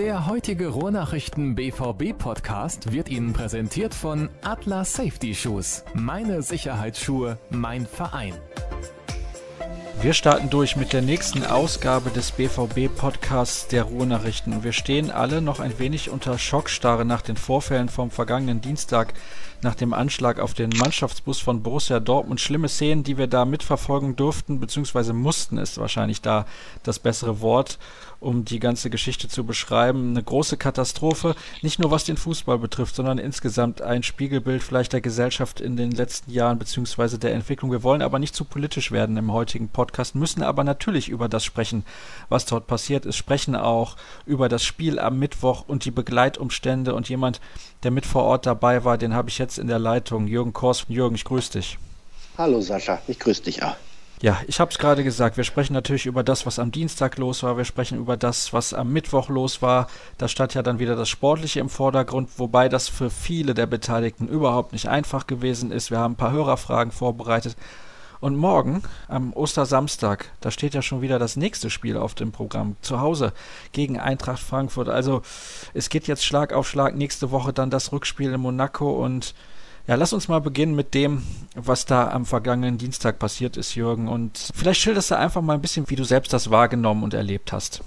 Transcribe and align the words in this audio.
Der 0.00 0.26
heutige 0.26 0.68
Ruhrnachrichten 0.68 1.54
BVB 1.54 2.16
Podcast 2.16 2.90
wird 2.90 3.10
Ihnen 3.10 3.34
präsentiert 3.34 3.92
von 3.92 4.30
Atlas 4.40 4.94
Safety 4.94 5.34
Shoes. 5.34 5.84
Meine 5.92 6.40
Sicherheitsschuhe, 6.40 7.36
mein 7.50 7.84
Verein. 7.84 8.32
Wir 10.00 10.14
starten 10.14 10.48
durch 10.48 10.76
mit 10.76 10.94
der 10.94 11.02
nächsten 11.02 11.44
Ausgabe 11.44 12.08
des 12.08 12.32
BVB-Podcasts 12.32 13.68
der 13.68 13.82
Ruhrnachrichten. 13.82 14.64
Wir 14.64 14.72
stehen 14.72 15.10
alle 15.10 15.42
noch 15.42 15.60
ein 15.60 15.78
wenig 15.78 16.08
unter 16.08 16.38
Schockstarre 16.38 17.04
nach 17.04 17.20
den 17.20 17.36
Vorfällen 17.36 17.90
vom 17.90 18.10
vergangenen 18.10 18.62
Dienstag, 18.62 19.12
nach 19.60 19.74
dem 19.74 19.92
Anschlag 19.92 20.40
auf 20.40 20.54
den 20.54 20.70
Mannschaftsbus 20.70 21.40
von 21.40 21.62
Borussia 21.62 22.00
Dortmund. 22.00 22.40
Schlimme 22.40 22.70
Szenen, 22.70 23.04
die 23.04 23.18
wir 23.18 23.26
da 23.26 23.44
mitverfolgen 23.44 24.16
durften, 24.16 24.58
beziehungsweise 24.58 25.12
mussten, 25.12 25.58
ist 25.58 25.76
wahrscheinlich 25.76 26.22
da 26.22 26.46
das 26.82 26.98
bessere 26.98 27.42
Wort 27.42 27.78
um 28.20 28.44
die 28.44 28.60
ganze 28.60 28.90
Geschichte 28.90 29.28
zu 29.28 29.44
beschreiben. 29.44 30.10
Eine 30.10 30.22
große 30.22 30.56
Katastrophe, 30.56 31.34
nicht 31.62 31.78
nur 31.78 31.90
was 31.90 32.04
den 32.04 32.18
Fußball 32.18 32.58
betrifft, 32.58 32.94
sondern 32.94 33.18
insgesamt 33.18 33.82
ein 33.82 34.02
Spiegelbild 34.02 34.62
vielleicht 34.62 34.92
der 34.92 35.00
Gesellschaft 35.00 35.60
in 35.60 35.76
den 35.76 35.90
letzten 35.90 36.30
Jahren 36.30 36.58
beziehungsweise 36.58 37.18
der 37.18 37.32
Entwicklung. 37.32 37.72
Wir 37.72 37.82
wollen 37.82 38.02
aber 38.02 38.18
nicht 38.18 38.34
zu 38.34 38.44
politisch 38.44 38.92
werden 38.92 39.16
im 39.16 39.32
heutigen 39.32 39.68
Podcast, 39.68 40.14
müssen 40.14 40.42
aber 40.42 40.64
natürlich 40.64 41.08
über 41.08 41.28
das 41.28 41.44
sprechen, 41.44 41.84
was 42.28 42.44
dort 42.44 42.66
passiert 42.66 43.06
ist, 43.06 43.16
sprechen 43.16 43.56
auch 43.56 43.96
über 44.26 44.48
das 44.48 44.62
Spiel 44.62 44.98
am 44.98 45.18
Mittwoch 45.18 45.64
und 45.66 45.84
die 45.84 45.90
Begleitumstände 45.90 46.94
und 46.94 47.08
jemand, 47.08 47.40
der 47.82 47.90
mit 47.90 48.04
vor 48.04 48.24
Ort 48.24 48.44
dabei 48.44 48.84
war, 48.84 48.98
den 48.98 49.14
habe 49.14 49.30
ich 49.30 49.38
jetzt 49.38 49.58
in 49.58 49.66
der 49.66 49.78
Leitung. 49.78 50.26
Jürgen 50.26 50.52
Kors. 50.52 50.84
Jürgen, 50.88 51.14
ich 51.14 51.24
grüße 51.24 51.52
dich. 51.52 51.78
Hallo 52.36 52.60
Sascha, 52.60 53.00
ich 53.06 53.18
grüße 53.18 53.42
dich 53.42 53.62
auch. 53.62 53.76
Ja, 54.22 54.38
ich 54.46 54.60
habe 54.60 54.70
es 54.70 54.76
gerade 54.76 55.02
gesagt, 55.02 55.38
wir 55.38 55.44
sprechen 55.44 55.72
natürlich 55.72 56.04
über 56.04 56.22
das, 56.22 56.44
was 56.44 56.58
am 56.58 56.70
Dienstag 56.70 57.16
los 57.16 57.42
war, 57.42 57.56
wir 57.56 57.64
sprechen 57.64 57.96
über 57.96 58.18
das, 58.18 58.52
was 58.52 58.74
am 58.74 58.92
Mittwoch 58.92 59.30
los 59.30 59.62
war. 59.62 59.86
Da 60.18 60.28
stand 60.28 60.52
ja 60.52 60.62
dann 60.62 60.78
wieder 60.78 60.94
das 60.94 61.08
Sportliche 61.08 61.58
im 61.58 61.70
Vordergrund, 61.70 62.28
wobei 62.36 62.68
das 62.68 62.86
für 62.86 63.08
viele 63.08 63.54
der 63.54 63.64
Beteiligten 63.64 64.28
überhaupt 64.28 64.74
nicht 64.74 64.90
einfach 64.90 65.26
gewesen 65.26 65.72
ist. 65.72 65.90
Wir 65.90 65.98
haben 65.98 66.12
ein 66.12 66.16
paar 66.16 66.32
Hörerfragen 66.32 66.92
vorbereitet. 66.92 67.56
Und 68.20 68.36
morgen, 68.36 68.82
am 69.08 69.32
Ostersamstag, 69.32 70.30
da 70.42 70.50
steht 70.50 70.74
ja 70.74 70.82
schon 70.82 71.00
wieder 71.00 71.18
das 71.18 71.36
nächste 71.36 71.70
Spiel 71.70 71.96
auf 71.96 72.14
dem 72.14 72.30
Programm. 72.30 72.76
Zu 72.82 73.00
Hause 73.00 73.32
gegen 73.72 73.98
Eintracht 73.98 74.42
Frankfurt. 74.42 74.90
Also 74.90 75.22
es 75.72 75.88
geht 75.88 76.06
jetzt 76.06 76.26
Schlag 76.26 76.52
auf 76.52 76.68
Schlag. 76.68 76.94
Nächste 76.94 77.30
Woche 77.30 77.54
dann 77.54 77.70
das 77.70 77.90
Rückspiel 77.90 78.34
in 78.34 78.40
Monaco 78.42 79.02
und 79.02 79.34
ja, 79.90 79.96
lass 79.96 80.12
uns 80.12 80.28
mal 80.28 80.40
beginnen 80.40 80.76
mit 80.76 80.94
dem, 80.94 81.24
was 81.56 81.84
da 81.84 82.12
am 82.12 82.24
vergangenen 82.24 82.78
Dienstag 82.78 83.18
passiert 83.18 83.56
ist, 83.56 83.74
Jürgen. 83.74 84.06
Und 84.06 84.52
vielleicht 84.54 84.80
schilderst 84.80 85.10
du 85.10 85.18
einfach 85.18 85.42
mal 85.42 85.54
ein 85.54 85.60
bisschen, 85.60 85.90
wie 85.90 85.96
du 85.96 86.04
selbst 86.04 86.32
das 86.32 86.48
wahrgenommen 86.48 87.02
und 87.02 87.12
erlebt 87.12 87.50
hast. 87.50 87.82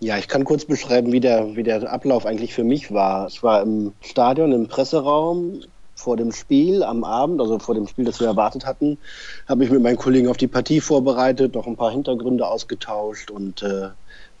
Ja, 0.00 0.16
ich 0.16 0.26
kann 0.26 0.44
kurz 0.44 0.64
beschreiben, 0.64 1.12
wie 1.12 1.20
der, 1.20 1.54
wie 1.54 1.62
der 1.62 1.92
Ablauf 1.92 2.24
eigentlich 2.24 2.54
für 2.54 2.64
mich 2.64 2.94
war. 2.94 3.28
Ich 3.28 3.42
war 3.42 3.60
im 3.60 3.92
Stadion, 4.00 4.52
im 4.52 4.68
Presseraum 4.68 5.60
vor 5.94 6.16
dem 6.16 6.32
Spiel 6.32 6.82
am 6.82 7.04
Abend, 7.04 7.42
also 7.42 7.58
vor 7.58 7.74
dem 7.74 7.86
Spiel, 7.88 8.06
das 8.06 8.20
wir 8.20 8.26
erwartet 8.26 8.64
hatten, 8.64 8.96
habe 9.46 9.64
ich 9.64 9.70
mit 9.70 9.82
meinen 9.82 9.98
Kollegen 9.98 10.28
auf 10.28 10.38
die 10.38 10.46
Partie 10.46 10.80
vorbereitet, 10.80 11.54
noch 11.54 11.66
ein 11.66 11.76
paar 11.76 11.90
Hintergründe 11.90 12.48
ausgetauscht 12.48 13.30
und 13.30 13.62
äh, 13.62 13.90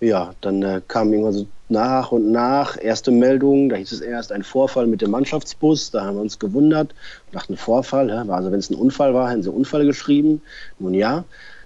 ja, 0.00 0.34
dann 0.40 0.62
äh, 0.62 0.80
kam 0.86 1.12
irgendwann 1.12 1.32
so 1.32 1.46
nach 1.68 2.12
und 2.12 2.30
nach 2.30 2.76
erste 2.80 3.10
Meldungen. 3.10 3.68
Da 3.68 3.76
hieß 3.76 3.92
es 3.92 4.00
erst 4.00 4.32
ein 4.32 4.42
Vorfall 4.42 4.86
mit 4.86 5.02
dem 5.02 5.10
Mannschaftsbus. 5.10 5.90
Da 5.90 6.04
haben 6.04 6.16
wir 6.16 6.22
uns 6.22 6.38
gewundert. 6.38 6.94
Dachten, 7.32 7.56
Vorfall. 7.56 8.08
Ja, 8.08 8.24
also 8.28 8.52
wenn 8.52 8.58
es 8.58 8.70
ein 8.70 8.76
Unfall 8.76 9.14
war, 9.14 9.30
hätten 9.30 9.42
sie 9.42 9.50
Unfall 9.50 9.84
geschrieben. 9.86 10.42
Nun 10.78 10.94
ja. 10.94 11.24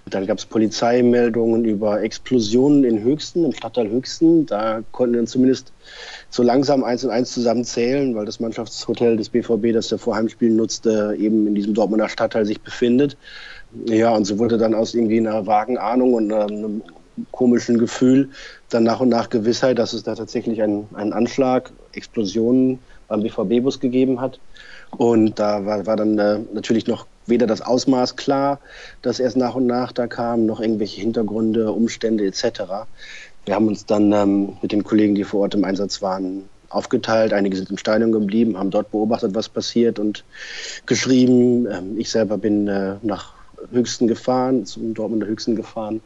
Dann 0.09 0.25
gab 0.25 0.39
es 0.39 0.45
Polizeimeldungen 0.45 1.65
über 1.65 2.01
Explosionen 2.01 2.83
in 2.83 3.03
Höchsten, 3.03 3.45
im 3.45 3.51
Stadtteil 3.51 3.89
Höchsten. 3.89 4.47
Da 4.47 4.81
konnten 4.91 5.15
wir 5.15 5.25
zumindest 5.25 5.71
so 6.31 6.41
langsam 6.41 6.83
eins 6.83 7.03
und 7.03 7.11
eins 7.11 7.31
zusammenzählen, 7.31 8.15
weil 8.15 8.25
das 8.25 8.39
Mannschaftshotel 8.39 9.17
des 9.17 9.29
BVB, 9.29 9.71
das 9.73 9.89
der 9.89 9.99
Vorheimspiel 9.99 10.49
nutzte, 10.49 11.15
eben 11.19 11.45
in 11.45 11.53
diesem 11.53 11.75
Dortmunder 11.75 12.09
Stadtteil 12.09 12.45
sich 12.45 12.59
befindet. 12.61 13.17
Ja, 13.85 14.15
und 14.15 14.25
so 14.25 14.39
wurde 14.39 14.57
dann 14.57 14.73
aus 14.73 14.95
irgendwie 14.95 15.19
einer 15.19 15.45
vagen 15.45 15.77
Ahnung 15.77 16.15
und 16.15 16.33
einem 16.33 16.81
komischen 17.31 17.77
Gefühl 17.77 18.29
dann 18.69 18.83
nach 18.83 18.99
und 18.99 19.09
nach 19.09 19.29
Gewissheit, 19.29 19.79
dass 19.79 19.93
es 19.93 20.03
da 20.03 20.15
tatsächlich 20.15 20.61
einen, 20.61 20.87
einen 20.93 21.13
Anschlag, 21.13 21.71
Explosionen 21.93 22.79
beim 23.07 23.23
BVB-Bus 23.23 23.79
gegeben 23.79 24.21
hat. 24.21 24.39
Und 24.91 25.37
da 25.39 25.65
war, 25.65 25.85
war 25.85 25.95
dann 25.95 26.17
äh, 26.17 26.39
natürlich 26.53 26.87
noch 26.87 27.05
weder 27.25 27.47
das 27.47 27.61
Ausmaß 27.61 28.15
klar, 28.15 28.59
das 29.01 29.19
erst 29.19 29.37
nach 29.37 29.55
und 29.55 29.67
nach 29.67 29.91
da 29.91 30.07
kam, 30.07 30.45
noch 30.45 30.59
irgendwelche 30.59 31.01
Hintergründe, 31.01 31.71
Umstände 31.71 32.25
etc. 32.25 32.61
Wir 33.45 33.55
haben 33.55 33.67
uns 33.67 33.85
dann 33.85 34.11
ähm, 34.11 34.57
mit 34.61 34.71
den 34.71 34.83
Kollegen, 34.83 35.15
die 35.15 35.23
vor 35.23 35.41
Ort 35.41 35.53
im 35.53 35.63
Einsatz 35.63 36.01
waren, 36.01 36.49
aufgeteilt. 36.69 37.33
Einige 37.33 37.55
sind 37.55 37.69
im 37.69 37.77
Stadion 37.77 38.11
geblieben, 38.11 38.57
haben 38.57 38.71
dort 38.71 38.91
beobachtet, 38.91 39.35
was 39.35 39.49
passiert 39.49 39.99
und 39.99 40.23
geschrieben. 40.85 41.67
Ähm, 41.67 41.97
ich 41.97 42.09
selber 42.09 42.37
bin 42.37 42.67
äh, 42.67 42.95
nach 43.01 43.33
Höchsten 43.71 44.07
gefahren, 44.07 44.65
zum 44.65 44.93
Dortmunder 44.93 45.27
Höchsten 45.27 45.55
gefahren, 45.55 46.01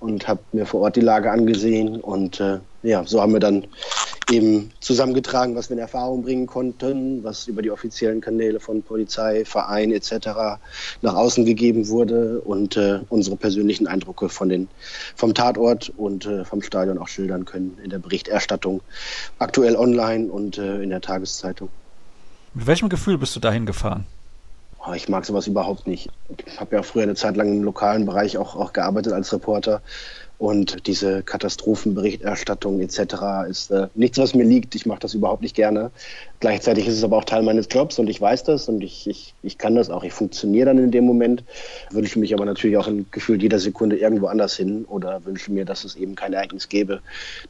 und 0.00 0.28
habe 0.28 0.40
mir 0.52 0.66
vor 0.66 0.80
Ort 0.80 0.96
die 0.96 1.00
Lage 1.00 1.30
angesehen. 1.30 2.00
Und 2.00 2.40
äh, 2.40 2.58
ja, 2.82 3.04
so 3.06 3.20
haben 3.20 3.32
wir 3.32 3.40
dann 3.40 3.66
eben 4.30 4.72
zusammengetragen, 4.80 5.54
was 5.54 5.68
wir 5.68 5.76
in 5.76 5.80
Erfahrung 5.80 6.22
bringen 6.22 6.46
konnten, 6.46 7.22
was 7.22 7.46
über 7.46 7.62
die 7.62 7.70
offiziellen 7.70 8.20
Kanäle 8.20 8.60
von 8.60 8.82
Polizei, 8.82 9.44
Verein 9.44 9.92
etc. 9.92 10.58
nach 11.02 11.14
außen 11.14 11.44
gegeben 11.44 11.88
wurde 11.88 12.40
und 12.40 12.76
äh, 12.76 13.00
unsere 13.08 13.36
persönlichen 13.36 13.86
Eindrücke 13.86 14.28
von 14.28 14.48
den, 14.48 14.68
vom 15.14 15.34
Tatort 15.34 15.92
und 15.96 16.26
äh, 16.26 16.44
vom 16.44 16.62
Stadion 16.62 16.98
auch 16.98 17.08
schildern 17.08 17.44
können 17.44 17.78
in 17.82 17.90
der 17.90 17.98
Berichterstattung, 17.98 18.82
aktuell 19.38 19.76
online 19.76 20.26
und 20.26 20.58
äh, 20.58 20.82
in 20.82 20.90
der 20.90 21.00
Tageszeitung. 21.00 21.68
Mit 22.54 22.66
welchem 22.66 22.88
Gefühl 22.88 23.18
bist 23.18 23.36
du 23.36 23.40
dahin 23.40 23.66
gefahren? 23.66 24.06
Oh, 24.88 24.92
ich 24.92 25.08
mag 25.08 25.24
sowas 25.26 25.48
überhaupt 25.48 25.88
nicht. 25.88 26.10
Ich 26.46 26.60
habe 26.60 26.76
ja 26.76 26.82
früher 26.82 27.02
eine 27.02 27.16
Zeit 27.16 27.36
lang 27.36 27.48
im 27.48 27.64
lokalen 27.64 28.06
Bereich 28.06 28.38
auch, 28.38 28.54
auch 28.54 28.72
gearbeitet 28.72 29.12
als 29.12 29.32
Reporter. 29.32 29.82
Und 30.38 30.86
diese 30.86 31.22
Katastrophenberichterstattung 31.22 32.80
etc. 32.80 33.48
ist 33.48 33.70
äh, 33.70 33.88
nichts, 33.94 34.18
was 34.18 34.34
mir 34.34 34.44
liegt. 34.44 34.74
Ich 34.74 34.86
mache 34.86 35.00
das 35.00 35.14
überhaupt 35.14 35.42
nicht 35.42 35.56
gerne. 35.56 35.90
Gleichzeitig 36.40 36.86
ist 36.86 36.94
es 36.94 37.04
aber 37.04 37.16
auch 37.16 37.24
Teil 37.24 37.42
meines 37.42 37.68
Jobs 37.70 37.98
und 37.98 38.08
ich 38.08 38.20
weiß 38.20 38.44
das 38.44 38.68
und 38.68 38.82
ich, 38.82 39.08
ich, 39.08 39.34
ich 39.42 39.58
kann 39.58 39.74
das 39.74 39.90
auch. 39.90 40.04
Ich 40.04 40.12
funktioniere 40.12 40.66
dann 40.66 40.78
in 40.78 40.90
dem 40.90 41.04
Moment, 41.04 41.42
wünsche 41.90 42.18
mich 42.18 42.34
aber 42.34 42.44
natürlich 42.44 42.76
auch 42.76 42.86
ein 42.86 43.06
Gefühl 43.10 43.40
jeder 43.40 43.58
Sekunde 43.58 43.96
irgendwo 43.96 44.26
anders 44.26 44.56
hin 44.56 44.84
oder 44.84 45.24
wünsche 45.24 45.50
mir, 45.50 45.64
dass 45.64 45.84
es 45.84 45.96
eben 45.96 46.14
kein 46.14 46.34
Ereignis 46.34 46.68
gäbe, 46.68 47.00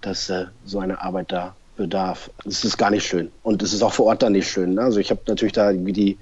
dass 0.00 0.30
äh, 0.30 0.47
so 0.64 0.78
eine 0.78 1.03
Arbeit 1.03 1.32
da 1.32 1.56
bedarf. 1.76 2.31
Es 2.44 2.64
ist 2.64 2.76
gar 2.76 2.91
nicht 2.91 3.06
schön. 3.06 3.31
Und 3.42 3.62
es 3.62 3.72
ist 3.72 3.82
auch 3.82 3.92
vor 3.92 4.06
Ort 4.06 4.22
dann 4.22 4.32
nicht 4.32 4.48
schön. 4.48 4.75
Ne? 4.75 4.82
Also 4.82 4.98
ich 4.98 5.10
habe 5.10 5.20
natürlich 5.26 5.53
da 5.53 5.72
die, 5.72 6.19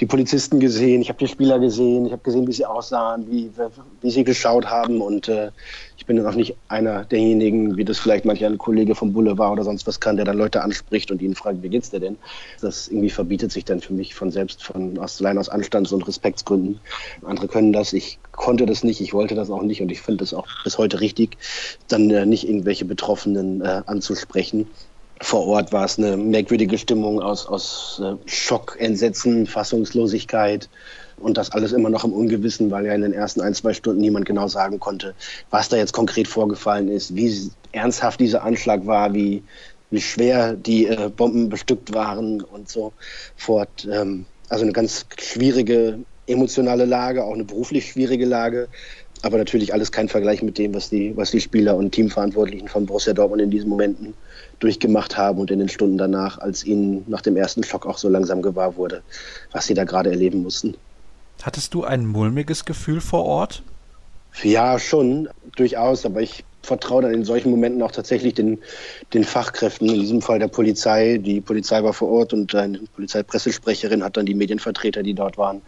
die 0.00 0.06
Polizisten 0.06 0.60
gesehen, 0.60 1.02
ich 1.02 1.08
habe 1.08 1.18
die 1.18 1.28
Spieler 1.28 1.58
gesehen, 1.58 2.06
ich 2.06 2.12
habe 2.12 2.22
gesehen, 2.22 2.46
wie 2.46 2.52
sie 2.52 2.64
aussahen, 2.64 3.30
wie, 3.30 3.50
wie 4.00 4.10
sie 4.10 4.24
geschaut 4.24 4.66
haben. 4.66 5.00
Und 5.00 5.28
äh, 5.28 5.50
ich 6.02 6.06
bin 6.06 6.16
dann 6.16 6.26
auch 6.26 6.34
nicht 6.34 6.56
einer 6.66 7.04
derjenigen, 7.04 7.76
wie 7.76 7.84
das 7.84 8.00
vielleicht 8.00 8.24
mancher 8.24 8.46
ein 8.46 8.58
Kollege 8.58 8.94
vom 8.94 9.12
Boulevard 9.12 9.52
oder 9.52 9.64
sonst 9.64 9.86
was 9.86 10.00
kann, 10.00 10.16
der 10.16 10.24
dann 10.24 10.36
Leute 10.36 10.62
anspricht 10.62 11.10
und 11.10 11.22
ihnen 11.22 11.36
fragt, 11.36 11.62
wie 11.62 11.68
geht's 11.68 11.90
dir 11.90 12.00
denn? 12.00 12.16
Das 12.60 12.88
irgendwie 12.88 13.10
verbietet 13.10 13.52
sich 13.52 13.64
dann 13.64 13.80
für 13.80 13.92
mich 13.92 14.14
von 14.14 14.30
selbst, 14.30 14.64
von 14.64 14.98
aus, 14.98 15.20
allein 15.20 15.38
aus 15.38 15.48
Anstands- 15.48 15.92
und 15.92 16.06
Respektsgründen. 16.08 16.80
Andere 17.24 17.48
können 17.48 17.72
das, 17.72 17.92
ich 17.92 18.18
konnte 18.32 18.66
das 18.66 18.82
nicht, 18.82 19.00
ich 19.00 19.14
wollte 19.14 19.34
das 19.34 19.50
auch 19.50 19.62
nicht 19.62 19.80
und 19.80 19.92
ich 19.92 20.00
finde 20.00 20.24
es 20.24 20.34
auch 20.34 20.46
bis 20.64 20.78
heute 20.78 21.00
richtig, 21.00 21.36
dann 21.88 22.10
äh, 22.10 22.26
nicht 22.26 22.48
irgendwelche 22.48 22.84
Betroffenen 22.84 23.60
äh, 23.60 23.82
anzusprechen 23.86 24.66
vor 25.22 25.46
Ort 25.46 25.72
war 25.72 25.84
es 25.84 25.98
eine 25.98 26.16
merkwürdige 26.16 26.76
Stimmung 26.76 27.20
aus, 27.20 27.46
aus 27.46 28.02
äh, 28.04 28.14
Schock, 28.28 28.76
Entsetzen, 28.78 29.46
Fassungslosigkeit 29.46 30.68
und 31.18 31.36
das 31.36 31.52
alles 31.52 31.72
immer 31.72 31.90
noch 31.90 32.04
im 32.04 32.12
Ungewissen, 32.12 32.70
weil 32.70 32.86
ja 32.86 32.94
in 32.94 33.02
den 33.02 33.12
ersten 33.12 33.40
ein, 33.40 33.54
zwei 33.54 33.72
Stunden 33.72 34.00
niemand 34.00 34.26
genau 34.26 34.48
sagen 34.48 34.80
konnte, 34.80 35.14
was 35.50 35.68
da 35.68 35.76
jetzt 35.76 35.92
konkret 35.92 36.26
vorgefallen 36.26 36.88
ist, 36.88 37.14
wie 37.14 37.50
ernsthaft 37.70 38.20
dieser 38.20 38.42
Anschlag 38.42 38.84
war, 38.86 39.14
wie, 39.14 39.42
wie 39.90 40.00
schwer 40.00 40.54
die 40.54 40.86
äh, 40.86 41.08
Bomben 41.08 41.48
bestückt 41.48 41.94
waren 41.94 42.40
und 42.40 42.68
so 42.68 42.92
fort. 43.36 43.88
Ähm, 43.90 44.26
also 44.48 44.64
eine 44.64 44.72
ganz 44.72 45.06
schwierige 45.18 46.00
emotionale 46.26 46.84
Lage, 46.84 47.24
auch 47.24 47.34
eine 47.34 47.44
beruflich 47.44 47.90
schwierige 47.90 48.26
Lage. 48.26 48.68
Aber 49.22 49.38
natürlich 49.38 49.72
alles 49.72 49.92
kein 49.92 50.08
Vergleich 50.08 50.42
mit 50.42 50.58
dem, 50.58 50.74
was 50.74 50.90
die, 50.90 51.16
was 51.16 51.30
die 51.30 51.40
Spieler 51.40 51.76
und 51.76 51.92
Teamverantwortlichen 51.92 52.68
von 52.68 52.86
Borussia 52.86 53.12
Dortmund 53.12 53.40
in 53.40 53.50
diesen 53.50 53.68
Momenten 53.68 54.14
durchgemacht 54.58 55.16
haben 55.16 55.38
und 55.38 55.50
in 55.50 55.60
den 55.60 55.68
Stunden 55.68 55.96
danach, 55.96 56.38
als 56.38 56.64
ihnen 56.64 57.04
nach 57.06 57.20
dem 57.20 57.36
ersten 57.36 57.62
Schock 57.62 57.86
auch 57.86 57.98
so 57.98 58.08
langsam 58.08 58.42
gewahr 58.42 58.76
wurde, 58.76 59.02
was 59.52 59.66
sie 59.66 59.74
da 59.74 59.84
gerade 59.84 60.10
erleben 60.10 60.42
mussten. 60.42 60.74
Hattest 61.42 61.72
du 61.74 61.84
ein 61.84 62.06
mulmiges 62.06 62.64
Gefühl 62.64 63.00
vor 63.00 63.24
Ort? 63.24 63.62
Ja, 64.42 64.78
schon, 64.78 65.28
durchaus, 65.56 66.04
aber 66.04 66.20
ich 66.20 66.44
vertraue 66.62 67.02
dann 67.02 67.14
in 67.14 67.24
solchen 67.24 67.50
Momenten 67.50 67.82
auch 67.82 67.90
tatsächlich 67.90 68.34
den, 68.34 68.58
den 69.12 69.24
Fachkräften, 69.24 69.88
in 69.88 70.00
diesem 70.00 70.22
Fall 70.22 70.38
der 70.38 70.48
Polizei. 70.48 71.18
Die 71.18 71.40
Polizei 71.40 71.82
war 71.82 71.92
vor 71.92 72.08
Ort 72.08 72.32
und 72.32 72.54
eine 72.54 72.78
Polizeipressesprecherin 72.94 74.02
hat 74.04 74.16
dann 74.16 74.26
die 74.26 74.34
Medienvertreter, 74.34 75.02
die 75.02 75.14
dort 75.14 75.38
waren, 75.38 75.60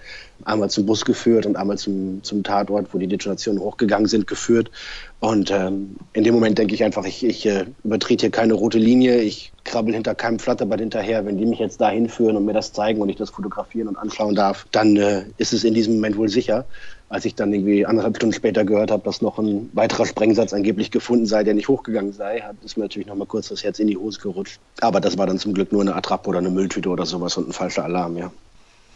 einmal 0.45 0.71
zum 0.71 0.87
Bus 0.87 1.05
geführt 1.05 1.47
und 1.47 1.57
einmal 1.57 1.79
zum, 1.79 2.23
zum 2.23 2.43
Tatort, 2.43 2.93
wo 2.93 2.99
die 2.99 3.07
Detonationen 3.07 3.61
hochgegangen 3.61 4.07
sind, 4.07 4.27
geführt. 4.27 4.71
Und 5.21 5.51
ähm, 5.51 5.97
in 6.13 6.23
dem 6.23 6.35
Moment 6.35 6.59
denke 6.59 6.75
ich 6.75 6.85
einfach, 6.85 7.05
ich, 7.05 7.25
ich 7.25 7.47
äh, 7.47 7.65
übertrete 7.83 8.23
hier 8.23 8.31
keine 8.31 8.55
rote 8.55 8.79
Linie, 8.79 9.21
ich 9.21 9.53
krabbel 9.65 9.95
hinter 9.95 10.15
keinem 10.15 10.39
Flatterband 10.39 10.81
hinterher. 10.81 11.25
Wenn 11.25 11.39
die 11.39 11.47
mich 11.47 11.59
jetzt 11.59 11.81
da 11.81 11.89
hinführen 11.89 12.37
und 12.37 12.45
mir 12.45 12.53
das 12.53 12.73
zeigen 12.73 13.01
und 13.01 13.09
ich 13.09 13.17
das 13.17 13.31
fotografieren 13.31 13.89
und 13.89 13.97
anschauen 13.97 14.35
darf, 14.35 14.67
dann 14.71 14.97
äh, 14.97 15.25
ist 15.39 15.53
es 15.53 15.65
in 15.65 15.75
diesem 15.75 15.95
Moment 15.95 16.17
wohl 16.17 16.29
sicher. 16.29 16.67
Als 17.15 17.25
ich 17.25 17.37
dann 17.37 17.53
irgendwie 17.53 17.87
anderthalb 17.87 18.17
Stunden 18.17 18.35
später 18.35 18.65
gehört 18.65 18.91
habe, 18.91 19.05
dass 19.05 19.23
noch 19.23 19.39
ein 19.39 19.71
weiterer 19.73 20.05
Sprengsatz 20.05 20.53
angeblich 20.53 20.91
gefunden 20.91 21.27
sei, 21.27 21.45
der 21.45 21.55
nicht 21.55 21.69
hochgegangen 21.69 22.13
sei, 22.13 22.41
hat 22.41 22.57
es 22.65 22.77
mir 22.77 22.83
natürlich 22.83 23.07
noch 23.07 23.15
mal 23.15 23.25
kurz 23.25 23.51
das 23.51 23.63
Herz 23.63 23.79
in 23.79 23.87
die 23.87 23.97
Hose 23.97 24.19
gerutscht. 24.19 24.59
Aber 24.81 25.01
das 25.01 25.17
war 25.17 25.29
dann 25.29 25.39
zum 25.39 25.55
Glück 25.55 25.71
nur 25.71 25.83
eine 25.83 25.95
Attrappe 25.95 26.29
oder 26.29 26.41
eine 26.41 26.51
Mülltüte 26.51 26.89
oder 26.89 27.07
sowas 27.07 27.37
und 27.37 27.49
ein 27.49 27.53
falscher 27.53 27.85
Alarm, 27.85 28.17
ja. 28.17 28.33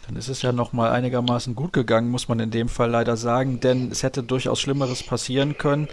Dann 0.05 0.17
ist 0.17 0.27
es 0.27 0.41
ja 0.41 0.51
noch 0.51 0.73
mal 0.73 0.91
einigermaßen 0.91 1.55
gut 1.55 1.71
gegangen, 1.71 2.09
muss 2.09 2.27
man 2.27 2.41
in 2.41 2.51
dem 2.51 2.67
Fall 2.67 2.89
leider 2.89 3.15
sagen, 3.15 3.61
denn 3.61 3.89
es 3.89 4.03
hätte 4.03 4.21
durchaus 4.21 4.59
Schlimmeres 4.59 5.01
passieren 5.01 5.57
können. 5.57 5.87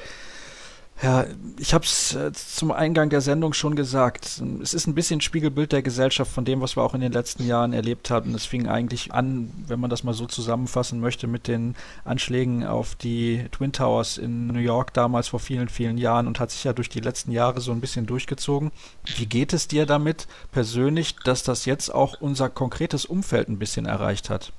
Ja, 1.03 1.27
ich 1.59 1.75
habe 1.75 1.85
es 1.85 2.15
äh, 2.15 2.33
zum 2.33 2.73
Eingang 2.73 3.11
der 3.11 3.21
Sendung 3.21 3.53
schon 3.53 3.77
gesagt. 3.77 4.43
Es 4.63 4.73
ist 4.73 4.87
ein 4.87 4.95
bisschen 4.95 5.21
Spiegelbild 5.21 5.73
der 5.73 5.83
Gesellschaft 5.83 6.33
von 6.33 6.47
dem, 6.47 6.63
was 6.63 6.75
wir 6.75 6.83
auch 6.83 6.95
in 6.95 7.03
den 7.03 7.13
letzten 7.13 7.47
Jahren 7.47 7.75
erlebt 7.75 8.09
haben. 8.09 8.35
Es 8.35 8.47
fing 8.47 8.67
eigentlich 8.67 9.13
an, 9.13 9.53
wenn 9.67 9.79
man 9.79 9.91
das 9.91 10.05
mal 10.05 10.15
so 10.15 10.25
zusammenfassen 10.25 10.99
möchte, 10.99 11.27
mit 11.27 11.49
den 11.49 11.75
Anschlägen 12.05 12.65
auf 12.65 12.95
die 12.95 13.45
Twin 13.53 13.73
Towers 13.73 14.17
in 14.17 14.47
New 14.47 14.59
York 14.59 14.95
damals 14.95 15.29
vor 15.29 15.41
vielen, 15.41 15.69
vielen 15.69 15.99
Jahren 15.99 16.27
und 16.27 16.41
hat 16.41 16.51
sich 16.51 16.65
ja 16.65 16.73
durch 16.73 16.89
die 16.89 17.01
letzten 17.01 17.31
Jahre 17.31 17.61
so 17.61 17.73
ein 17.73 17.83
bisschen 17.83 18.07
durchgezogen. 18.07 18.73
Wie 19.17 19.27
geht 19.27 19.53
es 19.53 19.69
dir 19.69 19.85
damit 19.85 20.27
persönlich, 20.51 21.17
dass 21.25 21.43
das 21.43 21.67
jetzt 21.67 21.95
auch 21.95 22.23
unser 22.23 22.49
konkretes 22.49 23.05
Umfeld 23.05 23.51
ein 23.51 23.59
bisschen 23.59 23.85
erreicht 23.85 24.31
hat? 24.31 24.51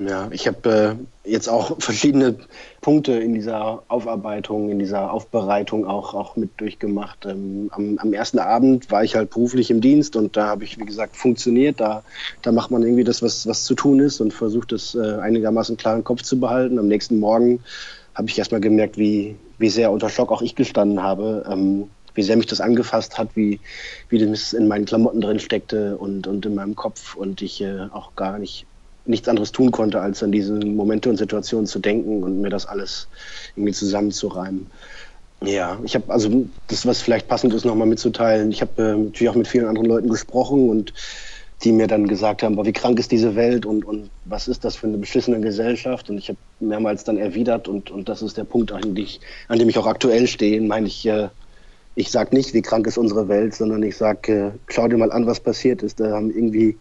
Ja, 0.00 0.28
ich 0.30 0.46
habe 0.46 0.96
äh, 1.24 1.30
jetzt 1.30 1.48
auch 1.48 1.76
verschiedene 1.78 2.36
Punkte 2.80 3.12
in 3.12 3.34
dieser 3.34 3.82
Aufarbeitung, 3.88 4.70
in 4.70 4.78
dieser 4.78 5.12
Aufbereitung 5.12 5.86
auch, 5.86 6.14
auch 6.14 6.36
mit 6.36 6.58
durchgemacht. 6.58 7.26
Ähm, 7.26 7.68
am, 7.70 7.98
am, 7.98 8.14
ersten 8.14 8.38
Abend 8.38 8.90
war 8.90 9.04
ich 9.04 9.14
halt 9.14 9.28
beruflich 9.28 9.70
im 9.70 9.82
Dienst 9.82 10.16
und 10.16 10.38
da 10.38 10.46
habe 10.46 10.64
ich, 10.64 10.78
wie 10.78 10.86
gesagt, 10.86 11.16
funktioniert. 11.16 11.80
Da, 11.80 12.02
da 12.40 12.50
macht 12.50 12.70
man 12.70 12.82
irgendwie 12.82 13.04
das, 13.04 13.20
was, 13.20 13.46
was 13.46 13.64
zu 13.64 13.74
tun 13.74 14.00
ist 14.00 14.22
und 14.22 14.32
versucht 14.32 14.72
es 14.72 14.94
äh, 14.94 15.18
einigermaßen 15.20 15.76
klar 15.76 15.96
im 15.96 16.04
Kopf 16.04 16.22
zu 16.22 16.40
behalten. 16.40 16.78
Am 16.78 16.88
nächsten 16.88 17.18
Morgen 17.18 17.60
habe 18.14 18.30
ich 18.30 18.38
erstmal 18.38 18.62
gemerkt, 18.62 18.96
wie, 18.96 19.36
wie 19.58 19.68
sehr 19.68 19.92
unter 19.92 20.08
Schock 20.08 20.32
auch 20.32 20.40
ich 20.40 20.54
gestanden 20.54 21.02
habe. 21.02 21.44
Ähm, 21.46 21.90
wie 22.14 22.22
sehr 22.22 22.36
mich 22.36 22.46
das 22.46 22.60
angefasst 22.60 23.18
hat, 23.18 23.36
wie, 23.36 23.60
wie 24.08 24.18
das 24.18 24.52
in 24.52 24.66
meinen 24.66 24.84
Klamotten 24.84 25.20
drin 25.20 25.38
steckte 25.38 25.96
und, 25.96 26.26
und 26.26 26.44
in 26.44 26.56
meinem 26.56 26.74
Kopf 26.74 27.14
und 27.14 27.40
ich 27.40 27.60
äh, 27.60 27.86
auch 27.92 28.16
gar 28.16 28.38
nicht 28.38 28.66
nichts 29.04 29.28
anderes 29.28 29.52
tun 29.52 29.70
konnte, 29.70 30.00
als 30.00 30.22
an 30.22 30.32
diese 30.32 30.54
Momente 30.54 31.10
und 31.10 31.16
Situationen 31.16 31.66
zu 31.66 31.78
denken 31.78 32.22
und 32.22 32.40
mir 32.40 32.50
das 32.50 32.66
alles 32.66 33.08
irgendwie 33.56 33.72
zusammenzureimen. 33.72 34.66
Ja, 35.42 35.78
ich 35.84 35.94
habe 35.94 36.12
also 36.12 36.46
das, 36.68 36.84
was 36.84 37.00
vielleicht 37.00 37.26
passend 37.28 37.54
ist, 37.54 37.64
nochmal 37.64 37.86
mitzuteilen. 37.86 38.50
Ich 38.50 38.60
habe 38.60 38.82
äh, 38.82 38.96
natürlich 38.96 39.30
auch 39.30 39.34
mit 39.34 39.48
vielen 39.48 39.66
anderen 39.66 39.88
Leuten 39.88 40.08
gesprochen 40.10 40.68
und 40.68 40.92
die 41.62 41.72
mir 41.72 41.86
dann 41.86 42.06
gesagt 42.06 42.42
haben, 42.42 42.56
boah, 42.56 42.64
wie 42.64 42.72
krank 42.72 42.98
ist 42.98 43.12
diese 43.12 43.36
Welt 43.36 43.66
und, 43.66 43.84
und 43.84 44.10
was 44.24 44.48
ist 44.48 44.64
das 44.64 44.76
für 44.76 44.86
eine 44.86 44.98
beschissene 44.98 45.40
Gesellschaft? 45.40 46.08
Und 46.08 46.18
ich 46.18 46.28
habe 46.28 46.38
mehrmals 46.58 47.04
dann 47.04 47.18
erwidert 47.18 47.68
und, 47.68 47.90
und 47.90 48.08
das 48.08 48.22
ist 48.22 48.36
der 48.36 48.44
Punkt, 48.44 48.72
an, 48.72 48.96
ich, 48.96 49.20
an 49.48 49.58
dem 49.58 49.68
ich 49.68 49.78
auch 49.78 49.86
aktuell 49.86 50.26
stehe, 50.26 50.60
meine 50.60 50.86
ich, 50.86 51.06
äh, 51.06 51.28
ich 51.94 52.10
sage 52.10 52.34
nicht, 52.34 52.54
wie 52.54 52.62
krank 52.62 52.86
ist 52.86 52.98
unsere 52.98 53.28
Welt, 53.28 53.54
sondern 53.54 53.82
ich 53.82 53.96
sage, 53.96 54.32
äh, 54.32 54.50
schau 54.68 54.88
dir 54.88 54.96
mal 54.96 55.12
an, 55.12 55.26
was 55.26 55.40
passiert 55.40 55.82
ist. 55.82 56.00
Da 56.00 56.12
haben 56.12 56.30
irgendwie 56.30 56.78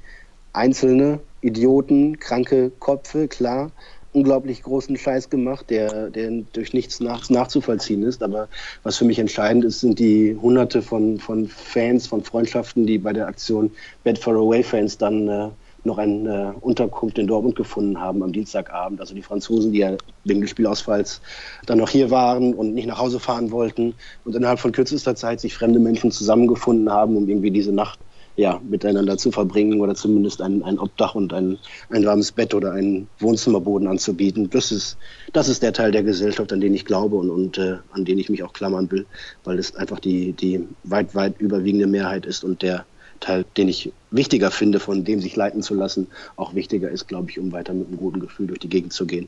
Einzelne 0.54 1.20
Idioten, 1.42 2.20
kranke 2.20 2.72
Köpfe, 2.80 3.28
klar, 3.28 3.72
unglaublich 4.12 4.64
großen 4.64 4.98
Scheiß 4.98 5.30
gemacht, 5.30 5.70
der, 5.70 6.10
der 6.10 6.32
durch 6.54 6.74
nichts 6.74 7.00
nach, 7.00 7.30
nachzuvollziehen 7.30 8.04
ist. 8.04 8.24
Aber 8.24 8.50
was 8.84 8.98
für 8.98 9.06
mich 9.06 9.20
entscheidend 9.20 9.66
ist, 9.66 9.80
sind 9.82 10.00
die 10.00 10.36
hunderte 10.36 10.82
von, 10.82 11.20
von 11.20 11.48
Fans, 11.48 12.08
von 12.08 12.24
Freundschaften, 12.24 12.86
die 12.86 12.98
bei 12.98 13.14
der 13.14 13.28
Aktion 13.28 13.72
Bad 14.04 14.18
for 14.18 14.36
Away 14.36 14.64
Fans 14.64 14.98
dann 14.98 15.28
äh, 15.28 15.50
noch 15.84 15.98
eine 15.98 16.54
äh, 16.56 16.60
Unterkunft 16.60 17.18
in 17.18 17.28
Dortmund 17.28 17.56
gefunden 17.56 18.00
haben 18.00 18.24
am 18.24 18.34
Dienstagabend. 18.34 19.00
Also 19.00 19.14
die 19.14 19.22
Franzosen, 19.22 19.72
die 19.72 19.80
ja 19.80 19.98
wegen 20.24 20.42
des 20.42 20.50
Spielausfalls 20.50 21.22
dann 21.66 21.78
noch 21.78 21.90
hier 21.90 22.12
waren 22.12 22.54
und 22.54 22.74
nicht 22.74 22.88
nach 22.88 23.00
Hause 23.00 23.20
fahren 23.20 23.52
wollten 23.52 23.96
und 24.24 24.36
innerhalb 24.36 24.60
von 24.60 24.72
kürzester 24.72 25.16
Zeit 25.16 25.40
sich 25.40 25.54
fremde 25.54 25.80
Menschen 25.80 26.12
zusammengefunden 26.12 26.92
haben, 26.92 27.16
um 27.16 27.30
irgendwie 27.30 27.52
diese 27.52 27.72
Nacht 27.72 28.00
ja, 28.40 28.62
miteinander 28.64 29.18
zu 29.18 29.32
verbringen 29.32 29.82
oder 29.82 29.96
zumindest 29.96 30.42
ein, 30.42 30.64
ein 30.64 30.80
Obdach 30.80 31.14
und 31.14 31.34
ein, 31.34 31.58
ein 31.90 32.06
warmes 32.06 32.32
Bett 32.32 32.54
oder 32.54 32.72
einen 32.72 33.10
Wohnzimmerboden 33.20 33.86
anzubieten. 33.86 34.50
Das 34.50 34.72
ist, 34.72 34.98
das 35.34 35.50
ist 35.50 35.62
der 35.62 35.74
Teil 35.74 35.92
der 35.92 36.04
Gesellschaft, 36.04 36.54
an 36.54 36.62
den 36.62 36.74
ich 36.74 36.86
glaube 36.86 37.18
und, 37.18 37.30
und 37.30 37.58
äh, 37.58 37.80
an 37.92 38.06
den 38.06 38.18
ich 38.18 38.30
mich 38.30 38.42
auch 38.44 38.54
klammern 38.54 38.90
will, 38.92 39.06
weil 39.44 39.60
es 39.60 39.76
einfach 39.76 40.00
die, 40.00 40.32
die 40.32 40.66
weit, 40.86 41.16
weit 41.16 41.40
überwiegende 41.42 41.86
Mehrheit 41.86 42.26
ist 42.26 42.46
und 42.46 42.62
der 42.62 42.86
Teil, 43.20 43.44
den 43.58 43.68
ich 43.68 43.92
wichtiger 44.10 44.52
finde, 44.52 44.80
von 44.80 45.04
dem 45.04 45.20
sich 45.20 45.36
leiten 45.36 45.62
zu 45.62 45.74
lassen, 45.74 46.08
auch 46.38 46.56
wichtiger 46.56 46.90
ist, 46.90 47.10
glaube 47.10 47.30
ich, 47.30 47.40
um 47.40 47.52
weiter 47.52 47.74
mit 47.74 47.90
einem 47.90 47.98
guten 47.98 48.22
Gefühl 48.22 48.48
durch 48.48 48.60
die 48.60 48.70
Gegend 48.70 48.94
zu 48.94 49.06
gehen. 49.06 49.28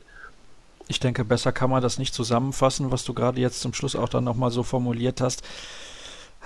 Ich 0.88 1.00
denke, 1.00 1.22
besser 1.26 1.52
kann 1.52 1.68
man 1.68 1.82
das 1.82 1.98
nicht 1.98 2.14
zusammenfassen, 2.14 2.90
was 2.90 3.04
du 3.04 3.12
gerade 3.12 3.42
jetzt 3.42 3.60
zum 3.60 3.74
Schluss 3.74 3.94
auch 3.94 4.08
dann 4.08 4.24
nochmal 4.24 4.50
so 4.50 4.62
formuliert 4.62 5.20
hast. 5.20 5.42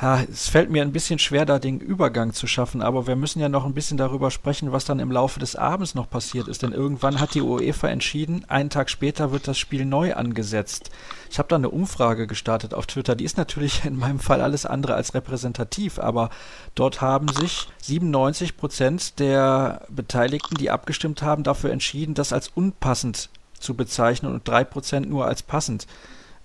Ja, 0.01 0.23
es 0.31 0.51
fällt 0.51 0.71
mir 0.71 0.83
ein 0.83 0.93
bisschen 0.93 1.19
schwer, 1.19 1.47
da 1.47 1.59
den 1.59 1.81
Übergang 1.81 2.35
zu 2.35 2.47
schaffen, 2.47 2.83
aber 2.83 3.07
wir 3.07 3.17
müssen 3.17 3.41
ja 3.41 3.49
noch 3.49 3.65
ein 3.65 3.73
bisschen 3.73 3.97
darüber 3.97 4.31
sprechen, 4.31 4.71
was 4.71 4.85
dann 4.85 4.99
im 4.99 5.11
Laufe 5.11 5.41
des 5.41 5.57
Abends 5.57 5.95
noch 5.95 6.11
passiert 6.11 6.49
ist. 6.49 6.63
Denn 6.63 6.73
irgendwann 6.73 7.19
hat 7.19 7.33
die 7.33 7.41
UEFA 7.41 7.89
entschieden, 7.89 8.45
einen 8.49 8.69
Tag 8.69 8.91
später 8.91 9.33
wird 9.33 9.49
das 9.49 9.57
Spiel 9.57 9.87
neu 9.87 10.15
angesetzt. 10.15 10.91
Ich 11.31 11.39
habe 11.39 11.49
da 11.49 11.57
eine 11.57 11.71
Umfrage 11.71 12.27
gestartet 12.27 12.75
auf 12.75 12.87
Twitter. 12.87 13.17
Die 13.17 13.25
ist 13.25 13.39
natürlich 13.39 13.87
in 13.87 13.97
meinem 13.97 14.21
Fall 14.21 14.43
alles 14.43 14.67
andere 14.67 14.95
als 14.95 15.15
repräsentativ, 15.15 15.99
aber 15.99 16.29
dort 16.75 17.01
haben 17.01 17.29
sich 17.29 17.67
97 17.81 18.59
Prozent 18.59 19.19
der 19.19 19.87
Beteiligten, 19.89 20.57
die 20.57 20.71
abgestimmt 20.71 21.23
haben, 21.23 21.43
dafür 21.43 21.71
entschieden, 21.71 22.13
das 22.13 22.35
als 22.35 22.49
unpassend 22.49 23.31
zu 23.59 23.73
bezeichnen 23.73 24.35
und 24.35 24.47
drei 24.47 24.63
Prozent 24.63 25.09
nur 25.09 25.27
als 25.27 25.43
passend. 25.43 25.87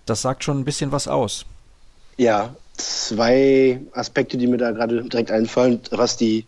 Das 0.06 0.22
sagt 0.22 0.46
schon 0.46 0.60
ein 0.60 0.66
bisschen 0.66 0.94
was 0.94 1.10
aus. 1.10 1.46
Ja, 2.16 2.56
zwei 3.08 3.82
Aspekte, 3.94 4.38
die 4.38 4.48
mir 4.48 4.58
da 4.58 4.72
gerade 4.72 5.04
direkt 5.04 5.32
einfallen. 5.32 5.80
Was 5.92 6.18
die, 6.18 6.46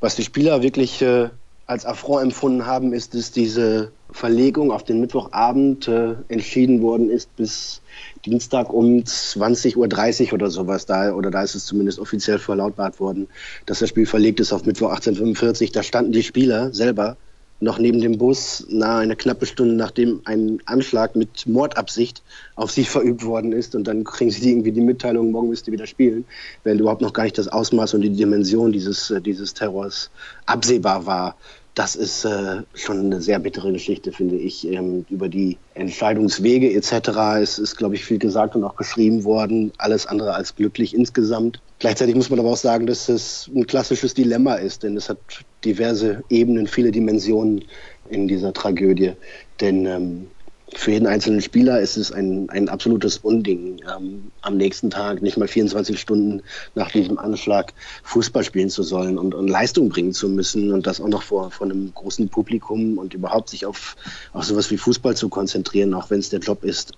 was 0.00 0.16
die 0.16 0.24
Spieler 0.24 0.62
wirklich 0.62 1.02
äh, 1.02 1.28
als 1.66 1.84
Affront 1.84 2.22
empfunden 2.22 2.66
haben, 2.66 2.92
ist, 2.92 3.14
dass 3.14 3.32
diese 3.32 3.90
Verlegung 4.10 4.70
auf 4.70 4.84
den 4.84 5.00
Mittwochabend 5.00 5.88
äh, 5.88 6.14
entschieden 6.28 6.80
worden 6.80 7.10
ist 7.10 7.34
bis 7.36 7.82
Dienstag 8.24 8.72
um 8.72 8.98
20.30 9.00 10.28
Uhr 10.28 10.32
oder 10.34 10.50
sowas 10.50 10.86
da, 10.86 11.12
oder 11.12 11.30
da 11.30 11.42
ist 11.42 11.54
es 11.54 11.66
zumindest 11.66 11.98
offiziell 11.98 12.38
verlautbart 12.38 13.00
worden, 13.00 13.28
dass 13.66 13.80
das 13.80 13.88
Spiel 13.88 14.06
verlegt 14.06 14.40
ist 14.40 14.52
auf 14.52 14.64
Mittwoch 14.64 14.92
18.45 14.92 15.72
Da 15.72 15.82
standen 15.82 16.12
die 16.12 16.22
Spieler 16.22 16.72
selber 16.72 17.16
noch 17.60 17.78
neben 17.78 18.00
dem 18.00 18.18
Bus 18.18 18.66
nahe 18.68 19.00
eine 19.00 19.16
knappe 19.16 19.46
Stunde 19.46 19.74
nachdem 19.74 20.20
ein 20.24 20.58
Anschlag 20.66 21.16
mit 21.16 21.46
Mordabsicht 21.46 22.22
auf 22.54 22.70
sie 22.70 22.84
verübt 22.96 23.24
worden 23.24 23.52
ist 23.52 23.74
und 23.74 23.84
dann 23.84 24.04
kriegen 24.04 24.30
sie 24.30 24.50
irgendwie 24.50 24.72
die 24.72 24.80
Mitteilung, 24.80 25.30
morgen 25.30 25.48
müsst 25.48 25.66
ihr 25.66 25.72
wieder 25.72 25.86
spielen, 25.86 26.24
wenn 26.64 26.78
überhaupt 26.78 27.02
noch 27.02 27.12
gar 27.12 27.24
nicht 27.24 27.38
das 27.38 27.48
Ausmaß 27.48 27.94
und 27.94 28.02
die 28.02 28.10
Dimension 28.10 28.72
dieses, 28.72 29.10
äh, 29.10 29.20
dieses 29.20 29.54
Terrors 29.54 30.10
absehbar 30.44 31.06
war. 31.06 31.36
Das 31.76 31.94
ist 31.94 32.24
äh, 32.24 32.62
schon 32.72 33.00
eine 33.00 33.20
sehr 33.20 33.38
bittere 33.38 33.70
Geschichte, 33.70 34.10
finde 34.10 34.36
ich, 34.36 34.66
ähm, 34.66 35.04
über 35.10 35.28
die 35.28 35.58
Entscheidungswege 35.74 36.72
etc. 36.72 37.10
Es 37.42 37.58
ist, 37.58 37.76
glaube 37.76 37.96
ich, 37.96 38.04
viel 38.06 38.18
gesagt 38.18 38.56
und 38.56 38.64
auch 38.64 38.76
geschrieben 38.76 39.24
worden. 39.24 39.72
Alles 39.76 40.06
andere 40.06 40.32
als 40.32 40.56
glücklich 40.56 40.94
insgesamt. 40.94 41.60
Gleichzeitig 41.78 42.14
muss 42.14 42.30
man 42.30 42.40
aber 42.40 42.48
auch 42.48 42.56
sagen, 42.56 42.86
dass 42.86 43.10
es 43.10 43.50
ein 43.54 43.66
klassisches 43.66 44.14
Dilemma 44.14 44.54
ist, 44.54 44.84
denn 44.84 44.96
es 44.96 45.10
hat 45.10 45.18
diverse 45.66 46.24
Ebenen, 46.30 46.66
viele 46.66 46.92
Dimensionen 46.92 47.62
in 48.08 48.26
dieser 48.26 48.54
Tragödie. 48.54 49.12
Denn 49.60 49.84
ähm, 49.84 50.28
für 50.74 50.90
jeden 50.90 51.06
einzelnen 51.06 51.40
Spieler 51.42 51.80
ist 51.80 51.96
es 51.96 52.10
ein, 52.10 52.50
ein 52.50 52.68
absolutes 52.68 53.18
Unding, 53.18 53.80
ähm, 53.96 54.32
am 54.42 54.56
nächsten 54.56 54.90
Tag 54.90 55.22
nicht 55.22 55.36
mal 55.36 55.46
24 55.46 56.00
Stunden 56.00 56.42
nach 56.74 56.90
diesem 56.90 57.18
Anschlag 57.18 57.72
Fußball 58.02 58.42
spielen 58.42 58.68
zu 58.68 58.82
sollen 58.82 59.16
und, 59.16 59.34
und 59.34 59.48
Leistung 59.48 59.88
bringen 59.88 60.12
zu 60.12 60.28
müssen 60.28 60.72
und 60.72 60.86
das 60.86 61.00
auch 61.00 61.08
noch 61.08 61.22
vor, 61.22 61.52
vor 61.52 61.66
einem 61.66 61.92
großen 61.94 62.28
Publikum 62.28 62.98
und 62.98 63.14
überhaupt 63.14 63.50
sich 63.50 63.64
auf, 63.64 63.96
auf 64.32 64.44
sowas 64.44 64.70
wie 64.70 64.76
Fußball 64.76 65.16
zu 65.16 65.28
konzentrieren, 65.28 65.94
auch 65.94 66.10
wenn 66.10 66.18
es 66.18 66.30
der 66.30 66.40
Job 66.40 66.64
ist 66.64 66.92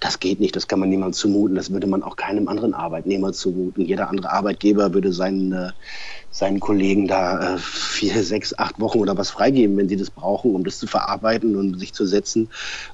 das 0.00 0.20
geht 0.20 0.40
nicht, 0.40 0.54
das 0.54 0.68
kann 0.68 0.80
man 0.80 0.88
niemandem 0.90 1.14
zumuten, 1.14 1.56
das 1.56 1.70
würde 1.70 1.86
man 1.86 2.02
auch 2.02 2.16
keinem 2.16 2.48
anderen 2.48 2.74
Arbeitnehmer 2.74 3.32
zumuten. 3.32 3.84
Jeder 3.84 4.10
andere 4.10 4.30
Arbeitgeber 4.30 4.92
würde 4.92 5.12
seinen, 5.12 5.52
äh, 5.52 5.70
seinen 6.30 6.60
Kollegen 6.60 7.08
da 7.08 7.54
äh, 7.54 7.58
vier, 7.58 8.22
sechs, 8.22 8.56
acht 8.58 8.80
Wochen 8.80 8.98
oder 8.98 9.16
was 9.16 9.30
freigeben, 9.30 9.76
wenn 9.76 9.88
sie 9.88 9.96
das 9.96 10.10
brauchen, 10.10 10.54
um 10.54 10.64
das 10.64 10.78
zu 10.78 10.86
verarbeiten 10.86 11.56
und 11.56 11.78
sich 11.78 11.94
zu 11.94 12.06
setzen 12.06 12.50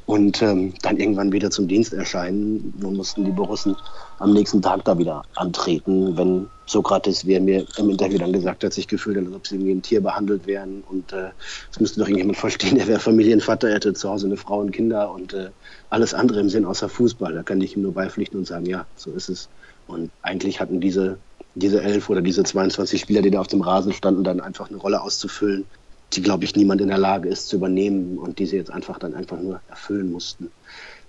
und 0.07 0.40
ähm, 0.42 0.75
dann 0.83 0.99
irgendwann 0.99 1.33
wieder 1.33 1.50
zum 1.50 1.69
Dienst 1.69 1.92
erscheinen. 1.92 2.75
Nun 2.78 2.97
mussten 2.97 3.25
die 3.25 3.33
Borussen 3.33 3.76
am 4.21 4.33
nächsten 4.33 4.62
Tag 4.62 4.85
da 4.85 4.97
wieder 4.99 5.23
antreten, 5.35 6.17
wenn 6.17 6.47
Sokrates, 6.67 7.27
wie 7.27 7.35
er 7.35 7.41
mir 7.41 7.67
im 7.79 7.91
Interview 7.91 8.19
dann 8.19 8.33
gesagt 8.33 8.62
hat, 8.62 8.73
sich 8.73 8.87
gefühlt 8.87 9.17
hat, 9.17 9.27
als 9.27 9.35
ob 9.35 9.47
sie 9.47 9.57
irgendwie 9.57 9.73
ein 9.73 9.83
Tier 9.83 10.00
behandelt 10.00 10.47
wären. 10.47 10.85
Und 10.89 11.12
äh, 11.12 11.31
das 11.71 11.81
müsste 11.81 12.00
doch 12.00 12.07
irgendjemand 12.07 12.39
verstehen, 12.39 12.77
der 12.77 12.87
wäre 12.87 13.00
Familienvater, 13.00 13.69
er 13.69 13.77
hätte 13.77 13.95
zu 13.95 14.09
Hause 14.09 14.27
eine 14.27 14.37
Frau 14.37 14.61
und 14.61 14.71
Kinder 14.71 15.12
und 15.12 15.33
äh, 15.33 15.50
alles 15.89 16.15
andere 16.15 16.41
im 16.41 16.49
Sinn 16.49 16.65
außer 16.65 16.89
Fußball. 16.89 17.35
Da 17.35 17.43
kann 17.43 17.61
ich 17.61 17.77
ihm 17.77 17.83
nur 17.83 17.95
beipflichten 17.95 18.39
und 18.39 18.47
sagen, 18.47 18.67
ja, 18.67 18.87
so 18.95 19.11
ist 19.11 19.29
es. 19.29 19.49
Und 19.89 20.11
eigentlich 20.23 20.61
hatten 20.61 20.81
diese 20.81 21.19
diese 21.55 21.83
elf 21.83 22.09
oder 22.09 22.23
diese 22.23 22.45
22 22.45 23.00
Spieler, 23.00 23.23
die 23.23 23.31
da 23.31 23.41
auf 23.41 23.49
dem 23.49 23.61
Rasen 23.61 23.93
standen, 23.93 24.25
dann 24.25 24.41
einfach 24.41 24.69
eine 24.69 24.79
Rolle 24.79 25.00
auszufüllen, 25.03 25.65
die, 26.12 26.23
glaube 26.23 26.45
ich, 26.45 26.57
niemand 26.57 26.81
in 26.81 26.89
der 26.89 26.99
Lage 26.99 27.29
ist 27.29 27.49
zu 27.49 27.57
übernehmen 27.57 28.19
und 28.19 28.39
die 28.39 28.47
sie 28.47 28.57
jetzt 28.57 28.71
einfach 28.71 28.99
dann 28.99 29.15
einfach 29.15 29.41
nur 29.41 29.61
erfüllen 29.69 30.11
mussten. 30.11 30.50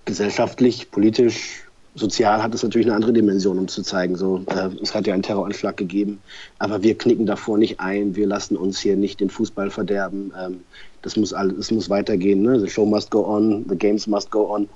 Gesellschaftlich, 0.06 0.92
politisch, 0.92 1.64
sozial 1.96 2.42
hat 2.42 2.54
es 2.54 2.64
natürlich 2.64 2.88
eine 2.88 2.96
andere 2.96 3.14
Dimension, 3.14 3.60
um 3.60 3.68
zu 3.68 3.82
zeigen, 3.82 4.16
so, 4.16 4.44
äh, 4.48 4.70
es 4.82 4.94
hat 4.96 5.08
ja 5.08 5.14
einen 5.14 5.24
Terroranschlag 5.24 5.78
gegeben, 5.78 6.22
aber 6.60 6.84
wir 6.84 6.98
knicken 6.98 7.26
davor 7.26 7.58
nicht 7.58 7.80
ein, 7.80 8.16
wir 8.16 8.28
lassen 8.28 8.56
uns 8.56 8.80
hier 8.80 8.96
nicht 8.96 9.20
den 9.20 9.30
Fußball 9.30 9.70
verderben, 9.70 10.34
ähm, 10.40 10.62
das 11.02 11.18
muss 11.18 11.34
alles, 11.34 11.58
es 11.58 11.72
muss 11.72 11.90
weitergehen, 11.90 12.42
ne? 12.42 12.60
the 12.60 12.70
show 12.70 12.86
must 12.86 13.12
go 13.12 13.26
on, 13.26 13.66
the 13.68 13.76
games 13.76 14.08
must 14.08 14.32
go 14.32 14.54
on. 14.54 14.70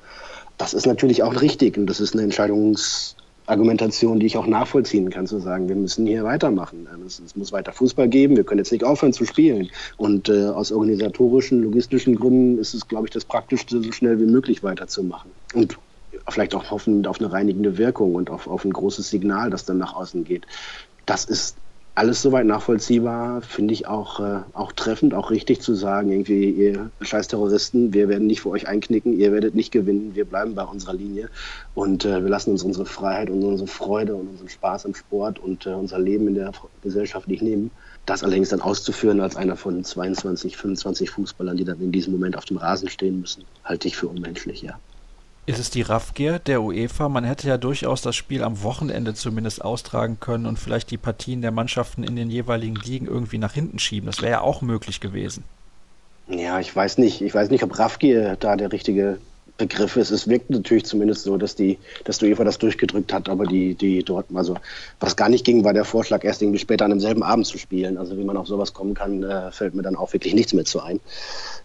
Das 0.58 0.74
ist 0.74 0.86
natürlich 0.86 1.22
auch 1.22 1.42
richtig 1.42 1.78
und 1.78 1.88
das 1.88 2.00
ist 2.00 2.14
eine 2.14 2.24
Entscheidungs 2.24 3.16
Argumentation, 3.48 4.20
die 4.20 4.26
ich 4.26 4.38
auch 4.38 4.48
nachvollziehen 4.48 5.10
kann, 5.10 5.28
zu 5.28 5.40
sagen, 5.40 5.70
wir 5.70 5.76
müssen 5.76 6.08
hier 6.08 6.24
weitermachen. 6.24 6.88
Ähm, 6.92 7.06
es, 7.06 7.20
es 7.20 7.36
muss 7.36 7.52
weiter 7.52 7.72
Fußball 7.72 8.08
geben, 8.08 8.36
wir 8.36 8.44
können 8.44 8.60
jetzt 8.60 8.72
nicht 8.72 8.84
aufhören 8.84 9.14
zu 9.14 9.26
spielen. 9.26 9.70
Und 9.98 10.30
äh, 10.30 10.46
aus 10.48 10.72
organisatorischen, 10.72 11.62
logistischen 11.62 12.16
Gründen 12.16 12.58
ist 12.58 12.74
es, 12.74 12.88
glaube 12.88 13.08
ich, 13.08 13.14
das 13.14 13.26
Praktischste, 13.26 13.82
so 13.82 13.92
schnell 13.92 14.20
wie 14.20 14.26
möglich 14.26 14.64
weiterzumachen. 14.64 15.30
Und 15.54 15.78
vielleicht 16.30 16.56
auch 16.56 16.72
hoffen 16.72 17.06
auf 17.08 17.20
eine 17.20 17.32
reinigende 17.32 17.78
Wirkung 17.78 18.16
und 18.16 18.30
auf, 18.30 18.48
auf 18.48 18.66
ein 18.66 18.74
großes 18.74 19.10
Signal, 19.10 19.50
das 19.50 19.66
dann 19.66 19.78
nach 19.78 19.96
außen 19.96 20.24
geht. 20.24 20.46
Das 21.06 21.26
ist 21.26 21.56
alles 21.96 22.22
soweit 22.22 22.46
nachvollziehbar, 22.46 23.42
finde 23.42 23.74
ich 23.74 23.88
auch, 23.88 24.20
äh, 24.20 24.42
auch 24.54 24.74
treffend, 24.74 25.14
auch 25.14 25.32
richtig 25.32 25.62
zu 25.62 25.74
sagen, 25.74 26.12
irgendwie, 26.12 26.50
ihr 26.50 26.92
scheiß 27.00 27.30
Terroristen, 27.30 27.94
wir 27.94 28.10
werden 28.10 28.28
nicht 28.28 28.42
für 28.42 28.50
euch 28.50 28.68
einknicken, 28.68 29.18
ihr 29.18 29.32
werdet 29.32 29.56
nicht 29.56 29.72
gewinnen, 29.72 30.14
wir 30.14 30.26
bleiben 30.26 30.56
bei 30.56 30.64
unserer 30.64 30.94
Linie 30.94 31.30
und 31.74 32.04
äh, 32.04 32.22
wir 32.22 32.30
lassen 32.30 32.52
uns 32.52 32.64
unsere 32.64 32.86
Freiheit 32.86 33.30
und 33.30 33.42
unsere 33.44 33.68
Freude 33.68 34.14
und 34.14 34.28
unseren 34.28 34.50
Spaß 34.50 34.84
im 34.84 34.94
Sport 34.94 35.40
und 35.40 35.66
äh, 35.66 35.70
unser 35.70 35.98
Leben 35.98 36.28
in 36.28 36.36
der 36.36 36.52
Gesellschaft 36.82 37.30
nicht 37.30 37.42
nehmen. 37.42 37.72
Das 38.06 38.24
allerdings 38.24 38.50
dann 38.50 38.62
auszuführen 38.62 39.22
als 39.22 39.38
einer 39.38 39.56
von 39.56 39.82
22, 39.82 40.58
25 40.58 41.10
Fußballern, 41.10 41.56
die 41.56 41.64
dann 41.64 41.80
in 41.80 41.94
diesem 41.94 42.12
Moment 42.12 42.38
auf 42.38 42.44
dem 42.44 42.58
Rasen 42.58 42.90
stehen 42.90 43.22
müssen, 43.22 43.46
halte 43.64 43.88
ich 43.88 43.96
für 43.96 44.10
unmenschlich, 44.10 44.62
ja. 44.62 44.78
Ist 45.48 45.60
es 45.60 45.70
die 45.70 45.84
Raffgier 45.84 46.40
der 46.40 46.64
UEFA? 46.64 47.08
Man 47.08 47.24
hätte 47.24 47.48
ja 47.48 47.58
durchaus 47.58 48.02
das 48.02 48.16
Spiel 48.16 48.44
am 48.44 48.64
Wochenende 48.64 49.14
zumindest 49.14 49.64
austragen 49.64 50.20
können 50.20 50.48
und 50.48 50.58
vielleicht 50.58 50.90
die 50.90 50.98
Partien 50.98 51.42
der 51.42 51.52
Mannschaften 51.52 52.04
in 52.04 52.16
den 52.16 52.32
jeweiligen 52.32 52.76
Ligen 52.76 53.06
irgendwie 53.06 53.38
nach 53.38 53.54
hinten 53.54 53.78
schieben. 53.78 54.08
Das 54.08 54.24
wäre 54.24 54.32
ja 54.32 54.42
auch 54.42 54.64
möglich 54.64 55.02
gewesen. 55.02 55.44
Ja, 56.28 56.60
ich 56.60 56.76
weiß 56.76 56.98
nicht. 56.98 57.22
Ich 57.22 57.36
weiß 57.36 57.52
nicht, 57.52 57.64
ob 57.64 57.78
Raffgier 57.78 58.38
da 58.40 58.56
der 58.56 58.72
richtige 58.72 59.20
Begriff 59.58 59.96
ist. 59.98 60.10
Es 60.10 60.28
wirkt 60.28 60.50
natürlich 60.50 60.86
zumindest 60.86 61.24
so, 61.24 61.38
dass 61.38 61.56
die, 61.56 61.78
dass 62.04 62.24
UEFA 62.24 62.44
das 62.44 62.58
durchgedrückt 62.58 63.14
hat, 63.14 63.30
aber 63.30 63.46
die, 63.46 63.76
die 63.76 64.04
dort, 64.04 64.26
also 64.34 64.58
was 65.00 65.16
gar 65.16 65.30
nicht 65.30 65.46
ging, 65.46 65.64
war 65.64 65.74
der 65.74 65.86
Vorschlag, 65.86 66.24
erst 66.24 66.42
irgendwie 66.42 66.60
später 66.60 66.86
an 66.86 66.92
demselben 66.92 67.22
Abend 67.22 67.46
zu 67.46 67.60
spielen. 67.60 68.00
Also 68.00 68.18
wie 68.18 68.24
man 68.24 68.36
auf 68.36 68.48
sowas 68.48 68.74
kommen 68.74 68.96
kann, 68.96 69.22
äh, 69.22 69.52
fällt 69.52 69.76
mir 69.76 69.84
dann 69.84 69.96
auch 69.96 70.12
wirklich 70.12 70.34
nichts 70.34 70.54
mehr 70.54 70.66
zu 70.66 70.82
ein. 70.82 71.00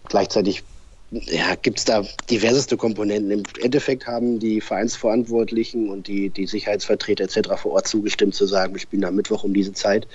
Gleichzeitig 0.07 0.63
ja, 1.11 1.55
gibt 1.61 1.79
es 1.79 1.85
da 1.85 2.05
diverseste 2.29 2.77
Komponenten. 2.77 3.31
Im 3.31 3.43
Endeffekt 3.61 4.07
haben 4.07 4.39
die 4.39 4.61
Vereinsverantwortlichen 4.61 5.89
und 5.89 6.07
die, 6.07 6.29
die 6.29 6.47
Sicherheitsvertreter 6.47 7.25
etc. 7.25 7.49
vor 7.57 7.73
Ort 7.73 7.87
zugestimmt 7.89 8.33
zu 8.33 8.45
sagen, 8.45 8.73
wir 8.73 8.79
spielen 8.79 9.03
am 9.03 9.15
Mittwoch 9.15 9.43
um 9.43 9.53
diese 9.53 9.73
Zeit. 9.73 10.07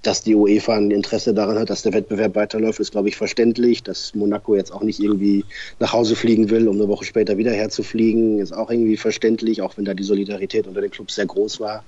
Dass 0.00 0.22
die 0.22 0.34
UEFA 0.34 0.76
ein 0.76 0.90
Interesse 0.90 1.34
daran 1.34 1.58
hat, 1.58 1.68
dass 1.68 1.82
der 1.82 1.92
Wettbewerb 1.92 2.34
weiterläuft, 2.34 2.80
ist, 2.80 2.92
glaube 2.92 3.10
ich, 3.10 3.16
verständlich. 3.16 3.82
Dass 3.82 4.14
Monaco 4.14 4.56
jetzt 4.56 4.72
auch 4.72 4.80
nicht 4.80 5.00
irgendwie 5.00 5.44
nach 5.80 5.92
Hause 5.92 6.16
fliegen 6.16 6.48
will, 6.48 6.66
um 6.66 6.76
eine 6.76 6.88
Woche 6.88 7.04
später 7.04 7.36
wieder 7.36 7.52
herzufliegen, 7.52 8.38
ist 8.38 8.54
auch 8.54 8.70
irgendwie 8.70 8.96
verständlich, 8.96 9.60
auch 9.60 9.76
wenn 9.76 9.84
da 9.84 9.92
die 9.92 10.02
Solidarität 10.02 10.66
unter 10.66 10.80
den 10.80 10.90
Clubs 10.90 11.16
sehr 11.16 11.26
groß 11.26 11.60
war. 11.60 11.84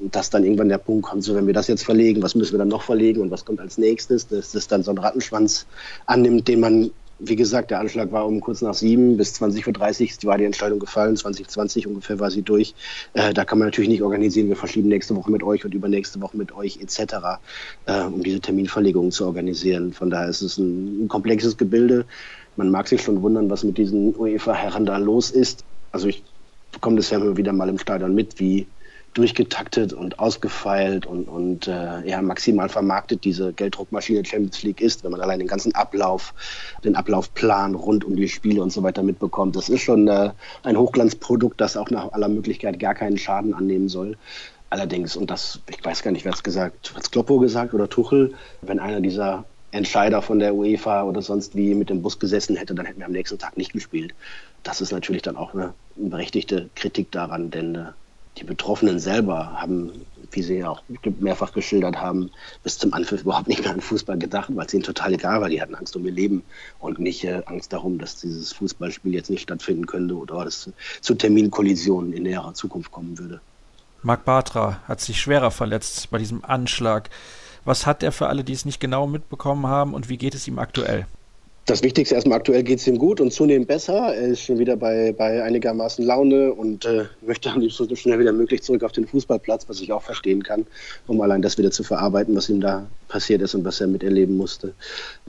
Und 0.00 0.14
dass 0.14 0.28
dann 0.28 0.44
irgendwann 0.44 0.68
der 0.68 0.76
Punkt 0.76 1.06
kommt, 1.06 1.24
so 1.24 1.34
wenn 1.34 1.46
wir 1.46 1.54
das 1.54 1.66
jetzt 1.66 1.84
verlegen, 1.84 2.22
was 2.22 2.34
müssen 2.34 2.52
wir 2.52 2.58
dann 2.58 2.68
noch 2.68 2.82
verlegen 2.82 3.22
und 3.22 3.30
was 3.30 3.46
kommt 3.46 3.60
als 3.60 3.78
nächstes, 3.78 4.28
dass 4.28 4.52
das 4.52 4.68
dann 4.68 4.82
so 4.82 4.90
ein 4.90 4.98
Rattenschwanz 4.98 5.64
annimmt, 6.04 6.46
den 6.46 6.60
man 6.60 6.90
wie 7.18 7.36
gesagt, 7.36 7.70
der 7.70 7.80
Anschlag 7.80 8.10
war 8.12 8.26
um 8.26 8.40
kurz 8.40 8.62
nach 8.62 8.74
sieben 8.74 9.16
bis 9.16 9.34
20.30 9.40 10.24
Uhr 10.24 10.30
war 10.30 10.38
die 10.38 10.44
Entscheidung 10.44 10.78
gefallen, 10.78 11.16
2020 11.16 11.86
ungefähr 11.86 12.18
war 12.18 12.30
sie 12.30 12.42
durch. 12.42 12.74
Äh, 13.14 13.32
da 13.32 13.44
kann 13.44 13.58
man 13.58 13.68
natürlich 13.68 13.90
nicht 13.90 14.02
organisieren, 14.02 14.48
wir 14.48 14.56
verschieben 14.56 14.88
nächste 14.88 15.14
Woche 15.16 15.30
mit 15.30 15.42
euch 15.42 15.64
und 15.64 15.74
übernächste 15.74 16.20
Woche 16.20 16.36
mit 16.36 16.52
euch 16.52 16.78
etc., 16.80 17.40
äh, 17.86 18.02
um 18.02 18.22
diese 18.22 18.40
Terminverlegungen 18.40 19.12
zu 19.12 19.26
organisieren. 19.26 19.92
Von 19.92 20.10
daher 20.10 20.28
ist 20.28 20.42
es 20.42 20.58
ein, 20.58 21.04
ein 21.04 21.08
komplexes 21.08 21.56
Gebilde. 21.56 22.06
Man 22.56 22.70
mag 22.70 22.88
sich 22.88 23.02
schon 23.02 23.22
wundern, 23.22 23.48
was 23.50 23.64
mit 23.64 23.78
diesen 23.78 24.14
UEFA-Herren 24.16 24.84
da 24.84 24.98
los 24.98 25.30
ist. 25.30 25.64
Also 25.90 26.08
ich 26.08 26.22
bekomme 26.72 26.96
das 26.96 27.10
ja 27.10 27.18
immer 27.18 27.36
wieder 27.36 27.52
mal 27.52 27.68
im 27.68 27.78
Stadion 27.78 28.14
mit, 28.14 28.40
wie 28.40 28.66
durchgetaktet 29.14 29.92
und 29.92 30.18
ausgefeilt 30.18 31.06
und, 31.06 31.28
und 31.28 31.68
äh, 31.68 32.08
ja, 32.08 32.22
maximal 32.22 32.68
vermarktet 32.68 33.24
diese 33.24 33.52
Gelddruckmaschine 33.52 34.24
Champions 34.24 34.62
League 34.62 34.80
ist, 34.80 35.04
wenn 35.04 35.10
man 35.10 35.20
allein 35.20 35.38
den 35.38 35.48
ganzen 35.48 35.74
Ablauf, 35.74 36.34
den 36.84 36.96
Ablaufplan 36.96 37.74
rund 37.74 38.04
um 38.04 38.16
die 38.16 38.28
Spiele 38.28 38.62
und 38.62 38.72
so 38.72 38.82
weiter 38.82 39.02
mitbekommt. 39.02 39.54
Das 39.56 39.68
ist 39.68 39.82
schon 39.82 40.08
äh, 40.08 40.30
ein 40.62 40.78
Hochglanzprodukt, 40.78 41.60
das 41.60 41.76
auch 41.76 41.90
nach 41.90 42.12
aller 42.12 42.28
Möglichkeit 42.28 42.78
gar 42.78 42.94
keinen 42.94 43.18
Schaden 43.18 43.52
annehmen 43.52 43.88
soll. 43.88 44.16
Allerdings, 44.70 45.16
und 45.16 45.30
das, 45.30 45.60
ich 45.68 45.84
weiß 45.84 46.02
gar 46.02 46.12
nicht, 46.12 46.24
wer 46.24 46.32
es 46.32 46.42
gesagt 46.42 46.92
hat, 46.94 47.02
es 47.02 47.10
Kloppo 47.10 47.38
gesagt 47.38 47.74
oder 47.74 47.90
Tuchel, 47.90 48.32
wenn 48.62 48.80
einer 48.80 49.02
dieser 49.02 49.44
Entscheider 49.72 50.22
von 50.22 50.38
der 50.38 50.54
UEFA 50.54 51.02
oder 51.02 51.20
sonst 51.20 51.54
wie 51.56 51.74
mit 51.74 51.90
dem 51.90 52.00
Bus 52.00 52.18
gesessen 52.18 52.56
hätte, 52.56 52.74
dann 52.74 52.86
hätten 52.86 53.00
wir 53.00 53.06
am 53.06 53.12
nächsten 53.12 53.38
Tag 53.38 53.58
nicht 53.58 53.72
gespielt. 53.72 54.14
Das 54.62 54.80
ist 54.80 54.92
natürlich 54.92 55.22
dann 55.22 55.36
auch 55.36 55.52
eine 55.52 55.74
berechtigte 55.96 56.70
Kritik 56.74 57.10
daran, 57.10 57.50
denn 57.50 57.74
äh, 57.74 57.84
die 58.38 58.44
Betroffenen 58.44 58.98
selber 58.98 59.60
haben, 59.60 59.92
wie 60.30 60.42
sie 60.42 60.58
ja 60.58 60.70
auch 60.70 60.82
mehrfach 61.20 61.52
geschildert 61.52 61.96
haben, 61.96 62.30
bis 62.62 62.78
zum 62.78 62.94
Anpfiff 62.94 63.22
überhaupt 63.22 63.48
nicht 63.48 63.62
mehr 63.62 63.72
an 63.72 63.80
Fußball 63.80 64.18
gedacht, 64.18 64.48
weil 64.54 64.66
es 64.66 64.74
ihnen 64.74 64.82
total 64.82 65.12
egal 65.12 65.40
war. 65.40 65.48
Die 65.48 65.60
hatten 65.60 65.74
Angst 65.74 65.94
um 65.96 66.06
ihr 66.06 66.12
Leben 66.12 66.42
und 66.78 66.98
nicht 66.98 67.24
äh, 67.24 67.42
Angst 67.46 67.72
darum, 67.72 67.98
dass 67.98 68.20
dieses 68.20 68.52
Fußballspiel 68.52 69.12
jetzt 69.12 69.30
nicht 69.30 69.42
stattfinden 69.42 69.86
könnte 69.86 70.16
oder 70.16 70.44
dass 70.44 70.66
es 70.66 70.72
zu 71.02 71.14
Terminkollisionen 71.14 72.12
in 72.12 72.22
näherer 72.22 72.54
Zukunft 72.54 72.90
kommen 72.90 73.18
würde. 73.18 73.40
Marc 74.02 74.24
Bartra 74.24 74.80
hat 74.88 75.00
sich 75.00 75.20
schwerer 75.20 75.50
verletzt 75.50 76.10
bei 76.10 76.18
diesem 76.18 76.44
Anschlag. 76.44 77.10
Was 77.64 77.86
hat 77.86 78.02
er 78.02 78.10
für 78.10 78.26
alle, 78.26 78.42
die 78.42 78.52
es 78.52 78.64
nicht 78.64 78.80
genau 78.80 79.06
mitbekommen 79.06 79.66
haben 79.66 79.94
und 79.94 80.08
wie 80.08 80.16
geht 80.16 80.34
es 80.34 80.48
ihm 80.48 80.58
aktuell? 80.58 81.06
Das 81.64 81.84
Wichtigste 81.84 82.16
erstmal 82.16 82.38
aktuell 82.38 82.64
geht 82.64 82.80
es 82.80 82.88
ihm 82.88 82.98
gut 82.98 83.20
und 83.20 83.32
zunehmend 83.32 83.68
besser. 83.68 84.12
Er 84.12 84.28
ist 84.28 84.40
schon 84.40 84.58
wieder 84.58 84.76
bei, 84.76 85.14
bei 85.16 85.44
einigermaßen 85.44 86.04
Laune 86.04 86.52
und 86.52 86.84
äh, 86.84 87.04
möchte 87.24 87.50
am 87.50 87.60
liebsten 87.60 87.88
so 87.88 87.94
schnell 87.94 88.18
wieder 88.18 88.32
möglich 88.32 88.64
zurück 88.64 88.82
auf 88.82 88.90
den 88.90 89.06
Fußballplatz, 89.06 89.68
was 89.68 89.80
ich 89.80 89.92
auch 89.92 90.02
verstehen 90.02 90.42
kann, 90.42 90.66
um 91.06 91.20
allein 91.20 91.40
das 91.40 91.58
wieder 91.58 91.70
zu 91.70 91.84
verarbeiten, 91.84 92.34
was 92.34 92.48
ihm 92.48 92.60
da 92.60 92.88
passiert 93.06 93.42
ist 93.42 93.54
und 93.54 93.64
was 93.64 93.80
er 93.80 93.86
miterleben 93.86 94.36
musste. 94.36 94.74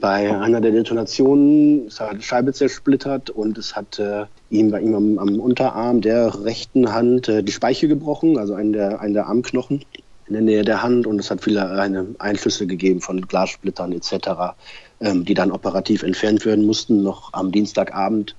Bei 0.00 0.36
einer 0.36 0.60
der 0.60 0.72
Detonationen 0.72 1.86
ist 1.86 2.00
er 2.00 2.20
Scheibe 2.20 2.52
zersplittert 2.52 3.30
und 3.30 3.56
es 3.56 3.76
hat 3.76 4.00
äh, 4.00 4.24
ihm 4.50 4.72
bei 4.72 4.80
ihm 4.80 4.96
am, 4.96 5.18
am, 5.20 5.38
Unterarm 5.38 6.00
der 6.00 6.44
rechten 6.44 6.92
Hand 6.92 7.28
äh, 7.28 7.44
die 7.44 7.52
Speiche 7.52 7.86
gebrochen, 7.86 8.38
also 8.38 8.54
einen 8.54 8.72
der, 8.72 9.00
einen 9.00 9.14
der 9.14 9.26
Armknochen 9.26 9.84
in 10.26 10.34
der 10.34 10.42
Nähe 10.42 10.64
der 10.64 10.82
Hand 10.82 11.06
und 11.06 11.18
es 11.18 11.30
hat 11.30 11.42
viele 11.42 11.70
eine 11.70 12.06
Einschlüsse 12.18 12.66
gegeben 12.66 13.00
von 13.00 13.20
Glassplittern 13.26 13.92
etc 13.92 14.54
ähm, 15.00 15.24
die 15.24 15.34
dann 15.34 15.52
operativ 15.52 16.02
entfernt 16.02 16.44
werden 16.44 16.66
mussten, 16.66 17.02
noch 17.02 17.32
am 17.32 17.52
Dienstagabend. 17.52 18.34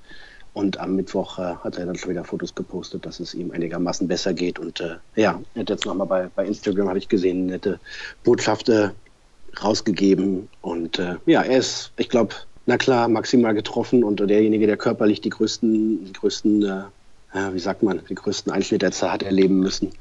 Und 0.52 0.80
am 0.80 0.96
Mittwoch 0.96 1.38
äh, 1.38 1.54
hat 1.62 1.76
er 1.76 1.84
dann 1.84 1.96
schon 1.96 2.10
wieder 2.10 2.24
Fotos 2.24 2.54
gepostet, 2.54 3.04
dass 3.04 3.20
es 3.20 3.34
ihm 3.34 3.50
einigermaßen 3.50 4.08
besser 4.08 4.32
geht. 4.32 4.58
Und 4.58 4.80
äh, 4.80 4.96
ja, 5.14 5.40
er 5.54 5.60
hat 5.60 5.70
jetzt 5.70 5.84
nochmal 5.84 6.06
bei, 6.06 6.30
bei 6.34 6.46
Instagram, 6.46 6.88
habe 6.88 6.98
ich 6.98 7.08
gesehen, 7.08 7.42
eine 7.42 7.52
nette 7.52 7.80
Botschaft 8.24 8.70
äh, 8.70 8.88
rausgegeben. 9.62 10.48
Und 10.62 10.98
äh, 10.98 11.16
ja, 11.26 11.42
er 11.42 11.58
ist, 11.58 11.92
ich 11.98 12.08
glaube, 12.08 12.34
na 12.64 12.78
klar, 12.78 13.06
maximal 13.08 13.54
getroffen 13.54 14.02
und 14.02 14.18
derjenige, 14.18 14.66
der 14.66 14.78
körperlich 14.78 15.20
die 15.20 15.30
größten, 15.30 16.06
die 16.06 16.12
größten, 16.14 16.62
äh, 16.62 17.52
wie 17.52 17.58
sagt 17.58 17.82
man, 17.82 18.00
die 18.08 18.14
größten 18.14 18.50
Einschnitte 18.50 18.90
hat 19.02 19.22
erleben 19.22 19.60
müssen 19.60 19.92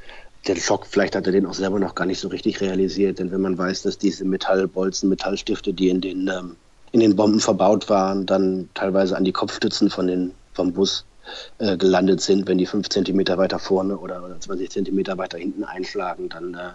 den 0.47 0.57
Schock, 0.57 0.85
vielleicht 0.85 1.15
hat 1.15 1.25
er 1.25 1.31
den 1.31 1.45
auch 1.45 1.53
selber 1.53 1.79
noch 1.79 1.95
gar 1.95 2.05
nicht 2.05 2.19
so 2.19 2.27
richtig 2.27 2.61
realisiert, 2.61 3.19
denn 3.19 3.31
wenn 3.31 3.41
man 3.41 3.57
weiß, 3.57 3.83
dass 3.83 3.97
diese 3.97 4.25
Metallbolzen, 4.25 5.09
Metallstifte, 5.09 5.73
die 5.73 5.89
in 5.89 6.01
den, 6.01 6.27
ähm, 6.27 6.55
in 6.91 6.99
den 6.99 7.15
Bomben 7.15 7.39
verbaut 7.39 7.89
waren, 7.89 8.25
dann 8.25 8.69
teilweise 8.73 9.17
an 9.17 9.25
die 9.25 9.31
Kopfstützen 9.31 9.89
von 9.89 10.07
den, 10.07 10.31
vom 10.53 10.73
Bus 10.73 11.05
äh, 11.57 11.77
gelandet 11.77 12.21
sind. 12.21 12.47
Wenn 12.47 12.57
die 12.57 12.65
fünf 12.65 12.89
Zentimeter 12.89 13.37
weiter 13.37 13.59
vorne 13.59 13.97
oder, 13.97 14.23
oder 14.23 14.39
20 14.39 14.69
Zentimeter 14.69 15.17
weiter 15.17 15.37
hinten 15.37 15.63
einschlagen, 15.63 16.29
dann 16.29 16.53
äh, 16.53 16.69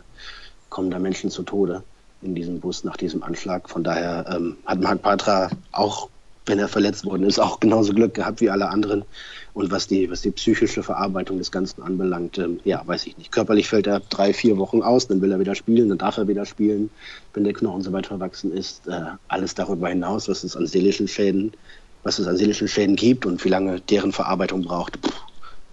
kommen 0.68 0.90
da 0.90 0.98
Menschen 0.98 1.30
zu 1.30 1.42
Tode 1.42 1.82
in 2.22 2.34
diesem 2.34 2.60
Bus 2.60 2.84
nach 2.84 2.96
diesem 2.96 3.22
Anschlag. 3.22 3.70
Von 3.70 3.84
daher 3.84 4.26
ähm, 4.28 4.56
hat 4.66 4.80
Marc 4.80 5.02
Patra 5.02 5.50
auch, 5.72 6.08
wenn 6.46 6.58
er 6.58 6.68
verletzt 6.68 7.04
worden 7.06 7.24
ist, 7.24 7.38
auch 7.38 7.60
genauso 7.60 7.92
Glück 7.92 8.14
gehabt 8.14 8.40
wie 8.40 8.50
alle 8.50 8.68
anderen. 8.68 9.04
Und 9.52 9.70
was 9.70 9.86
die, 9.86 10.10
was 10.10 10.22
die 10.22 10.30
psychische 10.30 10.82
Verarbeitung 10.82 11.38
des 11.38 11.50
Ganzen 11.50 11.82
anbelangt, 11.82 12.38
ähm, 12.38 12.60
ja, 12.64 12.82
weiß 12.86 13.06
ich 13.06 13.18
nicht. 13.18 13.32
Körperlich 13.32 13.68
fällt 13.68 13.86
er 13.86 14.00
drei, 14.00 14.32
vier 14.32 14.58
Wochen 14.58 14.82
aus, 14.82 15.08
dann 15.08 15.20
will 15.20 15.32
er 15.32 15.40
wieder 15.40 15.54
spielen, 15.54 15.88
dann 15.88 15.98
darf 15.98 16.16
er 16.16 16.28
wieder 16.28 16.46
spielen, 16.46 16.90
wenn 17.34 17.44
der 17.44 17.52
Knochen 17.52 17.82
so 17.82 17.92
weit 17.92 18.06
verwachsen 18.06 18.52
ist. 18.52 18.86
Äh, 18.86 19.02
alles 19.28 19.54
darüber 19.54 19.88
hinaus, 19.88 20.28
was 20.28 20.44
es 20.44 20.56
an 20.56 20.66
seelischen 20.66 21.08
Schäden, 21.08 21.52
was 22.02 22.18
es 22.18 22.26
an 22.26 22.36
seelischen 22.36 22.68
Schäden 22.68 22.96
gibt 22.96 23.26
und 23.26 23.44
wie 23.44 23.48
lange 23.48 23.80
deren 23.80 24.12
Verarbeitung 24.12 24.62
braucht, 24.62 24.98
pff, 25.04 25.20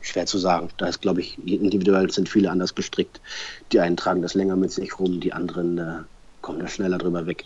schwer 0.02 0.26
zu 0.26 0.38
sagen. 0.38 0.70
Da 0.78 0.88
ist, 0.88 1.02
glaube 1.02 1.22
ich, 1.22 1.38
individuell 1.46 2.10
sind 2.12 2.30
viele 2.30 2.50
anders 2.50 2.76
gestrickt. 2.76 3.22
Die 3.72 3.80
einen 3.80 3.98
tragen 3.98 4.22
das 4.22 4.34
länger 4.34 4.56
mit 4.56 4.72
sich 4.72 5.00
rum, 5.00 5.20
die 5.20 5.34
anderen 5.34 5.78
äh, 5.78 6.00
kommen 6.42 6.60
da 6.60 6.68
schneller 6.68 6.98
drüber 6.98 7.26
weg. 7.26 7.46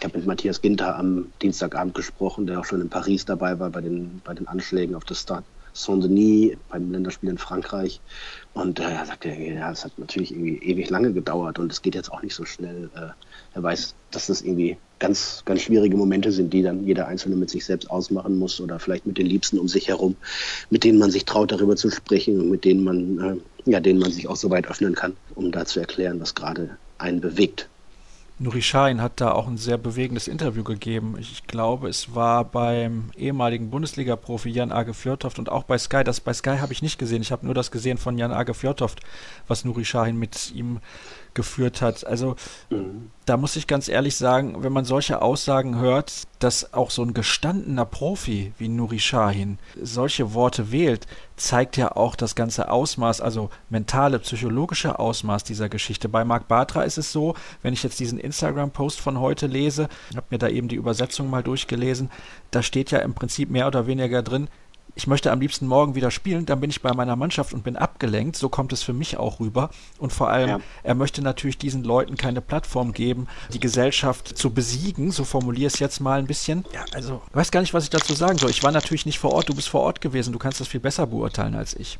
Ich 0.00 0.04
habe 0.06 0.16
mit 0.16 0.26
Matthias 0.26 0.62
Ginter 0.62 0.96
am 0.96 1.30
Dienstagabend 1.42 1.94
gesprochen, 1.94 2.46
der 2.46 2.58
auch 2.58 2.64
schon 2.64 2.80
in 2.80 2.88
Paris 2.88 3.26
dabei 3.26 3.58
war 3.58 3.68
bei 3.68 3.82
den, 3.82 4.22
bei 4.24 4.32
den 4.32 4.48
Anschlägen 4.48 4.94
auf 4.94 5.04
das 5.04 5.20
Stade 5.20 5.44
Saint-Denis 5.74 6.56
beim 6.70 6.90
Länderspiel 6.90 7.28
in 7.28 7.36
Frankreich. 7.36 8.00
Und 8.54 8.80
äh, 8.80 8.84
er 8.84 9.04
sagte, 9.04 9.28
ja, 9.28 9.70
es 9.70 9.84
hat 9.84 9.98
natürlich 9.98 10.32
irgendwie 10.32 10.56
ewig 10.56 10.88
lange 10.88 11.12
gedauert 11.12 11.58
und 11.58 11.70
es 11.70 11.82
geht 11.82 11.94
jetzt 11.94 12.10
auch 12.10 12.22
nicht 12.22 12.34
so 12.34 12.46
schnell. 12.46 12.88
Äh, 12.94 13.08
er 13.54 13.62
weiß, 13.62 13.94
dass 14.10 14.28
das 14.28 14.40
irgendwie 14.40 14.78
ganz, 15.00 15.42
ganz 15.44 15.60
schwierige 15.60 15.98
Momente 15.98 16.32
sind, 16.32 16.54
die 16.54 16.62
dann 16.62 16.86
jeder 16.86 17.06
Einzelne 17.06 17.36
mit 17.36 17.50
sich 17.50 17.66
selbst 17.66 17.90
ausmachen 17.90 18.38
muss 18.38 18.58
oder 18.58 18.78
vielleicht 18.78 19.06
mit 19.06 19.18
den 19.18 19.26
Liebsten 19.26 19.58
um 19.58 19.68
sich 19.68 19.88
herum, 19.88 20.16
mit 20.70 20.82
denen 20.82 20.98
man 20.98 21.10
sich 21.10 21.26
traut, 21.26 21.52
darüber 21.52 21.76
zu 21.76 21.90
sprechen 21.90 22.40
und 22.40 22.50
mit 22.50 22.64
denen 22.64 22.84
man, 22.84 23.18
äh, 23.66 23.70
ja, 23.70 23.80
denen 23.80 23.98
man 23.98 24.12
sich 24.12 24.28
auch 24.28 24.36
so 24.36 24.48
weit 24.48 24.66
öffnen 24.66 24.94
kann, 24.94 25.14
um 25.34 25.52
da 25.52 25.66
zu 25.66 25.78
erklären, 25.78 26.20
was 26.20 26.34
gerade 26.34 26.78
einen 26.96 27.20
bewegt. 27.20 27.68
Nuri 28.42 28.62
Sahin 28.62 29.02
hat 29.02 29.20
da 29.20 29.32
auch 29.32 29.46
ein 29.48 29.58
sehr 29.58 29.76
bewegendes 29.76 30.26
Interview 30.26 30.64
gegeben. 30.64 31.14
Ich 31.18 31.46
glaube, 31.46 31.90
es 31.90 32.14
war 32.14 32.46
beim 32.46 33.10
ehemaligen 33.14 33.68
Bundesliga-Profi 33.68 34.48
Jan 34.48 34.72
Age 34.72 34.96
Fjörtoft 34.96 35.38
und 35.38 35.50
auch 35.50 35.64
bei 35.64 35.76
Sky. 35.76 36.04
Das 36.04 36.20
bei 36.20 36.32
Sky 36.32 36.56
habe 36.56 36.72
ich 36.72 36.80
nicht 36.80 36.98
gesehen. 36.98 37.20
Ich 37.20 37.32
habe 37.32 37.44
nur 37.44 37.54
das 37.54 37.70
gesehen 37.70 37.98
von 37.98 38.16
Jan 38.16 38.32
Age 38.32 38.56
Fjörtoft, 38.56 39.00
was 39.46 39.66
Nuri 39.66 39.84
Sahin 39.84 40.18
mit 40.18 40.52
ihm 40.54 40.80
geführt 41.34 41.82
hat. 41.82 42.06
Also 42.06 42.36
mhm. 42.70 43.10
da 43.26 43.36
muss 43.36 43.56
ich 43.56 43.66
ganz 43.66 43.88
ehrlich 43.88 44.16
sagen, 44.16 44.62
wenn 44.62 44.72
man 44.72 44.84
solche 44.84 45.22
Aussagen 45.22 45.78
hört, 45.78 46.24
dass 46.38 46.72
auch 46.72 46.90
so 46.90 47.02
ein 47.02 47.14
gestandener 47.14 47.84
Profi 47.84 48.52
wie 48.58 48.68
Nuri 48.68 48.98
Shahin 48.98 49.58
solche 49.80 50.34
Worte 50.34 50.72
wählt, 50.72 51.06
zeigt 51.36 51.76
ja 51.76 51.96
auch 51.96 52.16
das 52.16 52.34
ganze 52.34 52.70
Ausmaß, 52.70 53.20
also 53.20 53.50
mentale, 53.68 54.18
psychologische 54.18 54.98
Ausmaß 54.98 55.44
dieser 55.44 55.68
Geschichte. 55.68 56.08
Bei 56.08 56.24
Marc 56.24 56.48
Bartra 56.48 56.82
ist 56.82 56.98
es 56.98 57.12
so, 57.12 57.34
wenn 57.62 57.72
ich 57.72 57.82
jetzt 57.82 58.00
diesen 58.00 58.18
Instagram-Post 58.18 59.00
von 59.00 59.20
heute 59.20 59.46
lese, 59.46 59.88
habe 60.14 60.26
mir 60.30 60.38
da 60.38 60.48
eben 60.48 60.68
die 60.68 60.76
Übersetzung 60.76 61.30
mal 61.30 61.42
durchgelesen, 61.42 62.10
da 62.50 62.62
steht 62.62 62.90
ja 62.90 62.98
im 62.98 63.14
Prinzip 63.14 63.50
mehr 63.50 63.66
oder 63.66 63.86
weniger 63.86 64.22
drin, 64.22 64.48
ich 65.00 65.06
möchte 65.06 65.32
am 65.32 65.40
liebsten 65.40 65.66
morgen 65.66 65.94
wieder 65.94 66.10
spielen, 66.10 66.44
dann 66.44 66.60
bin 66.60 66.68
ich 66.68 66.82
bei 66.82 66.92
meiner 66.92 67.16
Mannschaft 67.16 67.54
und 67.54 67.64
bin 67.64 67.76
abgelenkt. 67.76 68.36
So 68.36 68.50
kommt 68.50 68.70
es 68.74 68.82
für 68.82 68.92
mich 68.92 69.16
auch 69.16 69.40
rüber. 69.40 69.70
Und 69.98 70.12
vor 70.12 70.28
allem, 70.28 70.48
ja. 70.48 70.60
er 70.82 70.94
möchte 70.94 71.22
natürlich 71.22 71.56
diesen 71.56 71.84
Leuten 71.84 72.18
keine 72.18 72.42
Plattform 72.42 72.92
geben, 72.92 73.26
die 73.54 73.60
Gesellschaft 73.60 74.36
zu 74.36 74.50
besiegen. 74.50 75.10
So 75.10 75.24
formuliere 75.24 75.68
es 75.68 75.78
jetzt 75.78 76.00
mal 76.00 76.18
ein 76.18 76.26
bisschen. 76.26 76.66
Ja, 76.74 76.84
also, 76.92 77.22
ich 77.30 77.34
weiß 77.34 77.50
gar 77.50 77.62
nicht, 77.62 77.72
was 77.72 77.84
ich 77.84 77.90
dazu 77.90 78.12
sagen 78.12 78.36
soll. 78.36 78.50
Ich 78.50 78.62
war 78.62 78.72
natürlich 78.72 79.06
nicht 79.06 79.18
vor 79.18 79.32
Ort, 79.32 79.48
du 79.48 79.54
bist 79.54 79.70
vor 79.70 79.80
Ort 79.80 80.02
gewesen. 80.02 80.34
Du 80.34 80.38
kannst 80.38 80.60
das 80.60 80.68
viel 80.68 80.80
besser 80.80 81.06
beurteilen 81.06 81.54
als 81.54 81.72
ich. 81.72 81.98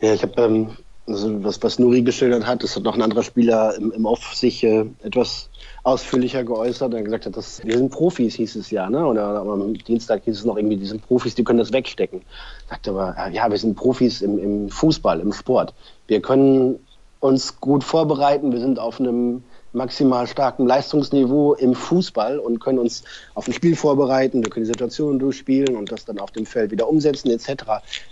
Ja, 0.00 0.12
ich 0.12 0.22
habe 0.24 0.42
ähm, 0.42 0.76
also 1.06 1.44
was, 1.44 1.62
was 1.62 1.78
Nuri 1.78 2.02
geschildert 2.02 2.44
hat, 2.44 2.64
das 2.64 2.74
hat 2.74 2.82
noch 2.82 2.94
ein 2.94 3.02
anderer 3.02 3.22
Spieler 3.22 3.76
im, 3.76 3.92
im 3.92 4.04
Off 4.04 4.34
sich 4.34 4.64
äh, 4.64 4.84
etwas 5.04 5.48
ausführlicher 5.84 6.44
geäußert. 6.44 6.94
Er 6.94 7.02
gesagt 7.02 7.26
hat, 7.26 7.36
dass 7.36 7.64
wir 7.64 7.76
sind 7.76 7.90
Profis, 7.90 8.34
hieß 8.34 8.56
es 8.56 8.70
ja, 8.70 8.88
ne? 8.88 9.04
Oder 9.06 9.40
am 9.40 9.74
Dienstag 9.74 10.22
hieß 10.24 10.38
es 10.38 10.44
noch 10.44 10.56
irgendwie, 10.56 10.76
die 10.76 10.86
sind 10.86 11.06
Profis, 11.06 11.34
die 11.34 11.44
können 11.44 11.58
das 11.58 11.72
wegstecken. 11.72 12.22
Sagt 12.68 12.88
aber, 12.88 13.16
äh, 13.18 13.34
ja, 13.34 13.50
wir 13.50 13.58
sind 13.58 13.74
Profis 13.74 14.22
im, 14.22 14.38
im 14.38 14.68
Fußball, 14.68 15.20
im 15.20 15.32
Sport. 15.32 15.74
Wir 16.06 16.20
können 16.20 16.78
uns 17.20 17.60
gut 17.60 17.84
vorbereiten, 17.84 18.52
wir 18.52 18.60
sind 18.60 18.78
auf 18.78 19.00
einem 19.00 19.42
maximal 19.72 20.26
starken 20.26 20.66
Leistungsniveau 20.66 21.54
im 21.54 21.74
Fußball 21.74 22.38
und 22.38 22.60
können 22.60 22.78
uns 22.78 23.04
auf 23.34 23.46
ein 23.46 23.54
Spiel 23.54 23.76
vorbereiten, 23.76 24.42
wir 24.42 24.50
können 24.50 24.64
die 24.64 24.72
Situationen 24.72 25.18
durchspielen 25.18 25.76
und 25.76 25.90
das 25.90 26.04
dann 26.04 26.18
auf 26.18 26.30
dem 26.30 26.46
Feld 26.46 26.70
wieder 26.70 26.88
umsetzen 26.88 27.30
etc. 27.30 27.64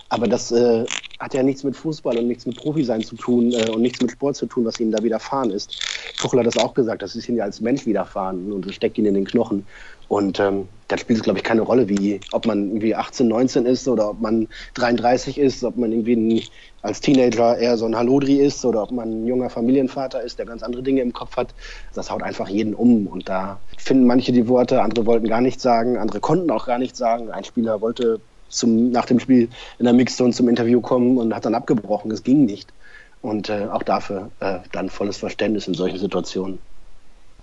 Aber 0.09 0.27
das 0.27 0.51
äh, 0.53 0.87
hat 1.19 1.35
ja 1.35 1.43
nichts 1.43 1.65
mit 1.65 1.77
Fußball 1.77 2.17
und 2.17 2.27
nichts 2.27 2.47
mit 2.47 2.57
Profisein 2.57 3.03
zu 3.03 3.15
tun 3.17 3.53
äh, 3.53 3.71
und 3.71 3.83
nichts 3.83 4.01
mit 4.01 4.11
Sport 4.11 4.37
zu 4.37 4.47
tun, 4.47 4.65
was 4.65 4.81
ihnen 4.81 4.91
da 4.91 5.03
widerfahren 5.03 5.51
ist. 5.51 5.79
Tuchel 6.19 6.41
hat 6.41 6.47
das 6.47 6.57
auch 6.57 6.75
gesagt, 6.75 7.03
das 7.03 7.15
ist 7.15 7.29
ihnen 7.29 7.39
ja 7.39 7.45
als 7.45 7.61
Mensch 7.61 7.85
widerfahren 7.87 8.53
und 8.53 8.73
steckt 8.75 8.97
ihnen 8.99 9.09
in 9.09 9.15
den 9.15 9.25
Knochen. 9.27 9.67
Und 10.11 10.41
ähm, 10.41 10.67
da 10.89 10.99
spielt 10.99 11.21
es, 11.21 11.23
glaube 11.23 11.39
ich, 11.39 11.45
keine 11.45 11.61
Rolle, 11.61 11.89
wie 11.89 12.19
ob 12.33 12.45
man 12.45 12.67
irgendwie 12.67 12.97
18, 12.97 13.29
19 13.29 13.65
ist 13.65 13.87
oder 13.87 14.11
ob 14.11 14.21
man 14.21 14.49
33 14.75 15.39
ist, 15.39 15.63
ob 15.63 15.77
man 15.77 15.93
irgendwie 15.93 16.17
ein, 16.17 16.43
als 16.83 17.01
Teenager 17.01 17.57
eher 17.57 17.79
so 17.79 17.87
ein 17.87 17.97
Halodri 17.97 18.35
ist 18.39 18.65
oder 18.65 18.83
ob 18.83 18.91
man 18.91 19.09
ein 19.09 19.27
junger 19.29 19.51
Familienvater 19.51 20.21
ist, 20.21 20.41
der 20.41 20.47
ganz 20.47 20.65
andere 20.65 20.83
Dinge 20.83 21.01
im 21.01 21.13
Kopf 21.13 21.37
hat. 21.37 21.55
Das 21.95 22.11
haut 22.11 22.25
einfach 22.25 22.49
jeden 22.49 22.75
um. 22.75 23.07
Und 23.07 23.29
da 23.29 23.61
finden 23.79 24.05
manche 24.05 24.33
die 24.33 24.49
Worte, 24.49 24.83
andere 24.83 25.07
wollten 25.07 25.29
gar 25.29 25.41
nichts 25.41 25.63
sagen, 25.63 25.97
andere 25.97 26.19
konnten 26.19 26.51
auch 26.51 26.67
gar 26.67 26.81
nichts 26.81 26.99
sagen. 26.99 27.31
Ein 27.31 27.45
Spieler 27.45 27.81
wollte 27.81 28.21
zum, 28.49 28.91
nach 28.91 29.07
dem 29.07 29.21
Spiel 29.21 29.49
in 29.79 29.85
der 29.85 29.95
Mixzone 29.95 30.33
zum 30.33 30.49
Interview 30.49 30.81
kommen 30.81 31.19
und 31.19 31.33
hat 31.37 31.45
dann 31.45 31.55
abgebrochen. 31.55 32.11
Es 32.11 32.25
ging 32.25 32.47
nicht. 32.47 32.73
Und 33.23 33.49
äh, 33.49 33.69
auch 33.71 33.85
dafür 33.85 34.33
äh, 34.41 34.59
dann 34.73 34.91
volles 34.91 35.19
Verständnis 35.19 35.69
in 35.69 35.75
solchen 35.75 36.01
Situationen. 36.01 36.59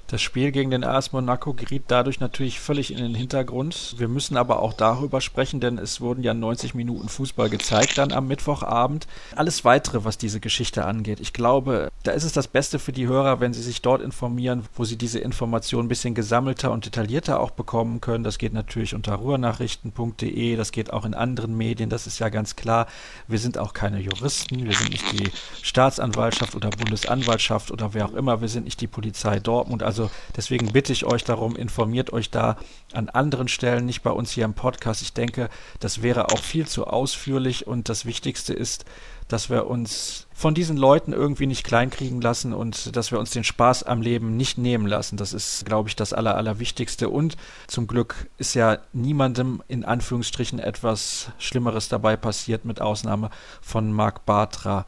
Das 0.09 0.21
Spiel 0.21 0.53
gegen 0.53 0.71
den 0.71 0.85
AS 0.85 1.11
Monaco 1.11 1.53
geriet 1.53 1.83
dadurch 1.89 2.21
natürlich 2.21 2.61
völlig 2.61 2.91
in 2.91 2.97
den 2.97 3.13
Hintergrund. 3.13 3.95
Wir 3.97 4.07
müssen 4.07 4.37
aber 4.37 4.61
auch 4.61 4.71
darüber 4.71 5.19
sprechen, 5.19 5.59
denn 5.59 5.77
es 5.77 5.99
wurden 5.99 6.23
ja 6.23 6.33
90 6.33 6.75
Minuten 6.75 7.09
Fußball 7.09 7.49
gezeigt 7.49 7.97
dann 7.97 8.13
am 8.13 8.29
Mittwochabend. 8.29 9.05
Alles 9.35 9.65
weitere, 9.65 10.05
was 10.05 10.17
diese 10.17 10.39
Geschichte 10.39 10.85
angeht. 10.85 11.19
Ich 11.19 11.33
glaube, 11.33 11.89
da 12.03 12.13
ist 12.13 12.23
es 12.23 12.31
das 12.31 12.47
Beste 12.47 12.79
für 12.79 12.93
die 12.93 13.05
Hörer, 13.05 13.41
wenn 13.41 13.53
sie 13.53 13.61
sich 13.61 13.81
dort 13.81 14.01
informieren, 14.01 14.63
wo 14.75 14.85
sie 14.85 14.95
diese 14.95 15.19
Informationen 15.19 15.87
ein 15.87 15.89
bisschen 15.89 16.15
gesammelter 16.15 16.71
und 16.71 16.85
detaillierter 16.85 17.41
auch 17.41 17.51
bekommen 17.51 17.99
können. 17.99 18.23
Das 18.23 18.37
geht 18.37 18.53
natürlich 18.53 18.95
unter 18.95 19.15
ruhrnachrichten.de, 19.15 20.55
das 20.55 20.71
geht 20.71 20.93
auch 20.93 21.03
in 21.03 21.15
anderen 21.15 21.57
Medien, 21.57 21.89
das 21.89 22.07
ist 22.07 22.19
ja 22.19 22.29
ganz 22.29 22.55
klar. 22.55 22.87
Wir 23.27 23.39
sind 23.39 23.57
auch 23.57 23.73
keine 23.73 23.99
Juristen, 23.99 24.65
wir 24.65 24.73
sind 24.73 24.91
nicht 24.91 25.11
die 25.11 25.31
Staatsanwaltschaft 25.61 26.55
oder 26.55 26.69
Bundesanwaltschaft 26.69 27.71
oder 27.71 27.93
wer 27.93 28.05
auch 28.05 28.13
immer, 28.13 28.39
wir 28.39 28.47
sind 28.47 28.63
nicht 28.63 28.79
die 28.79 28.87
Polizei 28.87 29.39
Dortmund. 29.39 29.83
Also 29.83 29.96
also 29.97 30.11
deswegen 30.35 30.71
bitte 30.71 30.93
ich 30.93 31.05
euch 31.05 31.23
darum, 31.23 31.55
informiert 31.55 32.13
euch 32.13 32.29
da 32.29 32.57
an 32.93 33.09
anderen 33.09 33.47
Stellen, 33.47 33.85
nicht 33.85 34.03
bei 34.03 34.11
uns 34.11 34.31
hier 34.31 34.45
im 34.45 34.53
Podcast. 34.53 35.01
Ich 35.01 35.13
denke, 35.13 35.49
das 35.79 36.03
wäre 36.03 36.29
auch 36.29 36.39
viel 36.39 36.67
zu 36.67 36.85
ausführlich 36.85 37.65
und 37.65 37.89
das 37.89 38.05
Wichtigste 38.05 38.53
ist, 38.53 38.85
dass 39.27 39.49
wir 39.49 39.65
uns 39.67 40.27
von 40.33 40.53
diesen 40.53 40.77
Leuten 40.77 41.13
irgendwie 41.13 41.47
nicht 41.47 41.65
kleinkriegen 41.65 42.21
lassen 42.21 42.53
und 42.53 42.95
dass 42.95 43.11
wir 43.11 43.19
uns 43.19 43.31
den 43.31 43.43
Spaß 43.43 43.83
am 43.83 44.01
Leben 44.01 44.37
nicht 44.37 44.59
nehmen 44.59 44.85
lassen. 44.85 45.17
Das 45.17 45.33
ist, 45.33 45.65
glaube 45.65 45.89
ich, 45.89 45.95
das 45.95 46.13
Aller, 46.13 46.35
Allerwichtigste. 46.35 47.09
Und 47.09 47.35
zum 47.65 47.87
Glück 47.87 48.29
ist 48.37 48.53
ja 48.53 48.77
niemandem 48.93 49.63
in 49.67 49.83
Anführungsstrichen 49.83 50.59
etwas 50.59 51.31
Schlimmeres 51.39 51.89
dabei 51.89 52.15
passiert, 52.15 52.65
mit 52.65 52.81
Ausnahme 52.81 53.31
von 53.61 53.91
Marc 53.91 54.25
Bartra. 54.27 54.85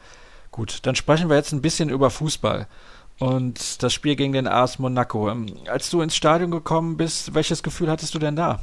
Gut, 0.52 0.80
dann 0.84 0.96
sprechen 0.96 1.30
wir 1.30 1.36
jetzt 1.36 1.52
ein 1.52 1.62
bisschen 1.62 1.90
über 1.90 2.12
Fußball 2.12 2.68
und 3.20 3.84
das 3.84 3.94
Spiel 3.94 4.16
gegen 4.16 4.34
den 4.34 4.48
AS 4.48 4.80
Monaco. 4.80 5.30
Ähm, 5.30 5.48
als 5.68 5.90
du 5.90 6.02
ins 6.02 6.16
Stadion 6.16 6.52
gekommen 6.52 6.98
bist, 6.98 7.34
welches 7.34 7.64
Gefühl 7.64 7.90
hattest 7.90 8.16
du 8.16 8.20
denn 8.20 8.36
da? 8.36 8.60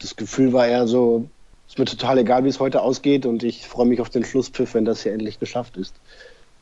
Das 0.00 0.16
Gefühl 0.16 0.52
war 0.52 0.66
eher 0.66 0.86
so, 0.86 1.28
es 1.66 1.74
ist 1.74 1.78
mir 1.78 1.86
total 1.86 2.18
egal, 2.18 2.44
wie 2.44 2.48
es 2.48 2.60
heute 2.60 2.82
ausgeht 2.82 3.26
und 3.26 3.42
ich 3.42 3.66
freue 3.66 3.86
mich 3.86 4.00
auf 4.00 4.10
den 4.10 4.24
Schlusspfiff, 4.24 4.74
wenn 4.74 4.84
das 4.84 5.02
hier 5.02 5.12
endlich 5.12 5.40
geschafft 5.40 5.76
ist. 5.76 5.94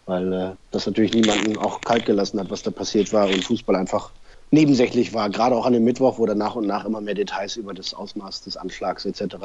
Weil 0.07 0.33
äh, 0.33 0.51
das 0.71 0.87
natürlich 0.87 1.13
niemanden 1.13 1.57
auch 1.59 1.81
kalt 1.81 2.07
gelassen 2.07 2.39
hat, 2.41 2.51
was 2.51 2.63
da 2.63 2.71
passiert 2.71 3.13
war 3.13 3.27
und 3.27 3.45
Fußball 3.45 3.77
einfach 3.77 4.11
nebensächlich 4.51 5.13
war. 5.13 5.31
Gerade 5.31 5.57
auch 5.57 5.67
an 5.67 5.73
dem 5.73 5.85
Mittwoch, 5.85 6.19
wo 6.19 6.27
dann 6.27 6.39
nach 6.39 6.55
und 6.55 6.67
nach 6.67 6.85
immer 6.85 7.01
mehr 7.01 7.15
Details 7.15 7.57
über 7.57 7.75
das 7.75 7.95
Ausmaß 7.95 8.43
des 8.43 8.57
Anschlags 8.57 9.05
etc. 9.05 9.37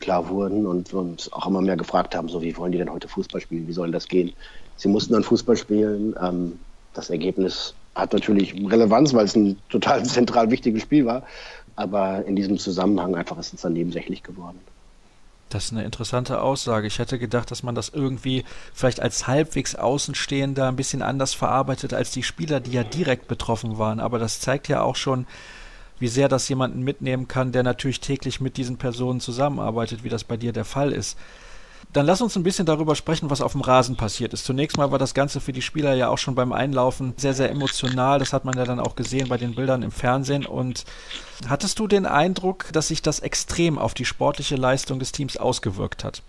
klar 0.00 0.28
wurden 0.28 0.66
und 0.66 0.92
uns 0.92 1.32
auch 1.32 1.46
immer 1.46 1.62
mehr 1.62 1.76
gefragt 1.76 2.14
haben, 2.14 2.28
so 2.28 2.42
wie 2.42 2.56
wollen 2.56 2.72
die 2.72 2.78
denn 2.78 2.92
heute 2.92 3.08
Fußball 3.08 3.40
spielen, 3.40 3.68
wie 3.68 3.72
soll 3.72 3.90
das 3.90 4.08
gehen? 4.08 4.32
Sie 4.76 4.88
mussten 4.88 5.12
dann 5.12 5.22
Fußball 5.22 5.56
spielen. 5.56 6.14
Ähm, 6.20 6.58
das 6.94 7.10
Ergebnis 7.10 7.74
hat 7.94 8.12
natürlich 8.12 8.54
Relevanz, 8.54 9.14
weil 9.14 9.24
es 9.24 9.36
ein 9.36 9.58
total 9.68 10.04
zentral 10.06 10.50
wichtiges 10.50 10.82
Spiel 10.82 11.06
war. 11.06 11.24
Aber 11.76 12.24
in 12.26 12.36
diesem 12.36 12.58
Zusammenhang 12.58 13.14
einfach 13.14 13.38
ist 13.38 13.54
es 13.54 13.62
dann 13.62 13.72
nebensächlich 13.72 14.22
geworden. 14.22 14.58
Das 15.48 15.64
ist 15.64 15.72
eine 15.72 15.82
interessante 15.82 16.40
Aussage. 16.40 16.86
Ich 16.86 17.00
hätte 17.00 17.18
gedacht, 17.18 17.50
dass 17.50 17.64
man 17.64 17.74
das 17.74 17.88
irgendwie 17.88 18.44
vielleicht 18.72 19.00
als 19.00 19.26
halbwegs 19.26 19.74
Außenstehender 19.74 20.68
ein 20.68 20.76
bisschen 20.76 21.02
anders 21.02 21.34
verarbeitet 21.34 21.92
als 21.92 22.12
die 22.12 22.22
Spieler, 22.22 22.60
die 22.60 22.70
ja 22.70 22.84
direkt 22.84 23.26
betroffen 23.26 23.76
waren. 23.76 23.98
Aber 23.98 24.20
das 24.20 24.38
zeigt 24.38 24.68
ja 24.68 24.82
auch 24.82 24.94
schon, 24.94 25.26
wie 25.98 26.08
sehr 26.08 26.28
das 26.28 26.48
jemanden 26.48 26.82
mitnehmen 26.82 27.26
kann, 27.26 27.50
der 27.50 27.64
natürlich 27.64 28.00
täglich 28.00 28.40
mit 28.40 28.56
diesen 28.56 28.78
Personen 28.78 29.20
zusammenarbeitet, 29.20 30.04
wie 30.04 30.08
das 30.08 30.22
bei 30.22 30.36
dir 30.36 30.52
der 30.52 30.64
Fall 30.64 30.92
ist. 30.92 31.18
Dann 31.92 32.06
lass 32.06 32.20
uns 32.20 32.36
ein 32.36 32.42
bisschen 32.42 32.66
darüber 32.66 32.94
sprechen, 32.94 33.30
was 33.30 33.40
auf 33.40 33.52
dem 33.52 33.62
Rasen 33.62 33.96
passiert 33.96 34.32
ist. 34.32 34.44
Zunächst 34.44 34.76
mal 34.76 34.92
war 34.92 34.98
das 34.98 35.14
Ganze 35.14 35.40
für 35.40 35.52
die 35.52 35.62
Spieler 35.62 35.94
ja 35.94 36.08
auch 36.08 36.18
schon 36.18 36.34
beim 36.34 36.52
Einlaufen 36.52 37.14
sehr, 37.16 37.34
sehr 37.34 37.50
emotional. 37.50 38.18
Das 38.18 38.32
hat 38.32 38.44
man 38.44 38.56
ja 38.56 38.64
dann 38.64 38.80
auch 38.80 38.94
gesehen 38.94 39.28
bei 39.28 39.38
den 39.38 39.54
Bildern 39.54 39.82
im 39.82 39.90
Fernsehen. 39.90 40.46
Und 40.46 40.84
hattest 41.48 41.78
du 41.78 41.88
den 41.88 42.06
Eindruck, 42.06 42.66
dass 42.72 42.88
sich 42.88 43.02
das 43.02 43.20
extrem 43.20 43.78
auf 43.78 43.94
die 43.94 44.04
sportliche 44.04 44.56
Leistung 44.56 44.98
des 44.98 45.12
Teams 45.12 45.36
ausgewirkt 45.36 46.04
hat? 46.04 46.22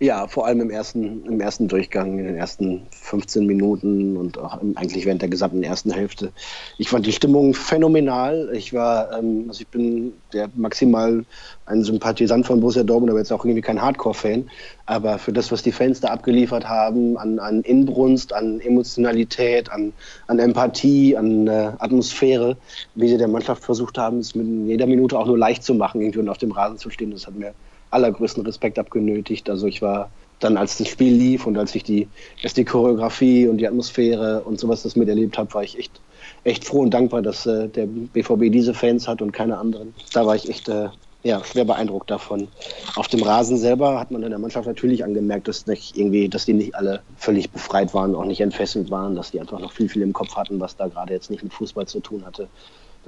Ja, 0.00 0.28
vor 0.28 0.46
allem 0.46 0.60
im 0.60 0.70
ersten, 0.70 1.24
im 1.26 1.40
ersten 1.40 1.66
Durchgang, 1.66 2.20
in 2.20 2.24
den 2.26 2.36
ersten 2.36 2.86
15 2.92 3.44
Minuten 3.44 4.16
und 4.16 4.38
auch 4.38 4.60
eigentlich 4.76 5.06
während 5.06 5.22
der 5.22 5.28
gesamten 5.28 5.64
ersten 5.64 5.90
Hälfte. 5.90 6.30
Ich 6.78 6.88
fand 6.88 7.04
die 7.04 7.12
Stimmung 7.12 7.52
phänomenal. 7.52 8.48
Ich 8.52 8.72
war, 8.72 9.18
ähm, 9.18 9.46
also 9.48 9.62
ich 9.62 9.66
bin 9.66 10.12
der 10.32 10.50
maximal 10.54 11.24
ein 11.66 11.82
Sympathisant 11.82 12.46
von 12.46 12.60
Borussia 12.60 12.84
Dortmund, 12.84 13.10
aber 13.10 13.18
jetzt 13.18 13.32
auch 13.32 13.44
irgendwie 13.44 13.60
kein 13.60 13.82
Hardcore-Fan. 13.82 14.48
Aber 14.86 15.18
für 15.18 15.32
das, 15.32 15.50
was 15.50 15.64
die 15.64 15.72
Fans 15.72 16.00
da 16.00 16.10
abgeliefert 16.10 16.68
haben, 16.68 17.18
an, 17.18 17.40
an 17.40 17.62
Inbrunst, 17.62 18.32
an 18.32 18.60
Emotionalität, 18.60 19.68
an, 19.72 19.92
an 20.28 20.38
Empathie, 20.38 21.16
an 21.16 21.48
äh, 21.48 21.72
Atmosphäre, 21.80 22.56
wie 22.94 23.08
sie 23.08 23.18
der 23.18 23.26
Mannschaft 23.26 23.64
versucht 23.64 23.98
haben, 23.98 24.20
es 24.20 24.36
mit 24.36 24.46
jeder 24.68 24.86
Minute 24.86 25.18
auch 25.18 25.26
nur 25.26 25.38
leicht 25.38 25.64
zu 25.64 25.74
machen, 25.74 26.00
irgendwie 26.00 26.20
und 26.20 26.28
auf 26.28 26.38
dem 26.38 26.52
Rasen 26.52 26.78
zu 26.78 26.88
stehen, 26.88 27.10
das 27.10 27.26
hat 27.26 27.34
mir 27.34 27.52
allergrößten 27.90 28.44
Respekt 28.44 28.78
abgenötigt. 28.78 29.48
Also 29.50 29.66
ich 29.66 29.82
war 29.82 30.10
dann, 30.40 30.56
als 30.56 30.78
das 30.78 30.88
Spiel 30.88 31.14
lief 31.14 31.46
und 31.46 31.58
als 31.58 31.74
ich 31.74 31.82
die, 31.82 32.08
erst 32.42 32.56
die 32.56 32.64
Choreografie 32.64 33.48
und 33.48 33.58
die 33.58 33.66
Atmosphäre 33.66 34.42
und 34.42 34.58
sowas 34.60 34.82
das 34.82 34.96
miterlebt 34.96 35.36
habe, 35.36 35.52
war 35.54 35.62
ich 35.62 35.78
echt, 35.78 36.00
echt 36.44 36.64
froh 36.64 36.80
und 36.80 36.90
dankbar, 36.94 37.22
dass 37.22 37.46
äh, 37.46 37.68
der 37.68 37.86
BVB 37.86 38.52
diese 38.52 38.74
Fans 38.74 39.08
hat 39.08 39.22
und 39.22 39.32
keine 39.32 39.58
anderen. 39.58 39.94
Da 40.12 40.26
war 40.26 40.36
ich 40.36 40.48
echt 40.48 40.68
äh, 40.68 40.88
ja, 41.24 41.42
schwer 41.44 41.64
beeindruckt 41.64 42.10
davon. 42.10 42.48
Auf 42.94 43.08
dem 43.08 43.22
Rasen 43.22 43.56
selber 43.56 43.98
hat 43.98 44.10
man 44.10 44.22
in 44.22 44.30
der 44.30 44.38
Mannschaft 44.38 44.66
natürlich 44.66 45.02
angemerkt, 45.02 45.48
dass 45.48 45.66
nicht 45.66 45.96
irgendwie, 45.96 46.28
dass 46.28 46.44
die 46.44 46.54
nicht 46.54 46.74
alle 46.76 47.02
völlig 47.16 47.50
befreit 47.50 47.92
waren, 47.92 48.14
auch 48.14 48.24
nicht 48.24 48.40
entfesselt 48.40 48.90
waren, 48.90 49.16
dass 49.16 49.32
die 49.32 49.40
einfach 49.40 49.58
noch 49.58 49.72
viel, 49.72 49.88
viel 49.88 50.02
im 50.02 50.12
Kopf 50.12 50.36
hatten, 50.36 50.60
was 50.60 50.76
da 50.76 50.86
gerade 50.86 51.12
jetzt 51.12 51.30
nicht 51.30 51.42
mit 51.42 51.52
Fußball 51.52 51.86
zu 51.86 52.00
tun 52.00 52.24
hatte. 52.24 52.48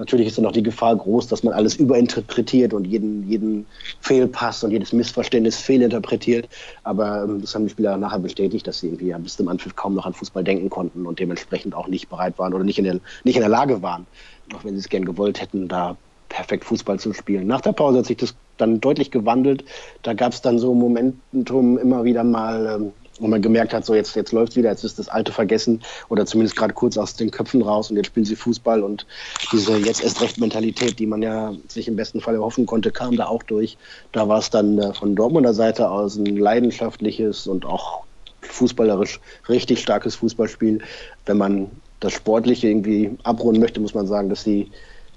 Natürlich 0.01 0.25
ist 0.25 0.39
dann 0.39 0.47
auch 0.47 0.51
die 0.51 0.63
Gefahr 0.63 0.95
groß, 0.95 1.27
dass 1.27 1.43
man 1.43 1.53
alles 1.53 1.75
überinterpretiert 1.75 2.73
und 2.73 2.85
jeden, 2.85 3.29
jeden 3.29 3.67
Fehlpass 3.99 4.63
und 4.63 4.71
jedes 4.71 4.93
Missverständnis 4.93 5.57
fehlinterpretiert. 5.57 6.49
Aber 6.81 7.21
ähm, 7.21 7.39
das 7.39 7.53
haben 7.53 7.65
die 7.65 7.69
Spieler 7.69 7.97
nachher 7.97 8.17
bestätigt, 8.17 8.65
dass 8.65 8.79
sie 8.79 8.87
irgendwie 8.87 9.09
ja, 9.09 9.19
bis 9.19 9.37
zum 9.37 9.47
Anpfiff 9.47 9.75
kaum 9.75 9.93
noch 9.93 10.07
an 10.07 10.13
Fußball 10.13 10.43
denken 10.43 10.71
konnten 10.71 11.05
und 11.05 11.19
dementsprechend 11.19 11.75
auch 11.75 11.87
nicht 11.87 12.09
bereit 12.09 12.39
waren 12.39 12.51
oder 12.51 12.63
nicht 12.63 12.79
in 12.79 12.85
der, 12.85 12.99
nicht 13.25 13.35
in 13.35 13.41
der 13.41 13.49
Lage 13.49 13.83
waren, 13.83 14.07
auch 14.55 14.63
wenn 14.63 14.73
sie 14.73 14.79
es 14.79 14.89
gern 14.89 15.05
gewollt 15.05 15.39
hätten, 15.39 15.67
da 15.67 15.95
perfekt 16.29 16.65
Fußball 16.65 16.99
zu 16.99 17.13
spielen. 17.13 17.45
Nach 17.45 17.61
der 17.61 17.73
Pause 17.73 17.99
hat 17.99 18.07
sich 18.07 18.17
das 18.17 18.33
dann 18.57 18.81
deutlich 18.81 19.11
gewandelt. 19.11 19.65
Da 20.01 20.13
gab 20.13 20.33
es 20.33 20.41
dann 20.41 20.57
so 20.57 20.73
Momentum 20.73 21.77
immer 21.77 22.05
wieder 22.05 22.23
mal, 22.23 22.79
ähm, 22.81 22.93
wo 23.21 23.27
man 23.27 23.41
gemerkt 23.41 23.73
hat, 23.73 23.85
so 23.85 23.93
jetzt, 23.93 24.15
jetzt 24.15 24.31
läuft 24.31 24.55
wieder, 24.55 24.69
jetzt 24.69 24.83
ist 24.83 24.99
das 24.99 25.07
Alte 25.07 25.31
vergessen 25.31 25.81
oder 26.09 26.25
zumindest 26.25 26.55
gerade 26.55 26.73
kurz 26.73 26.97
aus 26.97 27.15
den 27.15 27.31
Köpfen 27.31 27.61
raus 27.61 27.89
und 27.89 27.97
jetzt 27.97 28.07
spielen 28.07 28.25
sie 28.25 28.35
Fußball 28.35 28.83
und 28.83 29.05
diese 29.53 29.77
jetzt 29.77 30.03
erst 30.03 30.21
recht 30.21 30.39
Mentalität, 30.39 30.99
die 30.99 31.05
man 31.05 31.21
ja 31.21 31.53
sich 31.67 31.87
im 31.87 31.95
besten 31.95 32.19
Fall 32.19 32.35
erhoffen 32.35 32.65
konnte, 32.65 32.91
kam 32.91 33.15
da 33.15 33.27
auch 33.27 33.43
durch. 33.43 33.77
Da 34.11 34.27
war 34.27 34.39
es 34.39 34.49
dann 34.49 34.77
äh, 34.79 34.93
von 34.93 35.15
Dortmunder 35.15 35.53
Seite 35.53 35.89
aus 35.89 36.17
ein 36.17 36.25
leidenschaftliches 36.37 37.47
und 37.47 37.65
auch 37.65 38.03
fußballerisch 38.41 39.19
richtig 39.47 39.81
starkes 39.81 40.15
Fußballspiel. 40.15 40.81
Wenn 41.25 41.37
man 41.37 41.69
das 41.99 42.13
Sportliche 42.13 42.67
irgendwie 42.67 43.11
abrunden 43.23 43.61
möchte, 43.61 43.79
muss 43.79 43.93
man 43.93 44.07
sagen, 44.07 44.29
dass 44.29 44.43
sie 44.43 44.71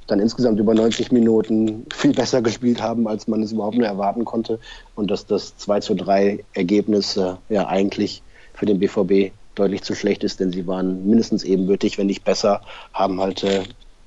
dann 0.07 0.21
insgesamt 0.21 0.61
über 0.61 0.75
90 0.75 1.13
Minuten 1.13 1.87
viel 1.95 2.13
besser 2.13 2.43
gespielt 2.43 2.83
haben, 2.83 3.09
als 3.09 3.27
man 3.27 3.43
es 3.43 3.53
überhaupt 3.53 3.77
nur 3.77 3.87
erwarten 3.87 4.25
konnte. 4.25 4.59
Und 4.95 5.11
dass 5.11 5.27
das 5.27 5.57
2 5.57 5.81
zu 5.81 5.95
3 5.95 6.45
Ergebnis 6.55 7.17
äh, 7.17 7.35
ja 7.49 7.67
eigentlich 7.67 8.23
für 8.55 8.67
den 8.67 8.79
BVB 8.79 9.33
deutlich 9.55 9.83
zu 9.83 9.95
schlecht 9.95 10.25
ist, 10.25 10.41
denn 10.41 10.53
sie 10.53 10.67
waren 10.67 11.07
mindestens 11.09 11.45
ebenbürtig, 11.45 11.99
wenn 11.99 12.07
nicht 12.07 12.25
besser, 12.25 12.61
haben 12.93 13.21
halt 13.21 13.45
äh, 13.45 13.63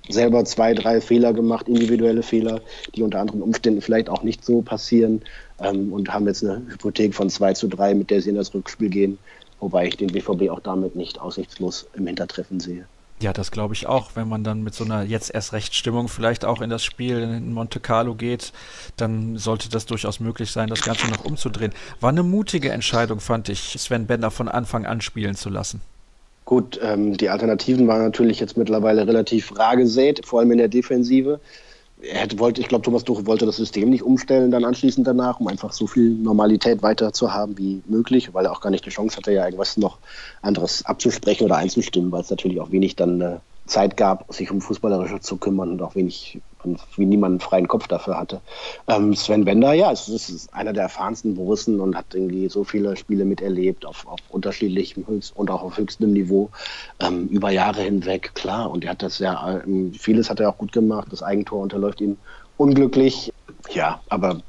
selber 0.09 0.45
zwei, 0.45 0.73
drei 0.73 1.01
Fehler 1.01 1.33
gemacht, 1.33 1.67
individuelle 1.67 2.23
Fehler, 2.23 2.61
die 2.95 3.03
unter 3.03 3.19
anderen 3.19 3.41
Umständen 3.41 3.81
vielleicht 3.81 4.09
auch 4.09 4.23
nicht 4.23 4.43
so 4.43 4.61
passieren 4.61 5.21
ähm, 5.59 5.91
und 5.91 6.13
haben 6.13 6.27
jetzt 6.27 6.43
eine 6.43 6.65
Hypothek 6.69 7.13
von 7.13 7.29
2 7.29 7.53
zu 7.53 7.67
3, 7.67 7.95
mit 7.95 8.09
der 8.09 8.21
sie 8.21 8.29
in 8.29 8.35
das 8.35 8.53
Rückspiel 8.53 8.89
gehen, 8.89 9.17
wobei 9.59 9.87
ich 9.87 9.97
den 9.97 10.07
BVB 10.07 10.49
auch 10.49 10.59
damit 10.59 10.95
nicht 10.95 11.19
aussichtslos 11.19 11.87
im 11.93 12.07
Hintertreffen 12.07 12.59
sehe. 12.59 12.85
Ja, 13.19 13.33
das 13.33 13.49
glaube 13.49 13.73
ich 13.73 13.87
auch. 13.87 14.11
Wenn 14.13 14.29
man 14.29 14.43
dann 14.43 14.63
mit 14.63 14.75
so 14.75 14.83
einer 14.83 15.03
jetzt 15.03 15.33
erst 15.33 15.51
recht 15.51 15.73
Stimmung 15.73 16.07
vielleicht 16.07 16.45
auch 16.45 16.61
in 16.61 16.69
das 16.69 16.83
Spiel 16.83 17.17
in 17.19 17.51
Monte 17.51 17.79
Carlo 17.79 18.13
geht, 18.13 18.53
dann 18.95 19.37
sollte 19.37 19.69
das 19.69 19.87
durchaus 19.87 20.19
möglich 20.19 20.51
sein, 20.51 20.69
das 20.69 20.81
Ganze 20.81 21.07
noch 21.07 21.25
umzudrehen. 21.25 21.73
War 21.99 22.09
eine 22.09 22.21
mutige 22.21 22.69
Entscheidung, 22.69 23.19
fand 23.19 23.49
ich, 23.49 23.75
Sven 23.79 24.05
Bender 24.05 24.29
von 24.29 24.47
Anfang 24.47 24.85
an 24.85 25.01
spielen 25.01 25.33
zu 25.33 25.49
lassen. 25.49 25.81
Gut, 26.45 26.79
ähm, 26.81 27.17
die 27.17 27.29
Alternativen 27.29 27.87
waren 27.87 28.03
natürlich 28.03 28.39
jetzt 28.39 28.55
mittlerweile 28.55 29.07
relativ 29.07 29.57
rar 29.57 29.75
gesät, 29.75 30.25
vor 30.25 30.39
allem 30.39 30.51
in 30.51 30.59
der 30.59 30.69
Defensive 30.69 31.39
er 32.01 32.19
hätte, 32.19 32.37
wollte, 32.39 32.61
ich 32.61 32.67
glaube, 32.67 32.83
Thomas 32.83 33.03
Tuchel 33.03 33.25
wollte 33.25 33.45
das 33.45 33.57
System 33.57 33.89
nicht 33.89 34.03
umstellen 34.03 34.51
dann 34.51 34.65
anschließend 34.65 35.07
danach, 35.07 35.39
um 35.39 35.47
einfach 35.47 35.73
so 35.73 35.87
viel 35.87 36.11
Normalität 36.11 36.83
weiter 36.83 37.11
zu 37.11 37.33
haben 37.33 37.57
wie 37.57 37.81
möglich, 37.87 38.33
weil 38.33 38.45
er 38.45 38.51
auch 38.51 38.61
gar 38.61 38.69
nicht 38.69 38.85
die 38.85 38.91
Chance 38.91 39.17
hatte, 39.17 39.31
ja 39.31 39.45
irgendwas 39.45 39.77
noch 39.77 39.97
anderes 40.41 40.85
abzusprechen 40.85 41.45
oder 41.45 41.57
einzustimmen, 41.57 42.11
weil 42.11 42.21
es 42.21 42.29
natürlich 42.29 42.59
auch 42.59 42.71
wenig 42.71 42.95
dann 42.95 43.21
äh, 43.21 43.37
Zeit 43.67 43.97
gab, 43.97 44.33
sich 44.33 44.51
um 44.51 44.61
Fußballerische 44.61 45.19
zu 45.19 45.37
kümmern 45.37 45.71
und 45.71 45.81
auch 45.81 45.95
wenig, 45.95 46.39
wie 46.95 47.05
niemand 47.05 47.31
einen 47.31 47.39
freien 47.39 47.67
Kopf 47.67 47.87
dafür 47.87 48.17
hatte. 48.17 48.41
Ähm, 48.87 49.15
Sven 49.15 49.45
Bender, 49.45 49.73
ja, 49.73 49.91
es 49.91 50.09
ist 50.09 50.53
einer 50.53 50.73
der 50.73 50.83
erfahrensten 50.83 51.35
Borussen 51.35 51.79
und 51.79 51.95
hat 51.95 52.13
irgendwie 52.13 52.49
so 52.49 52.63
viele 52.63 52.97
Spiele 52.97 53.25
miterlebt 53.25 53.85
auf, 53.85 54.07
auf 54.07 54.19
unterschiedlichem 54.29 55.07
Höchst 55.07 55.35
und 55.35 55.51
auch 55.51 55.61
auf 55.61 55.77
höchstem 55.77 56.13
Niveau 56.13 56.49
ähm, 56.99 57.27
über 57.27 57.51
Jahre 57.51 57.81
hinweg, 57.81 58.31
klar. 58.33 58.71
Und 58.71 58.83
er 58.83 58.91
hat 58.91 59.03
das 59.03 59.19
ja, 59.19 59.61
ähm, 59.65 59.93
vieles 59.93 60.29
hat 60.29 60.39
er 60.39 60.49
auch 60.49 60.57
gut 60.57 60.71
gemacht. 60.71 61.07
Das 61.11 61.23
Eigentor 61.23 61.61
unterläuft 61.61 62.01
ihm 62.01 62.17
unglücklich. 62.57 63.33
Ja, 63.73 64.01
aber 64.09 64.41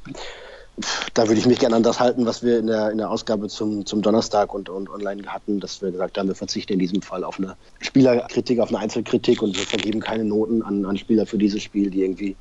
da 1.14 1.28
würde 1.28 1.40
ich 1.40 1.46
mich 1.46 1.58
gerne 1.58 1.76
an 1.76 1.82
das 1.82 2.00
halten, 2.00 2.26
was 2.26 2.42
wir 2.42 2.58
in 2.58 2.66
der, 2.66 2.90
in 2.90 2.98
der 2.98 3.10
Ausgabe 3.10 3.48
zum, 3.48 3.86
zum 3.86 4.02
Donnerstag 4.02 4.54
und, 4.54 4.68
und 4.68 4.88
online 4.88 5.26
hatten, 5.26 5.60
dass 5.60 5.82
wir 5.82 5.90
gesagt 5.90 6.18
haben, 6.18 6.28
wir 6.28 6.34
verzichten 6.34 6.74
in 6.74 6.78
diesem 6.78 7.02
Fall 7.02 7.24
auf 7.24 7.38
eine 7.38 7.56
Spielerkritik, 7.80 8.60
auf 8.60 8.68
eine 8.68 8.78
Einzelkritik 8.78 9.42
und 9.42 9.56
wir 9.56 9.64
vergeben 9.64 10.00
keine 10.00 10.24
Noten 10.24 10.62
an, 10.62 10.84
an 10.84 10.96
Spieler 10.96 11.26
für 11.26 11.38
dieses 11.38 11.62
Spiel, 11.62 11.90
die 11.90 12.02
irgendwie 12.02 12.36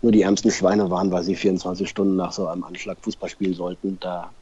nur 0.00 0.12
die 0.12 0.22
ärmsten 0.22 0.50
Schweine 0.50 0.90
waren, 0.90 1.10
weil 1.10 1.22
sie 1.22 1.36
24 1.36 1.88
Stunden 1.88 2.16
nach 2.16 2.32
so 2.32 2.46
einem 2.46 2.64
Anschlag 2.64 2.98
Fußball 3.00 3.28
spielen 3.28 3.54
sollten. 3.54 3.98
Da 4.00 4.32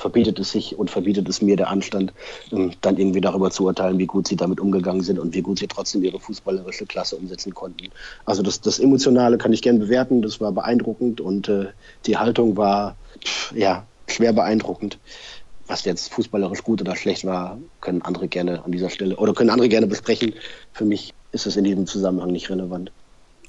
verbietet 0.00 0.38
es 0.38 0.50
sich 0.50 0.78
und 0.78 0.90
verbietet 0.90 1.28
es 1.28 1.42
mir 1.42 1.56
der 1.56 1.68
Anstand, 1.68 2.12
ähm, 2.52 2.72
dann 2.80 2.96
irgendwie 2.96 3.20
darüber 3.20 3.50
zu 3.50 3.64
urteilen, 3.64 3.98
wie 3.98 4.06
gut 4.06 4.26
sie 4.26 4.36
damit 4.36 4.58
umgegangen 4.58 5.02
sind 5.02 5.18
und 5.18 5.34
wie 5.34 5.42
gut 5.42 5.58
sie 5.58 5.66
trotzdem 5.66 6.02
ihre 6.02 6.18
fußballerische 6.18 6.86
Klasse 6.86 7.16
umsetzen 7.16 7.54
konnten. 7.54 7.90
Also 8.24 8.42
das, 8.42 8.60
das 8.60 8.78
Emotionale 8.78 9.36
kann 9.36 9.52
ich 9.52 9.62
gern 9.62 9.78
bewerten, 9.78 10.22
das 10.22 10.40
war 10.40 10.52
beeindruckend 10.52 11.20
und 11.20 11.48
äh, 11.48 11.66
die 12.06 12.16
Haltung 12.16 12.56
war 12.56 12.96
ja 13.54 13.84
schwer 14.08 14.32
beeindruckend. 14.32 14.98
Was 15.66 15.84
jetzt 15.84 16.12
fußballerisch 16.12 16.64
gut 16.64 16.80
oder 16.80 16.96
schlecht 16.96 17.24
war, 17.24 17.58
können 17.80 18.02
andere 18.02 18.26
gerne 18.26 18.64
an 18.64 18.72
dieser 18.72 18.90
Stelle 18.90 19.16
oder 19.16 19.34
können 19.34 19.50
andere 19.50 19.68
gerne 19.68 19.86
besprechen. 19.86 20.32
Für 20.72 20.84
mich 20.84 21.14
ist 21.30 21.46
es 21.46 21.56
in 21.56 21.64
diesem 21.64 21.86
Zusammenhang 21.86 22.32
nicht 22.32 22.50
relevant. 22.50 22.90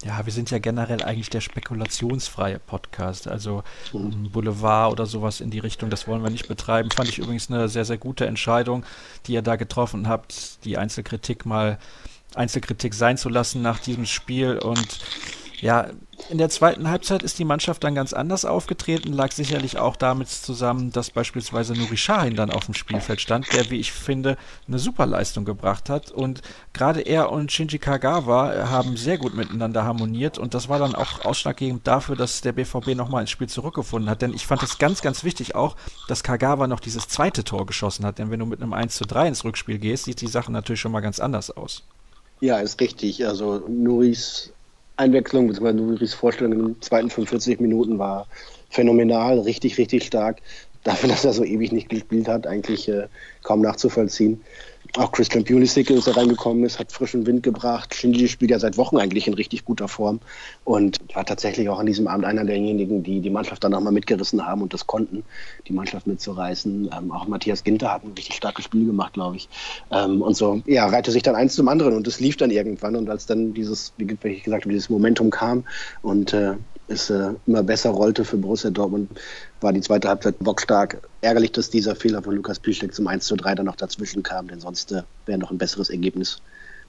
Ja, 0.04 0.26
wir 0.26 0.34
sind 0.34 0.50
ja 0.50 0.58
generell 0.60 1.04
eigentlich 1.04 1.30
der 1.30 1.42
spekulationsfreie 1.42 2.60
Podcast. 2.60 3.28
Also 3.28 3.64
mhm. 3.94 4.32
Boulevard 4.32 4.92
oder 4.92 5.06
sowas 5.06 5.42
in 5.42 5.52
die 5.52 5.60
Richtung, 5.60 5.90
das 5.90 6.08
wollen 6.08 6.24
wir 6.24 6.32
nicht 6.32 6.48
betreiben. 6.48 6.90
Fand 6.92 7.10
ich 7.10 7.20
übrigens 7.20 7.50
eine 7.50 7.70
sehr, 7.70 7.86
sehr 7.86 7.98
gute 7.98 8.26
Entscheidung, 8.26 8.84
die 9.28 9.34
ihr 9.34 9.42
da 9.42 9.56
getroffen 9.56 10.08
habt, 10.08 10.64
die 10.66 10.78
Einzelkritik 10.78 11.46
mal 11.46 11.78
Einzelkritik 12.34 12.94
sein 12.94 13.18
zu 13.18 13.30
lassen 13.30 13.62
nach 13.62 13.80
diesem 13.80 14.06
Spiel. 14.06 14.58
Und 14.58 15.00
ja, 15.62 15.92
in 16.30 16.40
der 16.40 16.50
zweiten 16.50 16.90
Halbzeit 16.90 17.22
ist 17.22 17.38
die 17.38 17.46
Mannschaft 17.46 17.84
dann 17.84 17.94
ganz 17.94 18.14
anders 18.14 18.46
aufgetreten, 18.46 19.14
lag 19.14 19.32
sicherlich 19.32 19.78
auch 19.78 19.96
damit 19.96 20.28
zusammen, 20.28 20.92
dass 20.92 21.12
beispielsweise 21.12 21.74
Nuri 21.74 21.98
Sahin 21.98 22.36
dann 22.36 22.50
auf 22.50 22.66
dem 22.66 22.74
Spielfeld 22.74 23.22
stand, 23.22 23.52
der, 23.54 23.70
wie 23.70 23.80
ich 23.80 23.92
finde, 23.92 24.38
eine 24.68 24.80
super 24.80 25.06
Leistung 25.06 25.46
gebracht 25.46 25.90
hat. 25.90 26.12
Und 26.12 26.42
gerade 26.74 27.02
er 27.02 27.32
und 27.32 27.52
Shinji 27.52 27.78
Kagawa 27.78 28.70
haben 28.70 28.98
sehr 28.98 29.20
gut 29.20 29.36
miteinander 29.36 29.84
harmoniert 29.84 30.40
und 30.40 30.56
das 30.56 30.68
war 30.68 30.80
dann 30.80 30.96
auch 30.96 31.26
ausschlaggebend 31.26 31.86
dafür, 31.86 32.16
dass 32.16 32.42
der 32.42 32.54
BVB 32.54 32.96
nochmal 32.96 33.22
ins 33.22 33.32
Spiel 33.32 33.50
zurückgefunden 33.50 34.10
hat. 34.10 34.24
Denn 34.24 34.34
ich 34.34 34.48
fand 34.48 34.64
es 34.64 34.80
ganz, 34.80 35.02
ganz 35.02 35.24
wichtig 35.24 35.54
auch, 35.54 35.76
dass 36.08 36.24
Kagawa 36.24 36.66
noch 36.66 36.80
dieses 36.80 37.08
zweite 37.08 37.44
Tor 37.44 37.68
geschossen 37.68 38.06
hat. 38.06 38.18
Denn 38.18 38.32
wenn 38.32 38.40
du 38.40 38.48
mit 38.48 38.62
einem 38.62 38.74
1 38.74 38.96
zu 38.96 39.06
3 39.06 39.28
ins 39.28 39.44
Rückspiel 39.44 39.78
gehst, 39.78 40.06
sieht 40.06 40.22
die 40.22 40.28
Sache 40.28 40.52
natürlich 40.52 40.82
schon 40.82 40.92
mal 40.92 41.02
ganz 41.02 41.20
anders 41.20 41.52
aus. 41.52 41.84
Ja, 42.40 42.58
ist 42.58 42.82
richtig. 42.82 43.28
Also 43.28 43.64
Nuris 43.68 44.52
Einwechslung, 44.98 45.48
beziehungsweise 45.48 45.78
Nuris 45.78 46.14
Vorstellung 46.14 46.54
in 46.54 46.60
den 46.60 46.82
zweiten 46.82 47.10
45 47.10 47.60
Minuten 47.60 48.00
war 48.00 48.28
phänomenal, 48.70 49.40
richtig, 49.40 49.78
richtig 49.78 50.06
stark. 50.06 50.38
Dafür, 50.84 51.10
dass 51.10 51.26
er 51.26 51.34
so 51.34 51.44
ewig 51.44 51.72
nicht 51.72 51.90
gespielt 51.90 52.28
hat, 52.28 52.48
eigentlich 52.48 52.88
äh, 52.90 53.08
kaum 53.44 53.62
nachzuvollziehen. 53.62 54.42
Auch 54.98 55.12
Christian 55.12 55.44
Pulisic 55.44 55.90
ist 55.90 56.08
da 56.08 56.12
reingekommen 56.12 56.64
ist, 56.64 56.80
hat 56.80 56.92
frischen 56.92 57.26
Wind 57.26 57.44
gebracht. 57.44 57.96
Shinji 57.96 58.28
spielt 58.28 58.52
ja 58.52 58.60
seit 58.60 58.78
Wochen 58.78 58.98
eigentlich 58.98 59.28
in 59.28 59.34
richtig 59.34 59.66
guter 59.66 59.88
Form 59.88 60.20
und 60.64 61.00
war 61.14 61.26
tatsächlich 61.26 61.70
auch 61.70 61.80
an 61.80 61.86
diesem 61.86 62.08
Abend 62.08 62.26
einer 62.26 62.44
derjenigen, 62.44 63.04
die 63.04 63.22
die 63.22 63.30
Mannschaft 63.30 63.64
dann 63.64 63.72
nochmal 63.72 63.94
mitgerissen 63.94 64.46
haben 64.46 64.62
und 64.62 64.74
das 64.74 64.88
konnten, 64.88 65.24
die 65.68 65.74
Mannschaft 65.74 66.08
mitzureißen. 66.08 66.90
Ähm, 66.98 67.12
auch 67.12 67.28
Matthias 67.28 67.64
Ginter 67.64 67.94
hat 67.94 68.04
ein 68.04 68.14
richtig 68.14 68.36
starkes 68.36 68.66
Spiel 68.66 68.86
gemacht, 68.86 69.14
glaube 69.14 69.38
ich. 69.38 69.48
Ähm, 69.92 70.22
und 70.22 70.36
so, 70.36 70.62
ja, 70.66 70.86
reihte 70.88 71.12
sich 71.12 71.24
dann 71.24 71.36
eins 71.36 71.56
zum 71.56 71.68
anderen 71.68 71.96
und 71.96 72.08
es 72.08 72.20
lief 72.20 72.38
dann 72.38 72.52
irgendwann 72.52 72.96
und 72.96 73.10
als 73.10 73.26
dann 73.26 73.54
dieses, 73.54 73.94
wie 73.98 74.06
ich 74.28 74.44
gesagt 74.44 74.64
habe, 74.64 74.74
dieses 74.74 74.90
Momentum 74.90 75.30
kam 75.30 75.64
und 76.02 76.34
äh, 76.34 76.56
es 76.88 77.10
äh, 77.10 77.34
immer 77.48 77.64
besser 77.64 77.92
rollte 77.92 78.26
für 78.26 78.38
Borussia 78.38 78.70
Dortmund, 78.70 79.10
war 79.62 79.74
die 79.74 79.82
zweite 79.82 80.10
Halbzeit 80.10 80.40
bockstark. 80.40 81.02
Ärgerlich, 81.22 81.52
dass 81.52 81.70
dieser 81.70 81.96
Fehler 81.96 82.22
von 82.22 82.36
Lukas 82.36 82.60
Piszczek 82.60 82.94
zum 82.94 83.08
1 83.08 83.26
zu 83.26 83.36
3 83.36 83.56
dann 83.56 83.66
noch 83.66 83.76
dazwischen 83.76 84.24
kam, 84.24 84.48
denn 84.48 84.60
sonst 84.60 84.92
äh, 84.92 85.04
wäre 85.26 85.40
noch 85.40 85.52
ein 85.52 85.58
besseres 85.58 85.90
Ergebnis 85.90 86.42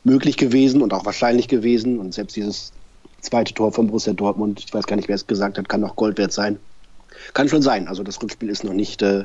möglich 0.05 0.37
gewesen 0.37 0.83
und 0.83 0.93
auch 0.93 1.05
wahrscheinlich 1.05 1.49
gewesen. 1.49 1.99
Und 1.99 2.15
selbst 2.15 2.37
dieses 2.37 2.73
zweite 3.21 3.55
Tor 3.55 3.73
von 3.73 3.87
Borussia 3.87 4.13
Dortmund, 4.13 4.65
ich 4.67 4.75
weiß 4.75 4.87
gar 4.87 4.97
nicht, 4.97 5.09
wer 5.09 5.17
es 5.17 5.27
gesagt 5.27 5.59
hat, 5.59 5.69
kann 5.69 5.81
noch 5.81 5.97
Gold 5.97 6.19
wert 6.19 6.33
sein. 6.33 6.59
Kann 7.35 7.49
schon 7.49 7.63
sein. 7.63 7.89
Also 7.89 8.03
das 8.03 8.21
Rückspiel 8.23 8.49
ist 8.49 8.65
noch 8.65 8.73
nicht 8.73 9.03
äh, 9.03 9.25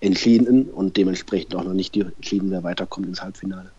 entschieden 0.00 0.64
und 0.70 0.96
dementsprechend 0.96 1.54
auch 1.54 1.64
noch 1.64 1.72
nicht 1.74 1.96
entschieden, 1.96 2.50
wer 2.50 2.62
weiterkommt 2.62 3.06
ins 3.06 3.22
Halbfinale. 3.22 3.73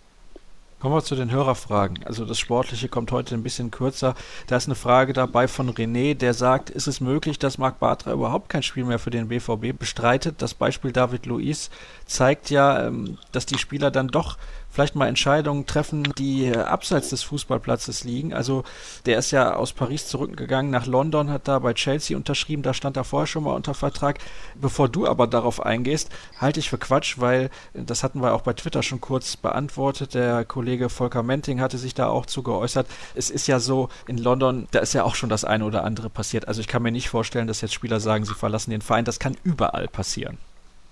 Kommen 0.86 0.98
wir 0.98 1.04
zu 1.04 1.15
den 1.15 1.32
Hörerfragen. 1.32 2.04
Also 2.06 2.26
das 2.26 2.38
Sportliche 2.38 2.89
kommt 2.89 3.12
heute 3.12 3.34
ein 3.34 3.41
bisschen 3.41 3.71
kürzer. 3.71 4.13
Da 4.45 4.58
ist 4.58 4.67
eine 4.67 4.76
Frage 4.76 5.13
dabei 5.13 5.48
von 5.48 5.71
René, 5.71 6.13
der 6.13 6.36
sagt, 6.36 6.69
ist 6.69 6.86
es 6.86 7.02
möglich, 7.02 7.39
dass 7.39 7.58
Marc 7.58 7.80
Bartra 7.80 8.13
überhaupt 8.13 8.50
kein 8.50 8.62
Spiel 8.62 8.84
mehr 8.84 9.00
für 9.00 9.10
den 9.10 9.30
BVB 9.30 9.76
bestreitet? 9.76 10.43
Das 10.43 10.54
Beispiel 10.54 10.91
David 10.91 11.26
Luiz 11.26 11.71
zeigt 12.06 12.52
ja, 12.52 12.86
ähm, 12.86 13.17
dass 13.32 13.48
die 13.48 13.58
Spieler 13.58 13.89
dann 13.89 14.10
doch 14.10 14.38
vielleicht 14.76 14.96
mal 14.96 15.08
Entscheidungen 15.08 15.66
treffen, 15.66 16.04
die 16.18 16.48
äh, 16.48 16.58
abseits 16.58 17.10
des 17.10 17.24
Fußballplatzes 17.24 18.04
liegen. 18.04 18.34
Also 18.34 18.66
der 19.06 19.18
ist 19.18 19.32
ja 19.32 19.56
aus 19.56 19.72
Paris 19.72 20.08
zurückgegangen 20.08 20.70
nach 20.70 20.86
London, 20.86 21.32
hat 21.32 21.48
da 21.48 21.60
bei 21.60 21.74
Chelsea 21.74 22.18
unterschrieben, 22.18 22.62
da 22.62 22.74
stand 22.74 22.98
er 22.98 23.06
vorher 23.06 23.26
schon 23.26 23.46
mal 23.46 23.54
unter 23.54 23.74
Vertrag. 23.74 24.20
Bevor 24.56 24.90
du 24.90 25.08
aber 25.08 25.28
darauf 25.28 25.66
eingehst, 25.66 26.10
halte 26.40 26.60
ich 26.60 26.70
für 26.70 26.78
Quatsch, 26.78 27.16
weil 27.20 27.46
äh, 27.74 27.84
das 27.86 28.04
hatten 28.04 28.22
wir 28.22 28.34
auch 28.34 28.42
bei 28.42 28.52
Twitter 28.52 28.84
schon 28.84 29.00
kurz 29.00 29.38
beantwortet. 29.38 30.14
Der 30.14 30.44
Kollege 30.44 30.90
Volker 30.90 31.24
Menting 31.24 31.62
hatte 31.62 31.78
sich 31.78 31.94
da 31.94 32.08
auch 32.08 32.26
zu 32.26 32.44
geäußert. 32.44 32.88
Es 33.16 33.30
ist 33.30 33.48
ja 33.48 33.62
so, 33.62 33.88
in 34.08 34.18
London, 34.18 34.68
da 34.72 34.80
ist 34.80 34.94
ja 34.94 35.06
auch 35.06 35.16
schon 35.16 35.30
das 35.30 35.46
eine 35.46 35.64
oder 35.64 35.86
andere 35.86 36.10
passiert. 36.10 36.50
Also 36.50 36.60
ich 36.60 36.68
kann 36.68 36.84
mir 36.84 36.92
nicht 36.92 37.08
vorstellen, 37.08 37.48
dass 37.48 37.62
jetzt 37.62 37.74
Spieler 37.74 38.02
sagen, 38.02 38.26
sie 38.26 38.34
verlassen 38.34 38.72
den 38.72 38.82
Verein. 38.82 39.06
Das 39.06 39.20
kann 39.20 39.38
überall 39.46 39.88
passieren. 39.88 40.38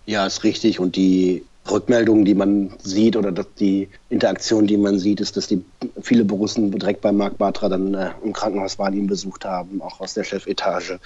Ja, 0.06 0.26
ist 0.26 0.44
richtig. 0.46 0.80
Und 0.80 0.96
die 0.96 1.44
Rückmeldungen, 1.70 2.26
die 2.26 2.36
man 2.36 2.74
sieht 2.82 3.16
oder 3.16 3.32
die 3.32 3.90
Interaktion, 4.10 4.68
die 4.68 4.78
man 4.78 5.00
sieht, 5.00 5.22
ist, 5.22 5.38
dass 5.38 5.48
die 5.48 5.64
viele 6.02 6.26
Borussen 6.26 6.72
direkt 6.72 7.02
bei 7.02 7.12
Marc 7.12 7.38
Bartra 7.38 7.70
dann 7.70 7.94
äh, 7.94 8.12
im 8.24 8.34
Krankenhaus 8.34 8.78
waren, 8.80 8.94
ihn 8.94 9.08
besucht 9.08 9.46
haben, 9.46 9.82
auch 9.82 10.00
aus 10.02 10.14
der 10.14 10.26
Chefetage, 10.26 11.00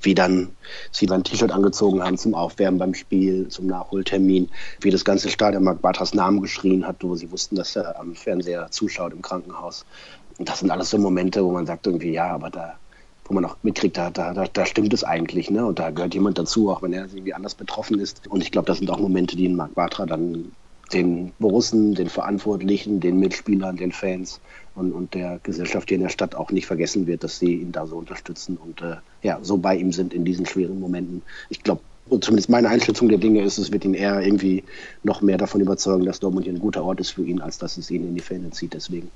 wie 0.00 0.14
dann 0.14 0.50
sie 0.90 1.06
dann 1.06 1.22
T-Shirt 1.22 1.52
angezogen 1.52 2.02
haben 2.02 2.18
zum 2.18 2.34
Aufwärmen 2.34 2.78
beim 2.78 2.94
Spiel, 2.94 3.48
zum 3.48 3.68
Nachholtermin, 3.68 4.50
wie 4.80 4.90
das 4.90 5.04
ganze 5.04 5.28
Stadion 5.28 5.62
Marc 5.62 5.80
Bartras 5.80 6.14
Namen 6.14 6.42
geschrien 6.42 6.86
hat, 6.86 6.96
wo 7.02 7.14
sie 7.14 7.30
wussten, 7.30 7.54
dass 7.54 7.76
er 7.76 7.98
am 8.00 8.14
Fernseher 8.14 8.68
zuschaut 8.70 9.12
im 9.12 9.22
Krankenhaus. 9.22 9.86
Und 10.38 10.48
das 10.48 10.58
sind 10.58 10.70
alles 10.70 10.90
so 10.90 10.98
Momente, 10.98 11.44
wo 11.44 11.52
man 11.52 11.66
sagt 11.66 11.86
irgendwie, 11.86 12.12
ja, 12.12 12.34
aber 12.34 12.50
da 12.50 12.74
wo 13.28 13.34
man 13.34 13.44
auch 13.44 13.56
mitkriegt, 13.62 13.96
da, 13.96 14.10
da, 14.10 14.32
da 14.32 14.66
stimmt 14.66 14.92
es 14.94 15.04
eigentlich, 15.04 15.50
ne? 15.50 15.66
Und 15.66 15.78
da 15.78 15.90
gehört 15.90 16.14
jemand 16.14 16.38
dazu, 16.38 16.70
auch 16.70 16.82
wenn 16.82 16.92
er 16.92 17.06
irgendwie 17.06 17.34
anders 17.34 17.54
betroffen 17.54 17.98
ist. 17.98 18.26
Und 18.28 18.42
ich 18.42 18.52
glaube, 18.52 18.66
das 18.66 18.78
sind 18.78 18.90
auch 18.90 18.98
Momente, 18.98 19.36
die 19.36 19.46
in 19.46 19.56
Marc 19.56 19.74
Bartra 19.74 20.06
dann 20.06 20.52
den 20.92 21.32
Borussen, 21.38 21.94
den 21.94 22.08
Verantwortlichen, 22.08 23.00
den 23.00 23.18
Mitspielern, 23.18 23.76
den 23.76 23.92
Fans 23.92 24.40
und, 24.74 24.92
und 24.92 25.14
der 25.14 25.40
Gesellschaft 25.42 25.88
hier 25.88 25.96
in 25.96 26.02
der 26.02 26.10
Stadt 26.10 26.34
auch 26.34 26.50
nicht 26.50 26.66
vergessen 26.66 27.06
wird, 27.06 27.24
dass 27.24 27.38
sie 27.38 27.54
ihn 27.54 27.72
da 27.72 27.86
so 27.86 27.96
unterstützen 27.96 28.56
und 28.56 28.82
äh, 28.82 28.96
ja, 29.22 29.38
so 29.42 29.56
bei 29.56 29.76
ihm 29.76 29.92
sind 29.92 30.14
in 30.14 30.24
diesen 30.24 30.46
schweren 30.46 30.78
Momenten. 30.78 31.22
Ich 31.48 31.62
glaube, 31.62 31.80
und 32.08 32.24
zumindest 32.24 32.50
meine 32.50 32.68
Einschätzung 32.68 33.08
der 33.08 33.18
Dinge 33.18 33.42
ist, 33.42 33.58
es 33.58 33.72
wird 33.72 33.84
ihn 33.84 33.94
eher 33.94 34.20
irgendwie 34.20 34.62
noch 35.02 35.22
mehr 35.22 35.38
davon 35.38 35.60
überzeugen, 35.60 36.04
dass 36.04 36.20
Dortmund 36.20 36.44
hier 36.44 36.54
ein 36.54 36.60
guter 36.60 36.84
Ort 36.84 37.00
ist 37.00 37.10
für 37.10 37.24
ihn, 37.24 37.40
als 37.40 37.58
dass 37.58 37.76
es 37.78 37.90
ihn 37.90 38.06
in 38.06 38.14
die 38.14 38.20
Fälle 38.20 38.50
zieht. 38.50 38.74
Deswegen. 38.74 39.10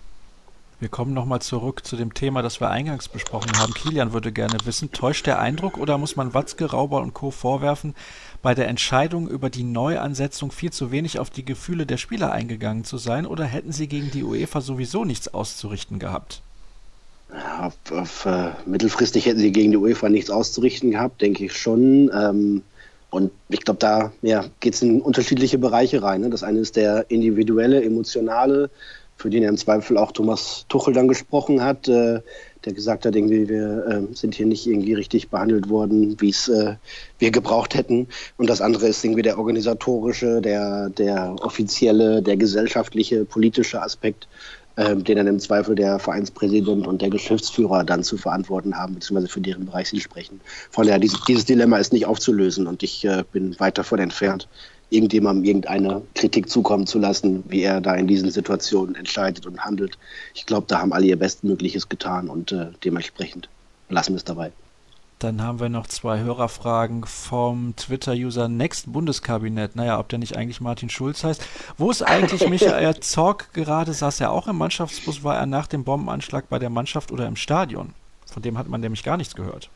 Wir 0.80 0.88
kommen 0.88 1.12
nochmal 1.12 1.42
zurück 1.42 1.84
zu 1.84 1.94
dem 1.96 2.14
Thema, 2.14 2.40
das 2.40 2.58
wir 2.58 2.70
eingangs 2.70 3.08
besprochen 3.08 3.52
haben. 3.58 3.74
Kilian 3.74 4.14
würde 4.14 4.32
gerne 4.32 4.56
wissen, 4.64 4.90
täuscht 4.92 5.26
der 5.26 5.38
Eindruck 5.38 5.76
oder 5.76 5.98
muss 5.98 6.16
man 6.16 6.32
Watzke, 6.32 6.70
Rauber 6.70 7.02
und 7.02 7.12
Co. 7.12 7.30
vorwerfen, 7.30 7.94
bei 8.40 8.54
der 8.54 8.66
Entscheidung 8.66 9.28
über 9.28 9.50
die 9.50 9.62
Neuansetzung 9.62 10.50
viel 10.50 10.72
zu 10.72 10.90
wenig 10.90 11.18
auf 11.18 11.28
die 11.28 11.44
Gefühle 11.44 11.84
der 11.84 11.98
Spieler 11.98 12.32
eingegangen 12.32 12.84
zu 12.84 12.96
sein 12.96 13.26
oder 13.26 13.44
hätten 13.44 13.72
sie 13.72 13.88
gegen 13.88 14.10
die 14.10 14.24
UEFA 14.24 14.62
sowieso 14.62 15.04
nichts 15.04 15.28
auszurichten 15.28 15.98
gehabt? 15.98 16.40
Auf, 17.60 17.74
auf 17.92 18.24
äh, 18.24 18.52
mittelfristig 18.64 19.26
hätten 19.26 19.38
sie 19.38 19.52
gegen 19.52 19.72
die 19.72 19.76
UEFA 19.76 20.08
nichts 20.08 20.30
auszurichten 20.30 20.92
gehabt, 20.92 21.20
denke 21.20 21.44
ich 21.44 21.52
schon. 21.52 22.10
Ähm, 22.14 22.62
und 23.10 23.32
ich 23.50 23.60
glaube, 23.60 23.80
da 23.80 24.12
ja, 24.22 24.46
geht 24.60 24.74
es 24.74 24.82
in 24.82 25.02
unterschiedliche 25.02 25.58
Bereiche 25.58 26.02
rein. 26.02 26.22
Ne? 26.22 26.30
Das 26.30 26.42
eine 26.42 26.60
ist 26.60 26.76
der 26.76 27.10
individuelle, 27.10 27.82
emotionale 27.84 28.70
für 29.20 29.30
den 29.30 29.42
ja 29.42 29.48
im 29.48 29.56
Zweifel 29.56 29.98
auch 29.98 30.12
Thomas 30.12 30.64
Tuchel 30.68 30.94
dann 30.94 31.08
gesprochen 31.08 31.62
hat, 31.62 31.88
äh, 31.88 32.20
der 32.64 32.72
gesagt 32.72 33.06
hat, 33.06 33.14
irgendwie, 33.14 33.48
wir 33.48 33.86
äh, 33.86 34.14
sind 34.14 34.34
hier 34.34 34.46
nicht 34.46 34.66
irgendwie 34.66 34.94
richtig 34.94 35.28
behandelt 35.28 35.68
worden, 35.68 36.16
wie 36.20 36.30
es 36.30 36.48
äh, 36.48 36.74
wir 37.18 37.30
gebraucht 37.30 37.74
hätten. 37.74 38.08
Und 38.36 38.48
das 38.50 38.60
andere 38.60 38.88
ist 38.88 39.04
irgendwie 39.04 39.22
der 39.22 39.38
organisatorische, 39.38 40.40
der, 40.40 40.90
der 40.90 41.36
offizielle, 41.40 42.22
der 42.22 42.36
gesellschaftliche, 42.36 43.24
politische 43.24 43.82
Aspekt, 43.82 44.28
äh, 44.76 44.96
den 44.96 45.16
dann 45.16 45.26
im 45.26 45.38
Zweifel 45.38 45.74
der 45.74 45.98
Vereinspräsident 45.98 46.86
und 46.86 47.02
der 47.02 47.10
Geschäftsführer 47.10 47.84
dann 47.84 48.02
zu 48.02 48.16
verantworten 48.16 48.76
haben, 48.76 48.94
beziehungsweise 48.94 49.32
für 49.32 49.40
deren 49.40 49.66
Bereich 49.66 49.88
sie 49.88 50.00
sprechen. 50.00 50.40
Von 50.70 50.86
daher, 50.86 50.98
dieses, 50.98 51.20
dieses 51.26 51.44
Dilemma 51.44 51.78
ist 51.78 51.92
nicht 51.92 52.06
aufzulösen 52.06 52.66
und 52.66 52.82
ich 52.82 53.04
äh, 53.04 53.24
bin 53.32 53.58
weit 53.60 53.78
davon 53.78 53.98
entfernt, 53.98 54.48
irgendjemandem 54.90 55.44
irgendeine 55.44 56.02
Kritik 56.14 56.50
zukommen 56.50 56.86
zu 56.86 56.98
lassen, 56.98 57.44
wie 57.48 57.62
er 57.62 57.80
da 57.80 57.94
in 57.94 58.06
diesen 58.06 58.30
Situationen 58.30 58.94
entscheidet 58.94 59.46
und 59.46 59.60
handelt. 59.60 59.96
Ich 60.34 60.46
glaube, 60.46 60.66
da 60.68 60.80
haben 60.80 60.92
alle 60.92 61.06
ihr 61.06 61.18
Bestmögliches 61.18 61.88
getan 61.88 62.28
und 62.28 62.52
äh, 62.52 62.66
dementsprechend 62.84 63.48
lassen 63.88 64.12
wir 64.12 64.16
es 64.16 64.24
dabei. 64.24 64.52
Dann 65.20 65.42
haben 65.42 65.60
wir 65.60 65.68
noch 65.68 65.86
zwei 65.86 66.20
Hörerfragen 66.20 67.04
vom 67.04 67.76
Twitter-User 67.76 68.48
Next 68.48 68.90
Bundeskabinett. 68.90 69.76
Naja, 69.76 69.98
ob 69.98 70.08
der 70.08 70.18
nicht 70.18 70.34
eigentlich 70.34 70.62
Martin 70.62 70.88
Schulz 70.88 71.24
heißt. 71.24 71.42
Wo 71.76 71.90
ist 71.90 72.02
eigentlich 72.02 72.48
Michael 72.48 73.00
Zorg 73.00 73.52
gerade? 73.52 73.92
Saß 73.92 74.20
er 74.20 74.32
auch 74.32 74.48
im 74.48 74.56
Mannschaftsbus? 74.56 75.22
War 75.22 75.36
er 75.36 75.44
nach 75.44 75.66
dem 75.66 75.84
Bombenanschlag 75.84 76.48
bei 76.48 76.58
der 76.58 76.70
Mannschaft 76.70 77.12
oder 77.12 77.26
im 77.26 77.36
Stadion? 77.36 77.90
Von 78.32 78.42
dem 78.42 78.56
hat 78.56 78.68
man 78.68 78.80
nämlich 78.80 79.02
gar 79.02 79.18
nichts 79.18 79.34
gehört. 79.34 79.68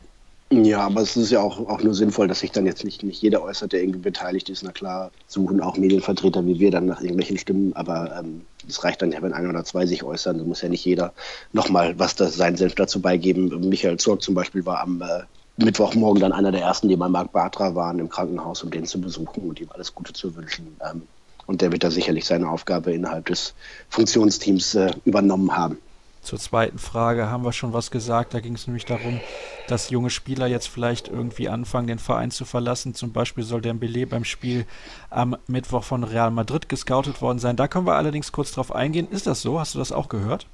Ja, 0.63 0.81
aber 0.81 1.01
es 1.01 1.17
ist 1.17 1.31
ja 1.31 1.41
auch, 1.41 1.59
auch 1.69 1.83
nur 1.83 1.95
sinnvoll, 1.95 2.29
dass 2.29 2.41
sich 2.41 2.53
dann 2.53 2.65
jetzt 2.65 2.85
nicht, 2.85 3.03
nicht 3.03 3.21
jeder 3.21 3.43
äußert, 3.43 3.73
der 3.73 3.83
irgendwie 3.83 3.99
beteiligt 3.99 4.49
ist. 4.51 4.63
Na 4.63 4.71
klar, 4.71 5.11
suchen 5.27 5.61
auch 5.61 5.77
Medienvertreter 5.77 6.47
wie 6.47 6.61
wir 6.61 6.71
dann 6.71 6.87
nach 6.87 7.01
irgendwelchen 7.01 7.39
Stimmen, 7.39 7.73
aber 7.75 8.17
ähm, 8.19 8.43
es 8.69 8.85
reicht 8.85 9.03
dann 9.03 9.11
ja, 9.11 9.21
wenn 9.21 9.33
ein 9.33 9.49
oder 9.49 9.65
zwei 9.65 9.87
sich 9.87 10.05
äußern. 10.05 10.39
Da 10.39 10.45
muss 10.45 10.63
ja 10.63 10.69
nicht 10.69 10.85
jeder 10.85 11.13
nochmal 11.53 11.99
was 11.99 12.15
das 12.15 12.37
sein 12.37 12.57
Senf 12.57 12.77
dazu 12.77 13.01
beigeben. 13.01 13.69
Michael 13.69 13.97
Zorg 13.97 14.23
zum 14.23 14.35
Beispiel 14.35 14.65
war 14.65 14.81
am 14.81 15.03
äh, 15.03 15.23
Mittwochmorgen 15.57 16.21
dann 16.21 16.33
einer 16.33 16.53
der 16.53 16.63
ersten, 16.63 16.89
die 16.89 16.97
bei 16.97 17.09
Marc 17.09 17.33
Bartra 17.33 17.75
waren 17.75 17.99
im 17.99 18.09
Krankenhaus, 18.09 18.63
um 18.63 18.71
den 18.71 18.87
zu 18.87 19.01
besuchen 19.01 19.49
und 19.49 19.61
ihm 19.61 19.69
alles 19.71 19.95
Gute 19.95 20.13
zu 20.13 20.37
wünschen. 20.37 20.77
Ähm, 20.89 21.03
und 21.47 21.63
der 21.63 21.73
wird 21.73 21.85
da 21.85 21.91
sicherlich 21.91 22.27
seine 22.27 22.49
Aufgabe 22.49 22.93
innerhalb 22.93 23.27
des 23.27 23.55
Funktionsteams 23.89 24.77
äh, 24.77 24.93
übernommen 25.05 25.57
haben. 25.57 25.79
Zur 26.25 26.39
zweiten 26.39 26.79
Frage 26.79 27.31
haben 27.31 27.45
wir 27.45 27.53
schon 27.53 27.73
was 27.73 27.91
gesagt. 27.91 28.35
Da 28.35 28.41
ging 28.41 28.55
es 28.55 28.67
nämlich 28.67 28.85
darum, 28.87 29.21
dass 29.69 29.91
junge 29.91 30.11
Spieler 30.11 30.47
jetzt 30.47 30.69
vielleicht 30.69 31.09
irgendwie 31.09 31.49
anfangen, 31.49 31.87
den 31.87 31.99
Verein 31.99 32.31
zu 32.31 32.45
verlassen. 32.45 32.95
Zum 32.95 33.13
Beispiel 33.13 33.45
soll 33.45 33.61
Dembele 33.61 34.07
beim 34.07 34.25
Spiel 34.25 34.67
am 35.11 35.37
Mittwoch 35.47 35.85
von 35.85 36.03
Real 36.03 36.31
Madrid 36.31 36.69
gescoutet 36.69 37.23
worden 37.23 37.39
sein. 37.39 37.57
Da 37.57 37.69
können 37.69 37.87
wir 37.87 37.95
allerdings 37.95 38.33
kurz 38.33 38.53
drauf 38.53 38.75
eingehen. 38.75 39.09
Ist 39.11 39.27
das 39.27 39.43
so? 39.43 39.61
Hast 39.61 39.75
du 39.75 39.79
das 39.79 39.93
auch 39.93 40.09
gehört? 40.09 40.47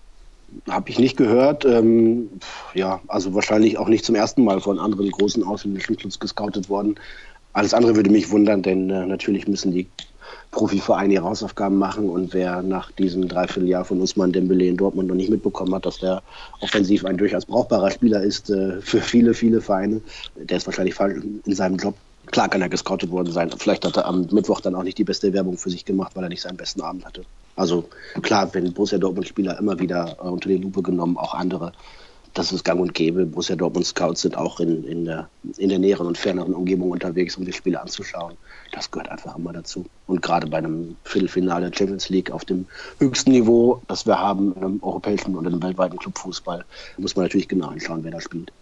Habe 0.68 0.90
ich 0.90 0.98
nicht 0.98 1.16
gehört. 1.16 1.64
Ähm, 1.64 2.28
ja, 2.74 3.00
also 3.06 3.34
wahrscheinlich 3.34 3.78
auch 3.78 3.88
nicht 3.88 4.04
zum 4.04 4.16
ersten 4.16 4.42
Mal 4.44 4.60
von 4.60 4.78
anderen 4.78 5.10
großen 5.10 5.44
ausländischen 5.44 5.96
Clubs 5.96 6.18
gescoutet 6.18 6.68
worden. 6.68 6.96
Alles 7.52 7.74
andere 7.74 7.96
würde 7.96 8.10
mich 8.10 8.30
wundern, 8.30 8.62
denn 8.62 8.90
äh, 8.90 9.06
natürlich 9.06 9.48
müssen 9.48 9.72
die 9.72 9.88
Profivereine 10.50 11.14
ihre 11.14 11.24
Hausaufgaben 11.24 11.76
machen 11.76 12.08
und 12.08 12.34
wer 12.34 12.62
nach 12.62 12.90
diesem 12.92 13.28
Dreivierteljahr 13.28 13.84
von 13.84 14.00
Usman 14.00 14.32
Dembele 14.32 14.66
in 14.66 14.76
Dortmund 14.76 15.08
noch 15.08 15.14
nicht 15.14 15.30
mitbekommen 15.30 15.74
hat, 15.74 15.86
dass 15.86 15.98
der 15.98 16.22
offensiv 16.60 17.04
ein 17.04 17.16
durchaus 17.16 17.46
brauchbarer 17.46 17.90
Spieler 17.90 18.22
ist 18.22 18.50
äh, 18.50 18.80
für 18.80 19.00
viele, 19.00 19.34
viele 19.34 19.60
Vereine, 19.60 20.00
der 20.36 20.56
ist 20.56 20.66
wahrscheinlich 20.66 20.98
in 21.00 21.54
seinem 21.54 21.76
Job. 21.76 21.94
Klar 22.26 22.48
kann 22.48 22.62
er 22.62 22.68
gescoutet 22.68 23.10
worden 23.10 23.32
sein. 23.32 23.50
Vielleicht 23.56 23.84
hat 23.84 23.96
er 23.96 24.06
am 24.06 24.28
Mittwoch 24.30 24.60
dann 24.60 24.74
auch 24.74 24.82
nicht 24.82 24.98
die 24.98 25.04
beste 25.04 25.32
Werbung 25.32 25.56
für 25.56 25.70
sich 25.70 25.84
gemacht, 25.84 26.12
weil 26.14 26.24
er 26.24 26.28
nicht 26.28 26.42
seinen 26.42 26.56
besten 26.56 26.80
Abend 26.80 27.04
hatte. 27.04 27.22
Also 27.56 27.88
klar, 28.22 28.48
wenn 28.52 28.72
Borussia 28.72 28.98
Dortmund-Spieler 28.98 29.58
immer 29.58 29.78
wieder 29.78 30.16
äh, 30.22 30.28
unter 30.28 30.48
die 30.48 30.58
Lupe 30.58 30.82
genommen, 30.82 31.16
auch 31.16 31.34
andere 31.34 31.72
das 32.34 32.52
ist 32.52 32.64
gang 32.64 32.80
und 32.80 32.94
gäbe. 32.94 33.26
Borussia 33.26 33.56
Dortmund 33.56 33.86
Scouts 33.86 34.22
sind 34.22 34.36
auch 34.36 34.60
in, 34.60 34.84
in, 34.84 35.04
der, 35.04 35.28
in 35.56 35.68
der 35.68 35.78
näheren 35.78 36.06
und 36.06 36.16
ferneren 36.16 36.54
Umgebung 36.54 36.90
unterwegs, 36.90 37.36
um 37.36 37.44
die 37.44 37.52
Spiele 37.52 37.80
anzuschauen. 37.80 38.36
Das 38.72 38.90
gehört 38.90 39.10
einfach 39.10 39.36
immer 39.36 39.52
dazu. 39.52 39.86
Und 40.06 40.22
gerade 40.22 40.46
bei 40.46 40.58
einem 40.58 40.96
Viertelfinale 41.04 41.70
Champions 41.74 42.08
League 42.08 42.30
auf 42.30 42.44
dem 42.44 42.66
höchsten 42.98 43.32
Niveau, 43.32 43.82
das 43.88 44.06
wir 44.06 44.18
haben 44.18 44.54
im 44.60 44.82
europäischen 44.82 45.34
und 45.36 45.46
im 45.46 45.62
weltweiten 45.62 45.98
Clubfußball, 45.98 46.64
muss 46.98 47.16
man 47.16 47.24
natürlich 47.24 47.48
genau 47.48 47.68
anschauen, 47.68 48.04
wer 48.04 48.12
da 48.12 48.20
spielt. 48.20 48.52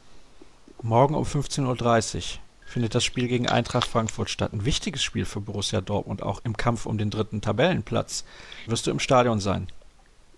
Morgen 0.82 1.14
um 1.14 1.24
15.30 1.24 2.16
Uhr 2.16 2.22
findet 2.64 2.94
das 2.94 3.04
Spiel 3.04 3.28
gegen 3.28 3.48
Eintracht 3.48 3.88
Frankfurt 3.88 4.30
statt. 4.30 4.52
Ein 4.52 4.64
wichtiges 4.64 5.02
Spiel 5.02 5.24
für 5.24 5.40
Borussia 5.40 5.80
Dortmund, 5.80 6.22
auch 6.22 6.40
im 6.44 6.56
Kampf 6.56 6.86
um 6.86 6.98
den 6.98 7.10
dritten 7.10 7.40
Tabellenplatz. 7.40 8.24
Wirst 8.66 8.86
du 8.86 8.90
im 8.90 8.98
Stadion 8.98 9.40
sein? 9.40 9.68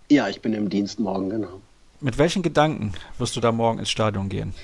Ja, 0.08 0.28
ich 0.28 0.40
bin 0.40 0.54
im 0.54 0.68
Dienst 0.68 0.98
morgen, 0.98 1.30
genau. 1.30 1.60
Mit 2.00 2.16
welchen 2.16 2.42
Gedanken 2.42 2.92
wirst 3.18 3.36
du 3.36 3.40
da 3.40 3.52
morgen 3.52 3.78
ins 3.78 3.90
Stadion 3.90 4.28
gehen? 4.28 4.54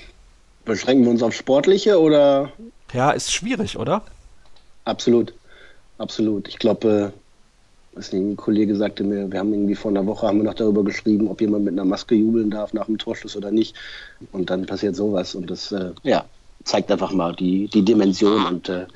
Beschränken 0.65 1.03
wir 1.05 1.11
uns 1.11 1.21
auf 1.21 1.33
Sportliche 1.33 1.99
oder? 1.99 2.51
Ja, 2.93 3.11
ist 3.11 3.31
schwierig, 3.31 3.77
oder? 3.77 4.03
Absolut. 4.85 5.33
Absolut. 5.99 6.47
Ich 6.47 6.57
glaube, 6.57 7.13
äh, 7.95 8.15
ein 8.15 8.35
Kollege 8.35 8.75
sagte 8.75 9.03
mir, 9.03 9.31
wir 9.31 9.39
haben 9.39 9.53
irgendwie 9.53 9.75
vor 9.75 9.91
einer 9.91 10.05
Woche 10.05 10.27
haben 10.27 10.37
wir 10.37 10.45
noch 10.45 10.55
darüber 10.55 10.83
geschrieben, 10.83 11.27
ob 11.27 11.41
jemand 11.41 11.65
mit 11.65 11.73
einer 11.73 11.85
Maske 11.85 12.15
jubeln 12.15 12.49
darf 12.49 12.73
nach 12.73 12.85
dem 12.85 12.97
Torschuss 12.97 13.35
oder 13.35 13.51
nicht. 13.51 13.75
Und 14.31 14.49
dann 14.49 14.65
passiert 14.65 14.95
sowas. 14.95 15.35
Und 15.35 15.49
das 15.49 15.71
äh, 15.71 15.91
ja, 16.03 16.25
zeigt 16.63 16.91
einfach 16.91 17.11
mal 17.11 17.35
die, 17.35 17.67
die 17.67 17.83
Dimension 17.83 18.45
und 18.45 18.69
äh, 18.69 18.87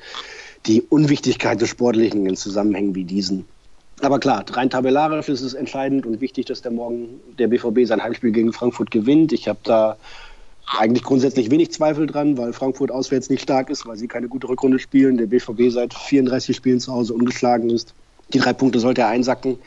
die 0.66 0.82
Unwichtigkeit 0.82 1.60
des 1.60 1.68
Sportlichen 1.68 2.26
in 2.26 2.36
Zusammenhängen 2.36 2.94
wie 2.94 3.04
diesen. 3.04 3.46
Aber 4.02 4.18
klar, 4.18 4.44
rein 4.50 4.68
tabellarisch 4.68 5.28
ist 5.28 5.42
es 5.42 5.54
entscheidend 5.54 6.06
und 6.06 6.20
wichtig, 6.20 6.46
dass 6.46 6.60
der 6.60 6.72
morgen 6.72 7.20
der 7.38 7.46
BVB 7.46 7.86
sein 7.86 8.02
Heimspiel 8.02 8.32
gegen 8.32 8.52
Frankfurt 8.52 8.90
gewinnt. 8.90 9.32
Ich 9.32 9.46
habe 9.46 9.60
da 9.62 9.96
eigentlich 10.66 11.04
grundsätzlich 11.04 11.52
wenig 11.52 11.70
Zweifel 11.70 12.08
dran, 12.08 12.36
weil 12.36 12.52
Frankfurt 12.52 12.90
auswärts 12.90 13.30
nicht 13.30 13.42
stark 13.42 13.70
ist, 13.70 13.86
weil 13.86 13.96
sie 13.96 14.08
keine 14.08 14.26
gute 14.26 14.48
Rückrunde 14.48 14.80
spielen. 14.80 15.18
Der 15.18 15.26
BVB 15.26 15.70
seit 15.70 15.94
34 15.94 16.56
Spielen 16.56 16.80
zu 16.80 16.92
Hause 16.92 17.14
ungeschlagen 17.14 17.70
ist. 17.70 17.94
Die 18.32 18.40
drei 18.40 18.52
Punkte 18.52 18.80
sollte 18.80 19.02
er 19.02 19.06
einsacken, 19.06 19.58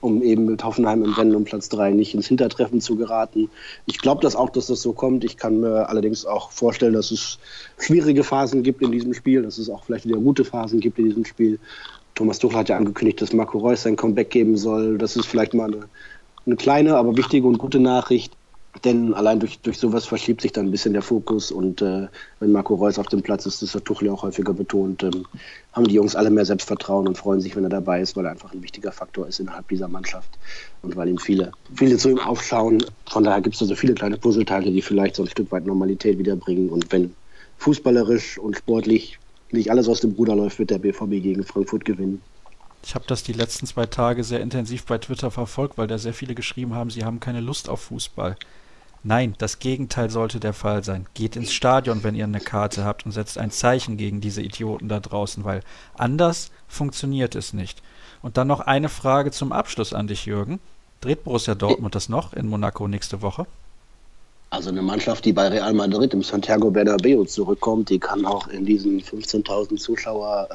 um 0.00 0.22
eben 0.22 0.46
mit 0.46 0.64
Hoffenheim 0.64 1.04
im 1.04 1.12
Rennen 1.12 1.34
um 1.34 1.44
Platz 1.44 1.68
drei 1.68 1.90
nicht 1.90 2.14
ins 2.14 2.28
Hintertreffen 2.28 2.80
zu 2.80 2.96
geraten. 2.96 3.50
Ich 3.84 3.98
glaube 3.98 4.22
das 4.22 4.36
auch, 4.36 4.48
dass 4.48 4.68
das 4.68 4.80
so 4.80 4.94
kommt. 4.94 5.22
Ich 5.22 5.36
kann 5.36 5.60
mir 5.60 5.90
allerdings 5.90 6.24
auch 6.24 6.50
vorstellen, 6.50 6.94
dass 6.94 7.10
es 7.10 7.38
schwierige 7.78 8.24
Phasen 8.24 8.62
gibt 8.62 8.80
in 8.80 8.90
diesem 8.90 9.12
Spiel, 9.12 9.42
dass 9.42 9.58
es 9.58 9.68
auch 9.68 9.84
vielleicht 9.84 10.06
wieder 10.06 10.18
gute 10.18 10.46
Phasen 10.46 10.80
gibt 10.80 10.98
in 10.98 11.04
diesem 11.04 11.26
Spiel. 11.26 11.58
Thomas 12.14 12.38
Tuchel 12.38 12.58
hat 12.58 12.68
ja 12.68 12.76
angekündigt, 12.76 13.20
dass 13.22 13.32
Marco 13.32 13.58
Reus 13.58 13.82
sein 13.82 13.96
Comeback 13.96 14.30
geben 14.30 14.56
soll. 14.56 14.98
Das 14.98 15.16
ist 15.16 15.26
vielleicht 15.26 15.54
mal 15.54 15.72
eine, 15.72 15.88
eine 16.46 16.56
kleine, 16.56 16.96
aber 16.96 17.16
wichtige 17.16 17.46
und 17.46 17.58
gute 17.58 17.80
Nachricht. 17.80 18.32
Denn 18.84 19.12
allein 19.12 19.38
durch, 19.38 19.60
durch 19.60 19.78
sowas 19.78 20.06
verschiebt 20.06 20.40
sich 20.40 20.52
dann 20.52 20.66
ein 20.66 20.70
bisschen 20.70 20.94
der 20.94 21.02
Fokus 21.02 21.52
und 21.52 21.82
äh, 21.82 22.08
wenn 22.40 22.52
Marco 22.52 22.74
Reus 22.74 22.98
auf 22.98 23.06
dem 23.06 23.20
Platz 23.20 23.44
ist, 23.44 23.60
das 23.60 23.74
hat 23.74 23.84
Tuchel 23.84 24.08
auch 24.08 24.22
häufiger 24.22 24.54
betont, 24.54 25.02
ähm, 25.02 25.26
haben 25.74 25.86
die 25.86 25.94
Jungs 25.94 26.16
alle 26.16 26.30
mehr 26.30 26.46
Selbstvertrauen 26.46 27.06
und 27.06 27.18
freuen 27.18 27.42
sich, 27.42 27.54
wenn 27.54 27.64
er 27.64 27.70
dabei 27.70 28.00
ist, 28.00 28.16
weil 28.16 28.24
er 28.24 28.30
einfach 28.30 28.54
ein 28.54 28.62
wichtiger 28.62 28.90
Faktor 28.90 29.28
ist 29.28 29.40
innerhalb 29.40 29.68
dieser 29.68 29.88
Mannschaft 29.88 30.38
und 30.80 30.96
weil 30.96 31.08
ihm 31.08 31.18
viele, 31.18 31.52
viele 31.74 31.98
zu 31.98 32.08
ihm 32.08 32.18
aufschauen. 32.18 32.82
Von 33.10 33.24
daher 33.24 33.42
gibt 33.42 33.56
es 33.56 33.60
also 33.60 33.74
viele 33.74 33.92
kleine 33.92 34.16
Puzzleteile, 34.16 34.70
die 34.70 34.80
vielleicht 34.80 35.16
so 35.16 35.22
ein 35.22 35.28
Stück 35.28 35.52
weit 35.52 35.66
Normalität 35.66 36.18
wiederbringen 36.18 36.70
und 36.70 36.90
wenn 36.92 37.14
fußballerisch 37.58 38.38
und 38.38 38.56
sportlich 38.56 39.18
nicht 39.52 39.70
alles 39.70 39.88
aus 39.88 40.00
dem 40.00 40.12
Ruder 40.12 40.36
läuft, 40.36 40.58
wird 40.58 40.70
der 40.70 40.78
BVB 40.78 41.22
gegen 41.22 41.44
Frankfurt 41.44 41.84
gewinnen. 41.84 42.22
Ich 42.84 42.94
habe 42.94 43.04
das 43.06 43.22
die 43.22 43.32
letzten 43.32 43.66
zwei 43.66 43.86
Tage 43.86 44.24
sehr 44.24 44.40
intensiv 44.40 44.84
bei 44.84 44.98
Twitter 44.98 45.30
verfolgt, 45.30 45.78
weil 45.78 45.86
da 45.86 45.98
sehr 45.98 46.14
viele 46.14 46.34
geschrieben 46.34 46.74
haben, 46.74 46.90
sie 46.90 47.04
haben 47.04 47.20
keine 47.20 47.40
Lust 47.40 47.68
auf 47.68 47.82
Fußball. 47.82 48.36
Nein, 49.04 49.34
das 49.38 49.58
Gegenteil 49.58 50.10
sollte 50.10 50.38
der 50.38 50.52
Fall 50.52 50.84
sein. 50.84 51.06
Geht 51.14 51.34
ins 51.34 51.52
Stadion, 51.52 52.04
wenn 52.04 52.14
ihr 52.14 52.24
eine 52.24 52.40
Karte 52.40 52.84
habt 52.84 53.04
und 53.04 53.12
setzt 53.12 53.36
ein 53.36 53.50
Zeichen 53.50 53.96
gegen 53.96 54.20
diese 54.20 54.42
Idioten 54.42 54.88
da 54.88 55.00
draußen, 55.00 55.44
weil 55.44 55.62
anders 55.94 56.50
funktioniert 56.68 57.34
es 57.34 57.52
nicht. 57.52 57.82
Und 58.20 58.36
dann 58.36 58.46
noch 58.46 58.60
eine 58.60 58.88
Frage 58.88 59.32
zum 59.32 59.52
Abschluss 59.52 59.92
an 59.92 60.06
dich, 60.06 60.26
Jürgen. 60.26 60.60
Dreht 61.00 61.24
Borussia 61.24 61.56
Dortmund 61.56 61.96
das 61.96 62.08
noch 62.08 62.32
in 62.32 62.46
Monaco 62.46 62.86
nächste 62.86 63.22
Woche? 63.22 63.46
Also 64.52 64.68
eine 64.68 64.82
Mannschaft, 64.82 65.24
die 65.24 65.32
bei 65.32 65.48
Real 65.48 65.72
Madrid 65.72 66.12
im 66.12 66.22
Santiago 66.22 66.70
Bernabeu 66.70 67.24
zurückkommt, 67.24 67.88
die 67.88 67.98
kann 67.98 68.26
auch 68.26 68.48
in 68.48 68.66
diesem 68.66 68.98
15.000 68.98 69.78
Zuschauer 69.78 70.46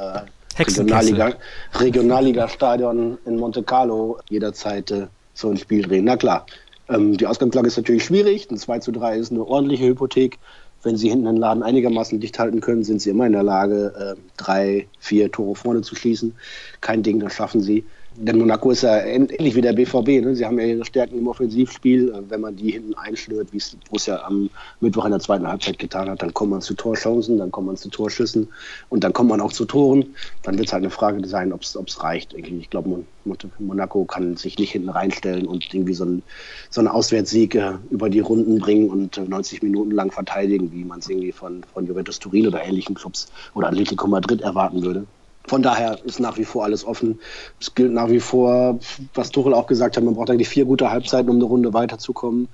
äh, 0.56 0.62
Regionalliga, 0.62 1.34
Regionalliga-Stadion 1.74 3.18
in 3.26 3.38
Monte 3.38 3.64
Carlo 3.64 4.20
jederzeit 4.30 4.92
äh, 4.92 5.08
so 5.34 5.50
ein 5.50 5.58
Spiel 5.58 5.82
drehen. 5.82 6.06
Na 6.06 6.16
klar, 6.16 6.46
ähm, 6.90 7.18
die 7.18 7.26
Ausgangslage 7.26 7.70
ist 7.70 7.78
natürlich 7.78 8.06
schwierig. 8.06 8.48
Ein 8.52 8.58
2 8.58 8.78
zu 8.80 8.92
3 8.92 9.18
ist 9.18 9.32
eine 9.32 9.44
ordentliche 9.44 9.86
Hypothek. 9.88 10.38
Wenn 10.84 10.96
sie 10.96 11.10
hinten 11.10 11.26
den 11.26 11.38
Laden 11.38 11.64
einigermaßen 11.64 12.20
dicht 12.20 12.38
halten 12.38 12.62
können, 12.62 12.84
sind 12.84 13.02
sie 13.02 13.10
immer 13.10 13.26
in 13.26 13.34
der 13.34 13.42
Lage, 13.42 14.16
äh, 14.16 14.22
drei, 14.38 14.88
vier 15.00 15.32
Tore 15.32 15.56
vorne 15.56 15.82
zu 15.82 15.96
schießen. 15.96 16.36
Kein 16.82 17.02
Ding, 17.02 17.20
das 17.20 17.34
schaffen 17.34 17.62
sie. 17.62 17.84
Denn 18.20 18.40
Monaco 18.40 18.72
ist 18.72 18.82
ja 18.82 18.98
ähnlich 18.98 19.54
wie 19.54 19.62
der 19.62 19.74
BVB. 19.74 20.26
Ne? 20.26 20.36
Sie 20.36 20.44
haben 20.44 20.60
ja 20.60 20.66
ihre 20.66 20.84
Stärken 20.84 21.20
im 21.20 21.28
Offensivspiel. 21.28 22.10
Äh, 22.10 22.30
wenn 22.30 22.42
man 22.42 22.56
die 22.56 22.72
hinten 22.72 22.96
einschnürt, 22.96 23.54
wie 23.54 23.58
es 23.58 23.78
Borussia 23.88 24.24
am 24.26 24.50
Mittwoch 24.80 25.06
in 25.06 25.12
der 25.12 25.20
zweiten 25.20 25.48
Halbzeit 25.48 25.78
getan 25.78 26.10
hat, 26.10 26.24
dann 26.24 26.34
kommt 26.34 26.50
man 26.50 26.62
zu 26.62 26.74
Torchancen, 26.74 27.38
dann 27.38 27.52
kommt 27.52 27.68
man 27.68 27.78
zu 27.78 27.90
Torschüssen 27.90 28.48
und 28.90 29.04
dann 29.04 29.14
kommt 29.14 29.30
man 29.30 29.40
auch 29.40 29.54
zu 29.54 29.66
Toren. 29.66 30.16
Dann 30.42 30.58
wird 30.58 30.68
es 30.68 30.74
halt 30.74 30.82
eine 30.82 30.90
Frage 30.90 31.28
sein, 31.28 31.54
ob 31.54 31.62
es 31.62 32.04
reicht. 32.04 32.34
Ich 32.34 32.70
glaube, 32.72 33.04
Monaco 33.60 34.06
kann 34.06 34.36
sich 34.36 34.58
nicht 34.58 34.72
hinten 34.72 34.90
reinstellen 34.90 35.46
und 35.46 35.72
irgendwie 35.72 35.94
so 35.94 36.04
einen, 36.04 36.24
so 36.72 36.82
einen 36.82 36.88
Auswärtssieg 36.88 37.54
äh, 37.54 37.74
über 37.92 38.10
die 38.10 38.22
Runden 38.22 38.58
bringen 38.58 38.90
und 38.90 39.20
äh, 39.20 39.22
90 39.22 39.62
Minuten 39.62 39.92
lang 39.92 40.12
verteidigen, 40.12 40.72
wie 40.72 40.86
man 40.86 41.00
es 41.00 41.10
irgendwie 41.10 41.32
von, 41.32 41.64
von 41.72 41.86
Juventus 41.86 42.18
Turin 42.18 42.48
oder 42.48 42.64
ähnlichen 42.64 42.96
Clubs 42.96 43.32
oder 43.54 43.68
Atletico 43.68 44.08
Madrid 44.08 44.42
erwarten 44.42 44.82
würde. 44.82 45.06
Von 45.48 45.64
daher 45.64 45.98
ist 46.04 46.20
nach 46.20 46.38
wie 46.38 46.44
vor 46.44 46.66
alles 46.66 46.86
offen. 46.86 47.20
Es 47.60 47.74
gilt 47.74 47.94
nach 47.94 48.10
wie 48.10 48.20
vor, 48.20 48.80
was 49.14 49.32
Tuchel 49.32 49.54
auch 49.54 49.66
gesagt 49.66 49.96
hat, 49.96 50.04
man 50.04 50.14
braucht 50.14 50.30
eigentlich 50.30 50.50
vier 50.50 50.66
gute 50.66 50.92
Halbzeiten, 50.92 51.30
um 51.30 51.38
eine 51.38 51.46
Runde 51.46 51.74
weiterzukommen. 51.74 52.50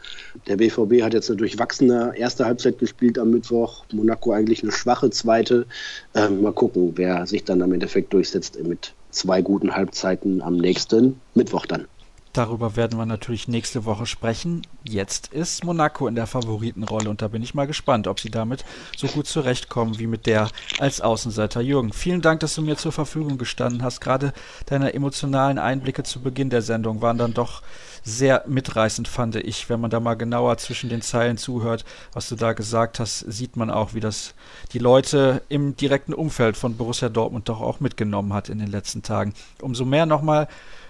Der 0.48 0.58
BVB 0.58 1.02
hat 1.02 1.14
jetzt 1.14 1.30
eine 1.30 1.38
durchwachsene 1.38 2.14
erste 2.16 2.46
Halbzeit 2.46 2.78
gespielt 2.78 3.18
am 3.18 3.32
Mittwoch. 3.32 3.84
Monaco 3.92 4.32
eigentlich 4.32 4.62
eine 4.62 4.72
schwache 4.72 5.10
zweite. 5.10 5.66
Ähm, 6.14 6.44
mal 6.44 6.54
gucken, 6.54 6.94
wer 6.96 7.26
sich 7.26 7.44
dann 7.44 7.64
am 7.64 7.74
Endeffekt 7.74 8.14
durchsetzt 8.14 8.62
mit 8.64 8.94
zwei 9.10 9.42
guten 9.42 9.76
Halbzeiten 9.76 10.42
am 10.42 10.58
nächsten 10.58 11.20
Mittwoch 11.34 11.66
dann. 11.66 11.88
Darüber 12.34 12.76
werden 12.76 12.98
wir 12.98 13.06
natürlich 13.06 13.48
nächste 13.48 13.86
Woche 13.86 14.08
sprechen. 14.08 14.64
Jetzt 14.84 15.28
ist 15.28 15.64
Monaco 15.64 16.08
in 16.08 16.16
der 16.16 16.26
Favoritenrolle 16.26 17.12
und 17.12 17.22
da 17.22 17.28
bin 17.28 17.44
ich 17.44 17.54
mal 17.54 17.68
gespannt, 17.68 18.08
ob 18.08 18.20
sie 18.20 18.32
damit 18.32 18.66
so 18.98 19.06
gut 19.06 19.28
zurechtkommen 19.28 20.00
wie 20.00 20.08
mit 20.08 20.26
der 20.26 20.50
als 20.80 21.00
Außenseiter. 21.00 21.62
Jürgen, 21.62 21.94
vielen 21.94 22.22
Dank, 22.22 22.40
dass 22.40 22.56
du 22.56 22.64
mir 22.64 22.76
zur 22.76 22.92
Verfügung 22.92 23.38
gestanden 23.38 23.84
hast. 23.84 24.02
Gerade 24.02 24.34
deine 24.66 24.96
emotionalen 24.96 25.60
Einblicke 25.60 26.02
zu 26.02 26.22
Beginn 26.22 26.50
der 26.50 26.64
Sendung 26.64 27.04
waren 27.04 27.20
dann 27.20 27.36
doch 27.36 27.62
sehr 28.04 28.44
mitreißend, 28.48 29.08
fand 29.08 29.36
ich. 29.36 29.70
Wenn 29.70 29.80
man 29.80 29.90
da 29.90 30.00
mal 30.00 30.16
genauer 30.16 30.58
zwischen 30.58 30.90
den 30.90 31.02
Zeilen 31.02 31.38
zuhört, 31.38 31.86
was 32.14 32.30
du 32.30 32.36
da 32.36 32.54
gesagt 32.54 33.00
hast, 33.00 33.20
sieht 33.20 33.56
man 33.56 33.70
auch, 33.70 33.94
wie 33.94 34.00
das 34.00 34.34
die 34.74 34.80
Leute 34.80 35.42
im 35.50 35.76
direkten 35.76 36.14
Umfeld 36.14 36.58
von 36.58 36.78
Borussia 36.78 37.10
Dortmund 37.10 37.50
doch 37.50 37.62
auch 37.62 37.80
mitgenommen 37.80 38.34
hat 38.34 38.50
in 38.50 38.60
den 38.60 38.70
letzten 38.70 39.04
Tagen. 39.04 39.34
Umso 39.62 39.86
mehr 39.86 40.06
nochmal 40.06 40.48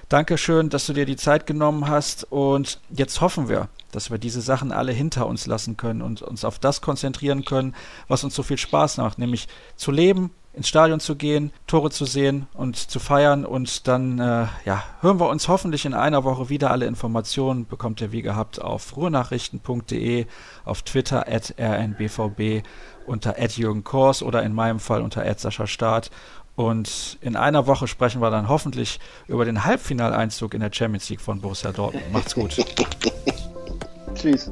Dankeschön, 0.09 0.69
dass 0.69 0.85
du 0.85 0.93
dir 0.93 1.05
die 1.05 1.15
Zeit 1.15 1.47
genommen 1.47 1.87
hast 1.87 2.25
und 2.31 2.79
jetzt 2.89 3.21
hoffen 3.21 3.49
wir, 3.49 3.69
dass 3.91 4.11
wir 4.11 4.17
diese 4.17 4.41
Sachen 4.41 4.71
alle 4.71 4.91
hinter 4.91 5.25
uns 5.25 5.47
lassen 5.47 5.77
können 5.77 6.01
und 6.01 6.21
uns 6.21 6.45
auf 6.45 6.59
das 6.59 6.81
konzentrieren 6.81 7.45
können, 7.45 7.73
was 8.07 8.23
uns 8.23 8.35
so 8.35 8.43
viel 8.43 8.57
Spaß 8.57 8.97
macht, 8.97 9.17
nämlich 9.17 9.47
zu 9.75 9.91
leben, 9.91 10.29
ins 10.53 10.67
Stadion 10.67 10.99
zu 10.99 11.15
gehen, 11.15 11.51
Tore 11.67 11.89
zu 11.89 12.05
sehen 12.05 12.47
und 12.53 12.77
zu 12.77 12.99
feiern 12.99 13.45
und 13.45 13.87
dann 13.87 14.19
äh, 14.19 14.45
ja, 14.65 14.83
hören 15.01 15.19
wir 15.19 15.29
uns 15.29 15.47
hoffentlich 15.47 15.85
in 15.85 15.93
einer 15.93 16.23
Woche 16.23 16.49
wieder. 16.49 16.71
Alle 16.71 16.85
Informationen 16.85 17.65
bekommt 17.65 18.01
ihr 18.01 18.11
wie 18.11 18.21
gehabt 18.21 18.61
auf 18.61 18.95
ruhrnachrichten.de, 18.95 20.27
auf 20.65 20.81
Twitter 20.83 21.27
at 21.27 21.55
rnbvb 21.59 22.63
unter 23.05 23.39
Jürgen 23.41 23.83
Kors 23.83 24.21
oder 24.21 24.43
in 24.43 24.53
meinem 24.53 24.79
Fall 24.79 25.01
unter 25.01 25.25
Sascha 25.37 25.67
Staat 25.67 26.11
und 26.55 27.17
in 27.21 27.35
einer 27.35 27.65
Woche 27.65 27.87
sprechen 27.87 28.21
wir 28.21 28.29
dann 28.29 28.47
hoffentlich 28.47 28.99
über 29.27 29.45
den 29.45 29.63
Halbfinaleinzug 29.63 30.53
in 30.53 30.59
der 30.59 30.71
Champions 30.71 31.09
League 31.09 31.21
von 31.21 31.41
Borussia 31.41 31.71
Dortmund. 31.71 32.13
Macht's 32.13 32.35
gut. 32.35 32.55
Tschüss. 34.15 34.51